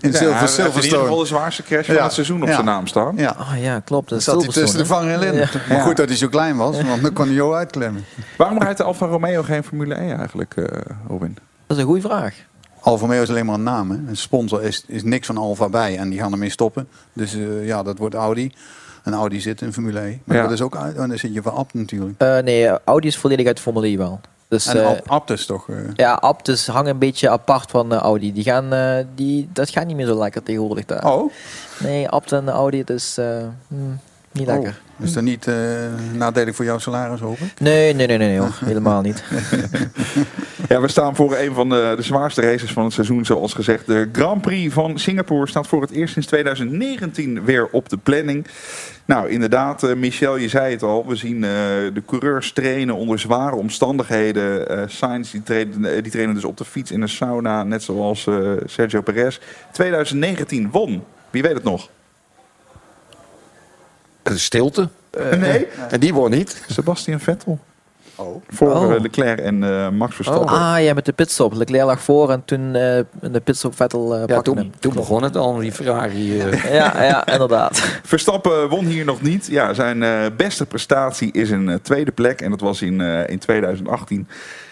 in 0.00 0.10
Ja, 0.10 0.16
Silver, 0.16 0.38
hij 0.38 0.48
Silverstone. 0.48 1.18
de 1.20 1.26
zwaarste 1.26 1.62
crash 1.62 1.86
van 1.86 1.94
Ja. 1.94 2.02
het 2.02 2.12
seizoen 2.12 2.42
op 2.42 2.48
Ja. 2.48 2.54
zijn 2.54 2.66
naam 2.66 2.86
staan. 2.86 3.16
Ja. 3.16 3.36
Oh 3.38 3.52
ja, 3.62 3.80
klopt. 3.80 4.08
Dat 4.08 4.22
zat 4.22 4.34
hij 4.34 4.44
tussen 4.44 4.62
de 4.62 4.68
Silverstone, 4.68 5.00
vangen 5.18 5.32
in. 5.34 5.38
hè? 5.40 5.58
Maar 5.68 5.76
Ja. 5.78 5.82
goed 5.84 5.96
dat 5.96 6.08
hij 6.08 6.16
zo 6.16 6.28
klein 6.28 6.56
was, 6.56 6.82
want 6.82 7.02
dan 7.02 7.12
kon 7.12 7.26
hij 7.26 7.34
jou 7.34 7.54
uitklemmen. 7.54 8.04
Waarom 8.36 8.58
rijdt 8.58 8.78
de 8.78 8.84
Alfa 8.84 9.06
Romeo 9.06 9.42
geen 9.42 9.64
Formule 9.64 9.94
1 9.94 10.18
eigenlijk, 10.18 10.54
eh, 10.56 10.64
Robin? 11.08 11.34
Dat 11.66 11.76
is 11.76 11.82
een 11.82 11.88
goede 11.88 12.08
vraag. 12.08 12.34
Alfa 12.80 13.00
Romeo 13.06 13.22
is 13.22 13.28
alleen 13.28 13.46
maar 13.46 13.54
een 13.54 13.62
naam. 13.62 13.90
Hè. 13.90 13.96
Een 14.08 14.16
sponsor 14.16 14.62
is, 14.62 14.84
is 14.86 15.02
niks 15.02 15.26
van 15.26 15.36
Alfa 15.36 15.68
bij 15.68 15.98
en 15.98 16.10
die 16.10 16.18
gaan 16.18 16.32
ermee 16.32 16.50
stoppen. 16.50 16.88
Dus 17.12 17.34
eh, 17.34 17.66
ja, 17.66 17.82
dat 17.82 17.98
wordt 17.98 18.14
Audi. 18.14 18.52
En 19.02 19.12
Audi 19.12 19.40
zit 19.40 19.60
in 19.60 19.72
Formule 19.72 20.00
1. 20.00 20.22
Maar 20.24 20.36
Ja. 20.36 20.42
dat 20.42 20.52
is 20.52 20.60
ook 20.62 20.76
uit. 20.76 20.96
En 20.96 21.08
dan 21.08 21.18
zit 21.18 21.34
je 21.34 21.42
van 21.42 21.52
Abt 21.54 21.74
natuurlijk. 21.74 22.14
Eh, 22.20 22.38
nee, 22.38 22.70
Audi 22.84 23.06
is 23.06 23.16
volledig 23.16 23.46
uit 23.46 23.60
Formule 23.60 23.86
1 23.86 23.98
wel. 23.98 24.20
Dus, 24.48 24.66
en 24.66 24.80
eh, 24.80 24.86
Abt- 24.86 25.08
Abt 25.08 25.30
is 25.30 25.46
toch... 25.46 25.68
eh, 25.68 25.76
ja, 25.94 26.12
Aptus 26.14 26.66
hangt 26.66 26.88
een 26.90 26.98
beetje 26.98 27.28
apart 27.30 27.70
van 27.70 27.92
Audi. 27.94 28.32
Die 28.32 28.42
gaan, 28.44 28.72
eh, 28.72 29.04
die, 29.14 29.48
dat 29.52 29.70
gaat 29.70 29.86
niet 29.86 29.96
meer 29.96 30.06
zo 30.06 30.18
lekker 30.18 30.42
tegenwoordig 30.42 30.84
daar. 30.84 31.12
Oh, 31.12 31.32
Nee, 31.78 32.08
Abt 32.08 32.32
en 32.32 32.48
Audi, 32.48 32.78
het 32.78 32.90
is 32.90 33.18
eh, 33.18 33.26
hmm, 33.68 33.98
niet 34.32 34.48
Oh. 34.48 34.54
lekker. 34.54 34.80
Is 35.02 35.12
dat 35.12 35.22
niet 35.22 35.46
eh, 35.46 35.54
nadelig 36.14 36.54
voor 36.54 36.64
jouw 36.64 36.78
salaris, 36.78 37.20
hoop 37.20 37.38
ik? 37.38 37.60
Nee, 37.60 37.94
nee, 37.94 38.06
nee, 38.06 38.18
nee, 38.18 38.38
hoor. 38.38 38.58
helemaal 38.64 39.00
niet. 39.00 39.22
Ja, 40.68 40.80
we 40.80 40.88
staan 40.88 41.16
voor 41.16 41.36
een 41.36 41.54
van 41.54 41.68
de, 41.68 41.92
de 41.96 42.02
zwaarste 42.02 42.40
races 42.40 42.72
van 42.72 42.84
het 42.84 42.92
seizoen, 42.92 43.24
zoals 43.24 43.54
gezegd. 43.54 43.86
De 43.86 44.08
Grand 44.12 44.42
Prix 44.42 44.74
van 44.74 44.98
Singapore 44.98 45.48
staat 45.48 45.66
voor 45.66 45.80
het 45.80 45.90
eerst 45.90 46.12
sinds 46.12 46.28
2019 46.28 47.44
weer 47.44 47.68
op 47.70 47.88
de 47.88 47.96
planning. 47.96 48.46
Nou, 49.04 49.28
inderdaad, 49.28 49.82
eh, 49.82 49.94
Michel, 49.94 50.36
je 50.36 50.48
zei 50.48 50.72
het 50.72 50.82
al. 50.82 51.06
We 51.06 51.16
zien 51.16 51.44
eh, 51.44 51.50
de 51.94 52.02
coureurs 52.06 52.52
trainen 52.52 52.94
onder 52.94 53.18
zware 53.18 53.56
omstandigheden. 53.56 54.68
Eh 54.68 54.82
Sainz 54.86 55.30
die 55.30 55.42
trainen, 55.42 56.02
die 56.02 56.12
trainen 56.12 56.34
dus 56.34 56.44
op 56.44 56.56
de 56.56 56.64
fiets 56.64 56.90
in 56.90 57.02
een 57.02 57.08
sauna, 57.08 57.64
net 57.64 57.82
zoals 57.82 58.28
Sergio 58.64 59.00
Perez. 59.00 59.38
2019 59.72 60.70
won. 60.70 61.04
Wie 61.30 61.42
weet 61.42 61.54
het 61.54 61.64
nog? 61.64 61.88
De 64.22 64.38
stilte. 64.38 64.88
nee, 65.38 65.66
En 65.90 66.00
die 66.00 66.14
won 66.14 66.30
niet. 66.30 66.62
Sebastian 66.68 67.20
Vettel. 67.20 67.58
Oh. 68.16 68.42
Voor 68.48 68.70
Oh. 68.72 68.94
eh, 68.94 69.00
Leclerc 69.00 69.38
en 69.38 69.62
eh, 69.64 69.88
Max 69.88 70.14
Verstappen. 70.14 70.48
Ah 70.48 70.82
ja, 70.82 70.94
met 70.94 71.04
de 71.04 71.12
pitstop. 71.12 71.52
Leclerc 71.54 71.84
lag 71.84 72.00
voor 72.00 72.30
en 72.30 72.44
toen 72.44 72.66
eh, 72.74 73.00
de 73.20 73.40
pitstop 73.44 73.76
Vettel 73.76 74.14
eh 74.14 74.20
Ja, 74.20 74.26
pakte 74.26 74.42
toen, 74.42 74.56
hem. 74.56 74.70
toen 74.78 74.94
begon 74.94 75.22
het 75.22 75.36
al, 75.36 75.56
die 75.56 75.72
Ferrari. 75.72 76.40
eh, 76.40 76.74
Ja, 76.74 77.02
ja, 77.02 77.26
inderdaad. 77.26 77.78
Verstappen 78.02 78.68
won 78.68 78.84
hier 78.84 79.04
nog 79.04 79.22
niet. 79.22 79.46
Ja, 79.46 79.74
zijn 79.74 80.02
eh, 80.02 80.26
beste 80.36 80.66
prestatie 80.66 81.32
is 81.32 81.50
een 81.50 81.68
eh, 81.68 81.74
tweede 81.82 82.12
plek. 82.12 82.40
En 82.40 82.50
dat 82.50 82.60
was 82.60 82.82
in, 82.82 83.00
eh, 83.00 83.28
in 83.28 83.38
2018. 83.38 84.28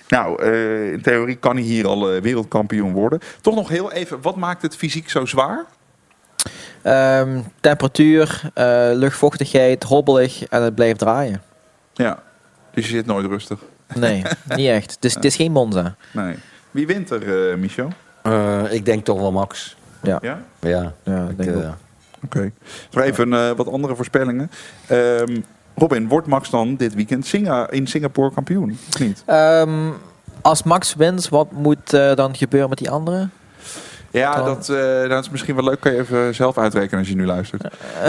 Nou, 0.08 0.42
eh, 0.42 0.92
in 0.92 1.02
theorie 1.02 1.36
kan 1.36 1.54
hij 1.56 1.64
hier 1.64 1.86
al 1.86 2.10
eh, 2.12 2.20
wereldkampioen 2.22 2.92
worden. 2.92 3.18
Toch 3.40 3.54
nog 3.54 3.68
heel 3.68 3.92
even, 3.92 4.18
wat 4.22 4.36
maakt 4.36 4.62
het 4.62 4.76
fysiek 4.76 5.10
zo 5.10 5.24
zwaar? 5.26 5.64
Ehm, 6.82 7.40
temperatuur, 7.60 8.50
eh, 8.54 8.90
luchtvochtigheid, 8.92 9.82
hobbelig 9.82 10.44
en 10.48 10.62
het 10.62 10.74
blijft 10.74 10.98
draaien. 10.98 11.42
Ja, 11.92 12.22
dus 12.74 12.84
je 12.84 12.90
zit 12.90 13.06
nooit 13.06 13.26
rustig. 13.26 13.58
Nee, 13.94 14.22
niet 14.56 14.68
echt. 14.68 14.90
Het 14.94 15.04
is, 15.04 15.14
het 15.14 15.24
is 15.24 15.36
geen 15.36 15.52
Monza. 15.52 15.94
Nee. 16.12 16.34
Wie 16.70 16.86
wint 16.86 17.10
er, 17.10 17.50
eh 17.50 17.56
Michel? 17.56 17.88
eh, 18.22 18.72
ik 18.72 18.84
denk 18.84 19.04
toch 19.04 19.18
wel 19.18 19.32
Max. 19.32 19.76
Ja, 20.02 20.18
Ja? 20.22 20.40
Ja, 20.60 20.92
ja 21.02 21.24
ik 21.24 21.30
ik, 21.30 21.36
denk. 21.36 21.74
Oké. 22.24 22.52
Nog 22.90 23.04
even 23.04 23.32
eh, 23.32 23.50
wat 23.50 23.68
andere 23.68 23.96
voorspellingen. 23.96 24.50
Ehm, 24.86 25.40
Robin, 25.74 26.08
wordt 26.08 26.26
Max 26.26 26.50
dan 26.50 26.76
dit 26.76 26.94
weekend 26.94 27.26
Singa 27.26 27.70
in 27.70 27.86
Singapore 27.86 28.32
kampioen? 28.32 28.78
Of 28.88 28.98
niet? 28.98 29.22
Ehm, 29.26 29.90
als 30.42 30.62
Max 30.62 30.94
wint, 30.94 31.28
wat 31.28 31.52
moet 31.52 31.92
eh, 31.92 32.14
dan 32.14 32.36
gebeuren 32.36 32.68
met 32.68 32.78
die 32.78 32.90
anderen? 32.90 33.32
Ja, 34.12 34.34
Dan- 34.36 34.44
dat, 34.44 34.68
eh, 34.68 35.08
dat 35.08 35.24
is 35.24 35.30
misschien 35.30 35.54
wel 35.54 35.64
leuk. 35.64 35.80
Kan 35.80 35.92
je 35.92 35.98
even 35.98 36.34
zelf 36.34 36.58
uitrekenen 36.58 36.98
als 36.98 37.08
je 37.08 37.14
nu 37.14 37.26
luistert. 37.26 37.62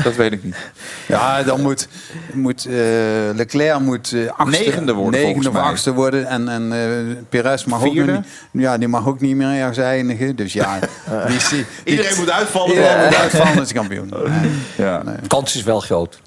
Dat 0.04 0.16
weet 0.16 0.32
ik 0.32 0.44
niet. 0.44 0.56
Ja, 1.08 1.44
dan 1.44 1.62
moet, 1.62 1.88
moet 2.34 2.66
eh, 2.66 2.74
Leclerc 3.34 3.80
moet, 3.80 4.12
eh, 4.14 4.28
achtste, 4.38 4.64
Negende 4.64 4.94
worden, 4.94 5.12
negende 5.12 5.26
volgens 5.34 5.48
of 5.48 5.54
mij. 5.54 5.62
achtste 5.72 5.94
worden. 5.94 6.26
En, 6.28 6.48
en 6.50 6.72
eh 6.74 7.16
Perez 7.30 7.64
mag 7.66 7.84
ook, 7.86 7.92
Vierde? 7.94 8.12
niet, 8.52 8.64
ja, 8.64 8.78
die 8.78 8.88
mag 8.88 9.08
ook 9.08 9.20
niet 9.20 9.36
meer 9.36 9.48
ergens 9.60 9.78
eindigen. 9.78 10.36
Dus 10.36 10.54
ja, 10.54 10.80
die, 11.50 11.66
Iedereen 11.84 12.18
moet 12.18 12.30
uitvallen. 12.32 12.70
iedereen 12.76 13.06
moet 13.06 13.16
uitvallen 13.16 13.62
is 13.62 13.74
kampioen. 13.74 14.14
Nee. 14.42 14.52
Ja. 14.78 15.04
Nee. 15.04 15.16
kans 15.28 15.56
is 15.56 15.64
wel 15.64 15.80
groot. 15.80 16.20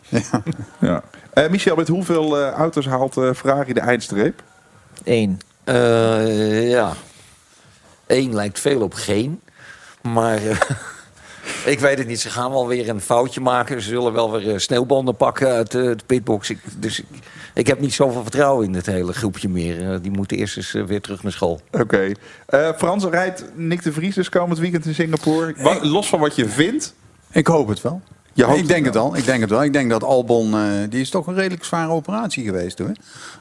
ja. 0.78 1.02
Eh, 1.32 1.48
Michel, 1.48 1.76
met 1.76 1.88
hoeveel 1.88 2.38
eh, 2.40 2.50
auto's 2.50 2.86
haalt 2.86 3.16
eh, 3.16 3.30
Ferrari 3.36 3.72
de 3.72 3.80
eindstreep? 3.80 4.42
Eén. 5.04 5.40
Eh, 5.64 6.70
ja. 6.70 6.92
Eén 8.06 8.34
lijkt 8.34 8.60
veel 8.60 8.80
op 8.80 8.94
geen. 8.94 9.40
Maar 10.12 10.36
eh, 10.36 10.60
ik 11.72 11.80
weet 11.80 11.98
het 11.98 12.06
niet. 12.06 12.20
Ze 12.20 12.30
gaan 12.30 12.50
wel 12.50 12.66
weer 12.66 12.88
een 12.88 13.00
foutje 13.00 13.40
maken. 13.40 13.82
Ze 13.82 13.88
zullen 13.88 14.12
wel 14.12 14.32
weer 14.32 14.52
eh, 14.52 14.58
sneeuwbanden 14.58 15.16
pakken 15.16 15.48
uit 15.48 15.74
eh, 15.74 15.82
de 15.82 15.96
pitbox. 16.06 16.50
Ik, 16.50 16.58
dus 16.78 17.00
ik, 17.00 17.06
ik 17.54 17.66
heb 17.66 17.80
niet 17.80 17.94
zoveel 17.94 18.22
vertrouwen 18.22 18.66
in 18.66 18.74
het 18.74 18.86
hele 18.86 19.12
groepje 19.12 19.48
meer. 19.48 20.00
Die 20.02 20.10
moeten 20.10 20.36
eerst 20.36 20.56
eens 20.56 20.72
weer 20.72 21.00
terug 21.00 21.22
naar 21.22 21.32
school. 21.32 21.60
Oké. 21.70 22.12
Eh, 22.46 22.68
Frans, 22.76 23.04
rijdt 23.04 23.44
Nick 23.54 23.82
de 23.82 23.92
Vries 23.92 24.14
dus 24.14 24.28
komend 24.28 24.58
weekend 24.58 24.86
in 24.86 24.94
Singapore? 24.94 25.54
Los 25.82 26.08
van 26.08 26.20
wat 26.20 26.36
je 26.36 26.48
vindt. 26.48 26.94
Ik 27.30 27.46
hoop 27.46 27.68
het 27.68 27.82
wel. 27.82 28.00
Je 28.34 28.44
hoopt 28.44 28.58
ik 28.58 28.68
denk 28.68 28.84
het 28.84 28.94
het 28.94 29.02
al. 29.02 29.16
Ik 29.16 29.24
denk 29.24 29.40
het 29.40 29.50
wel. 29.50 29.62
Ik 29.64 29.72
denk 29.72 29.90
dat 29.90 30.04
Albon, 30.04 30.54
eh, 30.54 30.60
die 30.88 31.00
is 31.00 31.10
toch 31.10 31.26
een 31.26 31.34
redelijk 31.34 31.64
zware 31.64 31.90
operatie 31.90 32.44
geweest 32.44 32.78
hoor. 32.78 32.92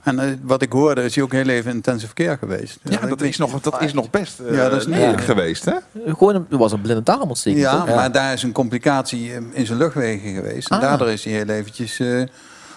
En 0.03 0.19
eh, 0.19 0.27
wat 0.41 0.61
ik 0.61 0.71
hoorde, 0.71 1.03
is 1.03 1.15
hij 1.15 1.23
ook 1.23 1.31
heel 1.31 1.47
even 1.47 1.69
in 1.69 1.75
intensive 1.75 2.13
care 2.13 2.37
geweest. 2.37 2.79
Ja, 2.83 2.99
dat 3.07 3.21
is 3.21 3.37
nog, 3.37 3.61
dat 3.61 3.81
is 3.81 3.93
nog 3.93 4.09
best 4.09 4.39
eh, 4.39 4.55
Ja, 4.55 4.69
dat 4.69 4.79
is 4.79 4.87
lelijk 4.87 5.15
niet- 5.15 5.25
geweest, 5.25 5.65
hè? 5.65 5.73
Gewoon 6.05 6.35
een, 6.35 6.45
er 6.49 6.57
was 6.57 6.71
een 6.71 6.81
blinde 6.81 7.03
darmontsteking. 7.03 7.61
Ja, 7.63 7.85
toch? 7.85 7.95
maar 7.95 8.11
daar 8.11 8.33
is 8.33 8.43
een 8.43 8.51
complicatie 8.51 9.31
in 9.51 9.65
zijn 9.65 9.77
luchtwegen 9.77 10.33
geweest. 10.33 10.69
En 10.69 10.75
Ah. 10.75 10.81
daardoor 10.81 11.09
is 11.09 11.23
hij 11.23 11.33
heel 11.33 11.47
eventjes... 11.49 11.99
eh 11.99 12.23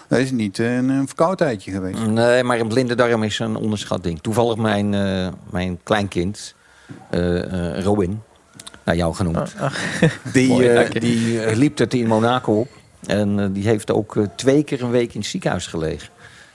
dat 0.07 0.19
is 0.19 0.31
niet 0.31 0.57
een, 0.59 0.89
een 0.89 1.07
verkoudheidje 1.07 1.71
geweest. 1.71 2.05
Nee, 2.05 2.43
maar 2.43 2.59
een 2.59 2.67
blinde 2.67 2.95
darm 2.95 3.23
is 3.23 3.39
een 3.39 3.55
onderschat 3.55 4.03
ding. 4.03 4.21
Toevallig 4.21 4.55
mijn, 4.57 4.93
eh, 4.93 5.27
mijn 5.49 5.79
kleinkind, 5.83 6.53
eh, 7.09 7.75
eh, 7.77 7.83
Robin, 7.83 8.21
naar 8.87 8.95
jou 8.95 9.13
genoemd. 9.15 9.55
Die, 10.33 10.47
Mooi, 10.47 10.67
eh, 10.67 10.75
dank 10.75 10.93
je. 10.93 10.99
die 10.99 11.43
eh, 11.43 11.55
liep 11.55 11.77
het 11.77 11.93
in 11.93 12.07
Monaco 12.07 12.59
op. 12.59 12.67
En 13.05 13.39
eh, 13.39 13.45
die 13.51 13.67
heeft 13.67 13.91
ook 13.91 14.15
eh, 14.15 14.23
twee 14.35 14.63
keer 14.63 14.83
een 14.83 14.89
week 14.89 15.13
in 15.13 15.19
het 15.19 15.29
ziekenhuis 15.29 15.67
gelegen. 15.67 16.09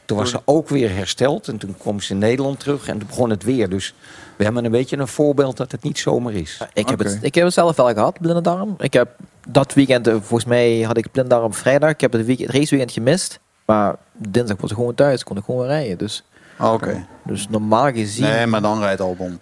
Toen 0.04 0.16
was 0.16 0.30
ze 0.30 0.40
ook 0.44 0.68
weer 0.68 0.94
hersteld. 0.94 1.48
En 1.48 1.58
toen 1.58 1.76
kwam 1.78 2.00
ze 2.00 2.12
in 2.12 2.18
Nederland 2.18 2.60
terug. 2.60 2.88
En 2.88 2.98
toen 2.98 3.08
begon 3.08 3.30
het 3.30 3.42
weer. 3.42 3.68
Dus 3.68 3.94
we 4.36 4.44
hebben 4.44 4.64
een 4.64 4.70
beetje 4.70 4.96
een 4.96 5.08
voorbeeld 5.08 5.56
dat 5.56 5.72
het 5.72 5.82
niet 5.82 5.98
zomaar 5.98 6.32
is. 6.32 6.60
Ik, 6.72 6.88
heb 6.88 6.98
het, 6.98 7.18
ik 7.20 7.34
heb 7.34 7.44
het 7.44 7.52
zelf 7.52 7.76
wel 7.76 7.92
gehad, 7.92 8.18
blinde 8.20 8.40
darm. 8.40 8.74
Ik 8.78 8.92
heb 8.92 9.08
dat 9.48 9.74
weekend, 9.74 10.06
eh, 10.06 10.12
volgens 10.12 10.44
mij 10.44 10.80
had 10.80 10.96
ik 10.96 11.10
blinde 11.12 11.30
darm 11.30 11.44
op 11.44 11.54
vrijdag. 11.54 11.90
Ik 11.90 12.00
heb 12.00 12.12
het, 12.12 12.26
week, 12.26 12.38
het 12.38 12.50
raceweekend 12.50 12.92
gemist. 12.92 13.40
Maar 13.64 13.96
dinsdag 14.12 14.60
was 14.60 14.70
ik 14.70 14.76
gewoon 14.76 14.94
thuis, 14.94 15.24
kon 15.24 15.36
ik 15.36 15.44
gewoon 15.44 15.60
weer 15.60 15.70
rijden. 15.70 15.98
Dus, 15.98 16.24
Oké. 16.58 17.06
dus 17.24 17.48
normaal 17.48 17.92
gezien... 17.92 18.24
Nee, 18.24 18.46
maar 18.46 18.62
dan 18.62 18.80
rijdt 18.80 19.00
Albon. 19.00 19.38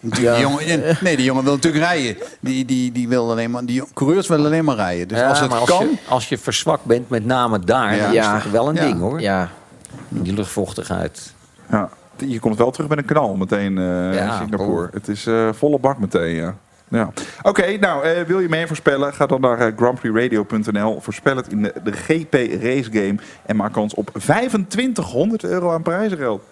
Natuurlijk, 0.00 0.36
die 0.36 0.44
jongen, 0.46 0.96
nee, 1.00 1.16
die 1.16 1.24
jongen 1.24 1.44
wil 1.44 1.52
natuurlijk 1.54 1.84
rijden. 1.84 2.16
Die, 2.40 2.64
die, 2.64 2.92
die 2.92 3.08
wil 3.08 3.30
alleen 3.30 3.50
maar, 3.50 3.64
die 3.64 3.82
coureurs 3.94 4.28
willen 4.28 4.46
alleen 4.46 4.64
maar 4.64 4.76
rijden. 4.76 5.08
Dus 5.08 5.18
Ja, 5.18 5.28
als 5.28 5.40
het 5.40 5.52
als 5.52 5.68
kan... 5.68 5.86
Je, 5.86 5.96
als 6.08 6.28
je 6.28 6.38
verzwakt 6.38 6.84
bent, 6.84 7.08
met 7.08 7.24
name 7.24 7.58
daar, 7.58 7.94
Ja. 7.96 8.02
dan 8.02 8.12
Ja. 8.12 8.36
is 8.36 8.42
het 8.42 8.52
wel 8.52 8.68
een 8.68 8.74
Ja. 8.74 8.80
ding 8.80 8.98
hoor. 9.00 9.20
Ja. 9.20 9.48
Die 10.08 10.32
luchtvochtigheid. 10.34 11.34
Ja. 11.70 11.88
Je 12.16 12.40
komt 12.40 12.56
wel 12.58 12.70
terug 12.70 12.88
met 12.88 12.98
een 12.98 13.04
knal 13.04 13.34
meteen 13.36 13.78
eh 13.78 14.14
Ja, 14.14 14.32
in 14.32 14.38
Singapore. 14.38 14.88
Het 14.92 15.08
is 15.08 15.26
eh, 15.26 15.48
volle 15.52 15.78
bak 15.78 15.98
meteen, 15.98 16.34
ja. 16.34 16.54
ja. 16.88 17.10
Oké, 17.42 17.76
nou, 17.78 18.04
eh, 18.04 18.22
wil 18.22 18.40
je 18.40 18.48
mee 18.48 18.66
voorspellen? 18.66 19.12
Ga 19.14 19.26
dan 19.26 19.40
naar 19.40 19.58
eh, 19.58 19.72
grandprixradio.nl. 19.76 21.00
Voorspel 21.00 21.36
het 21.36 21.48
in 21.48 21.62
de, 21.62 21.72
de 21.84 21.92
GP 21.92 22.34
Race 22.62 22.90
Game. 22.92 23.14
En 23.46 23.56
maak 23.56 23.72
kans 23.72 23.94
op 23.94 24.10
2500 24.18 25.44
euro 25.44 25.72
aan 25.72 25.82
prijzengeld. 25.82 26.42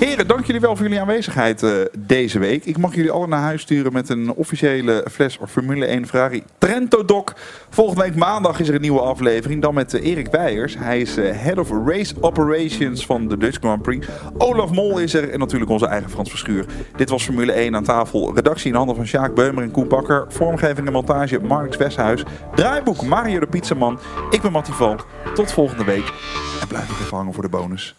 Heren, 0.00 0.26
dank 0.26 0.44
jullie 0.44 0.60
wel 0.60 0.76
voor 0.76 0.84
jullie 0.84 1.00
aanwezigheid 1.00 1.62
eh, 1.62 1.72
deze 1.98 2.38
week. 2.38 2.64
Ik 2.64 2.78
mag 2.78 2.94
jullie 2.94 3.10
allen 3.10 3.28
naar 3.28 3.40
huis 3.40 3.62
sturen 3.62 3.92
met 3.92 4.08
een 4.08 4.32
officiële 4.32 5.04
fles 5.10 5.38
Formule 5.48 5.86
1 5.86 6.06
Ferrari 6.06 6.42
Trento 6.58 7.04
Doc. 7.04 7.24
Volgende 7.70 8.02
week 8.02 8.16
maandag 8.16 8.60
is 8.60 8.68
er 8.68 8.74
een 8.74 8.80
nieuwe 8.80 9.00
aflevering. 9.00 9.62
Dan 9.62 9.74
met 9.74 9.94
eh, 9.94 10.04
Erik 10.04 10.30
Weijers. 10.30 10.76
Hij 10.78 11.00
is 11.00 11.16
eh, 11.16 11.36
Head 11.36 11.58
of 11.58 11.70
Race 11.86 12.14
Operations 12.20 13.06
van 13.06 13.28
de 13.28 13.36
Dutch 13.36 13.58
Grand 13.58 13.82
Prix. 13.82 14.06
Olaf 14.38 14.70
Mol 14.70 14.98
is 14.98 15.14
er 15.14 15.30
en 15.30 15.38
natuurlijk 15.38 15.70
onze 15.70 15.86
eigen 15.86 16.10
Frans 16.10 16.30
Verschuur. 16.30 16.64
Dit 16.96 17.10
was 17.10 17.24
Formule 17.24 17.52
1 17.52 17.76
aan 17.76 17.84
tafel. 17.84 18.34
Redactie 18.34 18.70
in 18.70 18.76
handen 18.76 18.96
van 18.96 19.06
Sjaak 19.06 19.34
Beumer 19.34 19.62
en 19.62 19.70
Koen 19.70 19.88
Bakker. 19.88 20.24
Vormgeving 20.28 20.86
en 20.86 20.92
montage 20.92 21.40
Marks 21.40 21.76
Westhuis. 21.76 22.22
Draaiboek 22.54 23.02
Mario 23.02 23.40
de 23.40 23.46
Pizzaman. 23.46 23.98
Ik 24.30 24.42
ben 24.42 24.52
Mattie 24.52 24.74
Valk. 24.74 25.06
Tot 25.34 25.52
volgende 25.52 25.84
week. 25.84 26.12
En 26.60 26.68
blijf 26.68 26.88
nog 26.88 27.00
even 27.00 27.16
hangen 27.16 27.32
voor 27.32 27.42
de 27.42 27.48
bonus. 27.48 27.94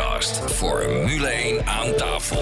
Podcast. 0.00 0.52
Formule 0.52 1.26
1 1.26 1.66
aan 1.66 1.94
tafel. 1.96 2.38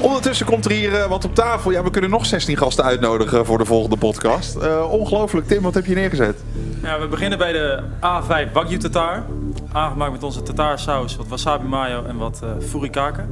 Ondertussen 0.00 0.46
komt 0.46 0.64
er 0.64 0.70
hier 0.70 0.94
eh, 0.94 1.08
wat 1.08 1.24
op 1.24 1.34
tafel. 1.34 1.70
Ja, 1.70 1.82
we 1.82 1.90
kunnen 1.90 2.10
nog 2.10 2.26
16 2.26 2.56
gasten 2.56 2.84
uitnodigen 2.84 3.46
voor 3.46 3.58
de 3.58 3.64
volgende 3.64 3.96
podcast. 3.96 4.56
Eh, 4.56 4.92
ongelooflijk. 4.92 5.46
Tim, 5.46 5.62
wat 5.62 5.74
heb 5.74 5.86
je 5.86 5.94
neergezet? 5.94 6.42
Ja, 6.82 7.00
we 7.00 7.08
beginnen 7.08 7.38
bij 7.38 7.52
de 7.52 7.82
A5 8.00 8.52
Wagyu 8.52 8.78
tatar. 8.78 9.24
Aangemaakt 9.72 10.12
met 10.12 10.22
onze 10.22 10.42
tatar 10.42 10.78
saus, 10.78 11.16
wat 11.16 11.28
wasabi 11.28 11.66
mayo 11.66 12.04
en 12.04 12.16
wat 12.16 12.40
eh 12.42 12.48
furikake. 12.68 13.24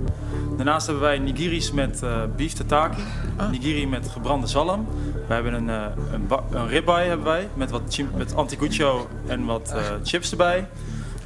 Daarnaast 0.56 0.86
hebben 0.86 1.04
wij 1.04 1.18
nigiris 1.18 1.72
met 1.72 2.02
eh 2.02 2.10
beef 2.36 2.52
tataki. 2.52 3.02
Nigiri 3.50 3.86
met 3.86 4.08
gebrande 4.08 4.46
zalm. 4.46 4.88
We 5.28 5.34
hebben 5.34 5.54
een, 5.54 5.70
eh 5.70 5.82
een, 6.12 6.28
een 6.50 6.68
ribeye 6.68 7.08
hebben 7.08 7.26
wij 7.26 7.48
met 7.54 7.70
wat 7.70 7.98
met 8.14 8.34
anticucho 8.34 9.08
en 9.26 9.44
wat 9.44 9.72
eh, 9.74 9.80
chips 10.02 10.30
erbij. 10.30 10.66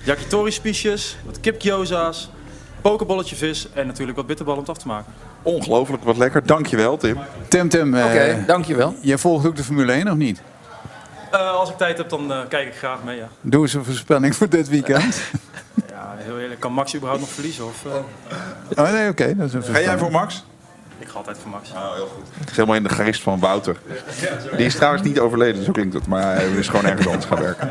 Yakitori 0.04 0.50
spiesjes, 0.50 1.16
wat 1.24 1.40
kipgyoza's, 1.40 2.30
pokebolletje 2.80 3.36
vis 3.36 3.68
en 3.74 3.86
natuurlijk 3.86 4.16
wat 4.16 4.26
bitterballen 4.26 4.60
om 4.62 4.66
het 4.68 4.76
af 4.76 4.82
te 4.82 4.88
maken. 4.88 5.12
Ongelooflijk, 5.42 6.04
wat 6.04 6.16
lekker. 6.16 6.46
Dankjewel, 6.46 6.96
Tim. 6.96 7.18
Tim, 7.48 7.68
Tim. 7.68 7.94
eh, 7.94 8.04
Oké, 8.04 8.44
dankjewel. 8.46 8.94
Jij 9.00 9.18
volgt 9.18 9.46
ook 9.46 9.56
de 9.56 9.64
Formule 9.64 9.92
1 9.92 10.08
of 10.10 10.14
niet? 10.16 10.42
Eh, 11.30 11.50
als 11.50 11.70
ik 11.70 11.76
tijd 11.76 11.98
heb, 11.98 12.08
dan 12.08 12.32
eh, 12.32 12.38
kijk 12.48 12.68
ik 12.68 12.74
graag 12.74 13.02
mee, 13.04 13.16
ja. 13.16 13.28
Doe 13.40 13.62
eens 13.62 13.74
een 13.74 13.84
voorspelling 13.84 14.36
voor 14.36 14.48
dit 14.48 14.68
weekend. 14.68 15.20
Ja, 15.90 16.14
heel 16.16 16.38
eerlijk. 16.38 16.60
Kan 16.60 16.72
Max 16.72 16.94
überhaupt 16.94 17.20
nog 17.20 17.30
verliezen? 17.30 17.64
Of, 17.66 17.84
eh? 17.86 18.84
oh 18.84 18.92
nee, 18.92 19.08
oké. 19.08 19.36
dat 19.36 19.46
is 19.46 19.52
een 19.52 19.62
Ga 19.62 19.80
jij 19.80 19.98
voor 19.98 20.10
Max? 20.10 20.44
Ik 21.00 21.08
ga 21.08 21.16
altijd 21.18 21.38
voor 21.38 21.50
Max. 21.50 21.72
Oh, 21.72 21.94
heel 21.94 22.06
goed. 22.06 22.24
Het 22.38 22.50
is 22.50 22.56
helemaal 22.56 22.76
in 22.76 22.82
de 22.82 22.88
geest 22.88 23.22
van 23.22 23.38
Wouter. 23.38 23.76
Die 24.56 24.66
is 24.66 24.74
trouwens 24.74 25.02
niet 25.02 25.20
overleden, 25.20 25.64
zo 25.64 25.72
klinkt 25.72 25.94
het. 25.94 26.06
Maar 26.06 26.34
hij 26.34 26.48
is 26.50 26.68
gewoon 26.68 26.84
ergens 26.84 27.06
anders 27.06 27.24
gaan 27.26 27.40
werken. 27.40 27.70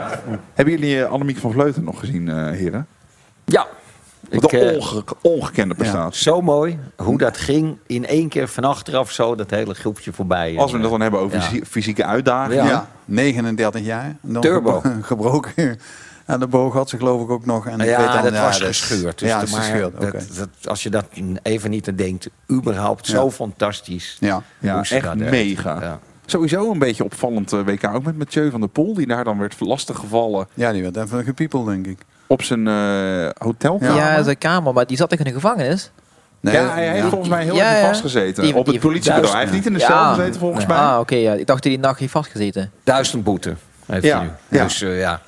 Hebben 0.53 0.73
jullie 0.79 0.95
uh, 0.95 1.11
Annemiek 1.11 1.37
van 1.37 1.51
Vleuten 1.51 1.83
nog 1.83 1.99
gezien, 1.99 2.29
eh, 2.29 2.35
heren? 2.49 2.87
Ja. 3.45 3.67
Wat 4.29 4.43
Ik, 4.43 4.51
een 4.61 4.67
eh, 4.69 4.75
onge- 4.77 5.03
ongekende 5.21 5.75
prestatie. 5.75 6.21
Zo 6.21 6.41
mooi 6.41 6.79
hoe 6.95 7.17
dat 7.17 7.37
ging. 7.37 7.77
In 7.87 8.05
één 8.07 8.29
keer 8.29 8.47
van 8.47 8.63
achteraf 8.63 9.11
zo 9.11 9.35
dat 9.35 9.49
hele 9.49 9.73
groepje 9.73 10.13
voorbij. 10.13 10.55
Als 10.57 10.71
we 10.71 10.79
het 10.79 10.89
dan 10.89 11.01
hebben 11.01 11.19
over 11.19 11.37
Ja. 11.37 11.61
fysieke 11.67 12.05
uitdagingen. 12.05 12.65
Ja. 12.65 12.87
39 13.05 13.81
jaar. 13.81 14.15
Dan 14.21 14.41
Turbo. 14.41 14.79
gebro- 14.79 15.01
gebroken. 15.11 15.79
En 16.29 16.39
de 16.39 16.47
boog 16.47 16.73
had 16.73 16.89
ze 16.89 16.97
geloof 16.97 17.21
ik 17.21 17.29
ook 17.29 17.45
nog. 17.45 17.67
En 17.67 17.79
ik 17.79 17.85
weet 17.85 17.95
dan, 17.97 18.23
dat 18.23 18.37
was 18.39 18.59
dat- 18.59 18.67
gescheurd. 18.67 19.19
Dus 19.19 19.29
ja, 19.29 19.37
maar 19.37 19.47
gescheurd. 19.47 20.01
dat, 20.01 20.11
dat, 20.35 20.49
als 20.67 20.83
je 20.83 20.89
dat 20.89 21.05
even 21.41 21.69
niet 21.69 21.87
aan 21.87 21.95
denkt, 21.95 22.29
überhaupt 22.51 23.07
Ja. 23.07 23.13
zo 23.13 23.31
fantastisch. 23.31 24.17
Ja. 24.19 24.41
Echt 24.81 25.15
mega. 25.15 25.77
Ja. 25.81 25.99
Sowieso 26.25 26.71
een 26.71 26.79
beetje 26.79 27.03
opvallend 27.03 27.53
eh, 27.53 27.59
WK. 27.65 27.87
Ook 27.93 28.03
met 28.03 28.17
Mathieu 28.17 28.49
van 28.51 28.59
der 28.59 28.69
Poel, 28.69 28.93
die 28.93 29.07
daar 29.07 29.23
dan 29.23 29.37
werd 29.39 29.59
lastiggevallen 29.59 30.47
Ja, 30.53 30.71
die 30.71 30.81
werd 30.81 30.97
even 30.97 31.23
gepiepeld, 31.23 31.65
denk 31.67 31.87
ik. 31.87 31.99
op 32.27 32.41
zijn 32.43 32.67
eh, 32.67 33.29
hotelkamer. 33.37 33.95
Ja, 33.95 34.23
zijn 34.23 34.37
kamer, 34.37 34.73
maar 34.73 34.87
die 34.87 34.97
zat 34.97 35.09
toch 35.09 35.19
in 35.19 35.25
de 35.25 35.31
gevangenis? 35.33 35.91
Nee, 36.39 36.53
ja, 36.53 36.73
hij 36.73 36.87
heeft 36.89 37.03
ja. 37.03 37.09
volgens 37.09 37.29
mij 37.29 37.43
heel 37.43 37.55
Ja, 37.55 37.75
ja. 37.75 37.85
vastgezeten. 37.87 38.43
Die- 38.43 38.55
op 38.55 38.65
het 38.65 38.79
politiebureau. 38.79 39.31
Hij 39.31 39.39
heeft 39.41 39.53
niet 39.53 39.65
in 39.65 39.73
de 39.73 39.79
cel 39.79 39.89
Ja. 39.95 40.13
gezeten 40.13 40.39
volgens 40.39 40.65
Nee. 40.65 40.77
mij. 40.77 40.85
Ah, 40.85 40.99
oké. 40.99 41.15
ja. 41.15 41.31
Ik 41.31 41.37
dacht 41.37 41.47
dat 41.47 41.63
hij 41.63 41.71
die 41.71 41.79
nacht 41.81 41.99
heeft 41.99 42.11
vastgezeten. 42.11 42.71
Duizend 42.83 43.23
boete 43.23 43.55
heeft 43.85 44.03
Ja, 44.05 44.17
hij 44.17 44.25
nu. 44.47 44.57
ja. 44.57 44.63
Dus 44.63 44.81
eh, 44.81 44.99
ja. 44.99 45.21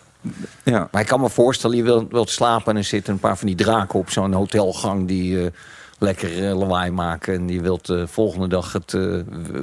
Ja. 0.63 0.87
Maar 0.91 1.01
ik 1.01 1.07
kan 1.07 1.21
me 1.21 1.29
voorstellen, 1.29 1.77
je 1.77 1.83
wilt, 1.83 2.11
wilt 2.11 2.29
slapen 2.29 2.71
en 2.71 2.77
er 2.77 2.83
zitten 2.83 3.13
een 3.13 3.19
paar 3.19 3.37
van 3.37 3.47
die 3.47 3.55
draken 3.55 3.99
op 3.99 4.09
zo'n 4.09 4.33
hotelgang 4.33 5.07
die 5.07 5.39
eh, 5.43 5.51
lekker 5.99 6.47
eh, 6.49 6.57
lawaai 6.57 6.91
maken. 6.91 7.33
En 7.33 7.45
die 7.45 7.61
wilt 7.61 7.85
de 7.85 8.07
volgende 8.07 8.47
dag 8.47 8.73
het 8.73 8.97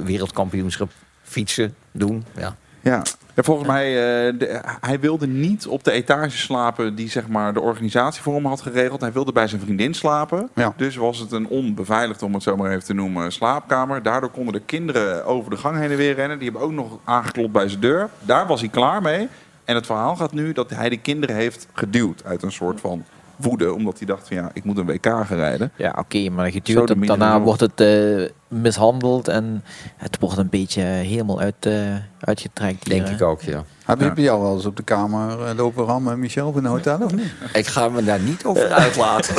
wereldkampioenschap 0.03 0.89
fietsen 1.23 1.75
doen. 1.91 2.25
Ja. 2.37 2.55
Ja. 2.81 3.01
Ja, 3.35 3.43
volgens 3.45 3.67
mij, 3.67 3.85
eh, 3.87 4.33
de- 4.39 4.61
hij 4.81 4.99
wilde 4.99 5.27
niet 5.27 5.67
op 5.67 5.83
de 5.83 5.91
etage 5.91 6.37
slapen 6.37 6.95
die 6.95 7.09
zeg 7.09 7.27
maar, 7.27 7.53
de 7.53 7.59
organisatie 7.61 8.21
voor 8.21 8.33
hem 8.35 8.45
had 8.45 8.61
geregeld. 8.61 9.01
Hij 9.01 9.11
wilde 9.11 9.31
bij 9.31 9.47
zijn 9.47 9.61
vriendin 9.61 9.93
slapen. 9.93 10.49
Ja. 10.55 10.73
Dus 10.77 10.95
was 10.95 11.19
het 11.19 11.31
een 11.31 11.47
onbeveiligd, 11.47 12.21
om 12.23 12.33
het 12.33 12.43
zo 12.43 12.55
maar 12.57 12.71
even 12.71 12.83
te 12.83 12.93
noemen, 12.93 13.31
slaapkamer. 13.31 14.03
Daardoor 14.03 14.29
konden 14.29 14.53
de 14.53 14.61
kinderen 14.65 15.25
over 15.25 15.49
de 15.49 15.57
gang 15.57 15.77
heen 15.77 15.91
en 15.91 15.97
weer 15.97 16.15
rennen. 16.15 16.39
Die 16.39 16.49
hebben 16.49 16.67
ook 16.67 16.73
nog 16.73 16.97
aangeklopt 17.03 17.51
bij 17.51 17.67
zijn 17.67 17.81
deur. 17.81 18.09
Daar 18.19 18.47
was 18.47 18.59
hij 18.59 18.69
klaar 18.69 19.01
mee. 19.01 19.27
En 19.69 19.75
het 19.75 19.85
verhaal 19.85 20.15
gaat 20.15 20.33
nu 20.33 20.53
dat 20.53 20.69
hij 20.69 20.89
de 20.89 20.97
kinderen 20.97 21.35
heeft 21.35 21.67
geduwd 21.73 22.23
uit 22.25 22.43
een 22.43 22.51
soort 22.51 22.79
van 22.79 23.03
woede. 23.35 23.73
Omdat 23.73 23.97
hij 23.97 24.07
dacht 24.07 24.27
van 24.27 24.37
ja, 24.37 24.49
ik 24.53 24.63
moet 24.63 24.77
een 24.77 24.85
WK 24.85 25.05
gaan 25.05 25.25
rijden. 25.25 25.71
Ja, 25.75 25.95
oké, 25.99 26.29
maar 26.29 26.51
de 26.51 26.83
en 26.85 27.05
Daarna 27.05 27.41
wordt 27.41 27.59
het 27.59 27.81
eh, 27.81 28.29
mishandeld 28.47 29.27
en 29.27 29.63
het 29.97 30.19
wordt 30.19 30.37
een 30.37 30.49
beetje 30.49 30.81
helemaal 30.81 31.39
uit, 31.39 31.65
eh, 31.65 31.95
uitgetrekt. 32.19 32.87
hier, 32.87 32.95
Denk 32.95 33.07
hè. 33.07 33.13
ik 33.13 33.21
ook, 33.21 33.41
ja. 33.41 33.63
Heb 33.85 33.99
je 33.99 34.13
bij 34.13 34.23
jou 34.23 34.41
wel 34.41 34.55
eens 34.55 34.65
op 34.65 34.75
de 34.77 34.83
kamer 34.83 35.45
eh, 35.45 35.55
lopen 35.55 35.85
rammen, 35.85 36.19
Michel, 36.19 36.51
in 36.51 36.57
een 36.57 36.65
hotel 36.65 37.01
of 37.01 37.15
niet? 37.15 37.33
Ik 37.53 37.67
ga 37.67 37.89
me 37.89 38.03
daar 38.03 38.19
niet 38.19 38.45
over 38.45 38.71
uitlaten. 38.71 39.35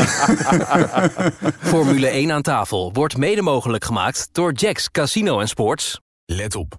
Formule 1.73 2.09
1 2.09 2.33
aan 2.33 2.43
tafel 2.43 2.93
wordt 2.93 3.17
mede 3.17 3.43
mogelijk 3.43 3.85
gemaakt 3.85 4.29
door 4.33 4.53
Jacks 4.53 4.91
Casino 4.91 5.41
en 5.41 5.49
Sports. 5.49 6.01
Let 6.25 6.55
op. 6.55 6.79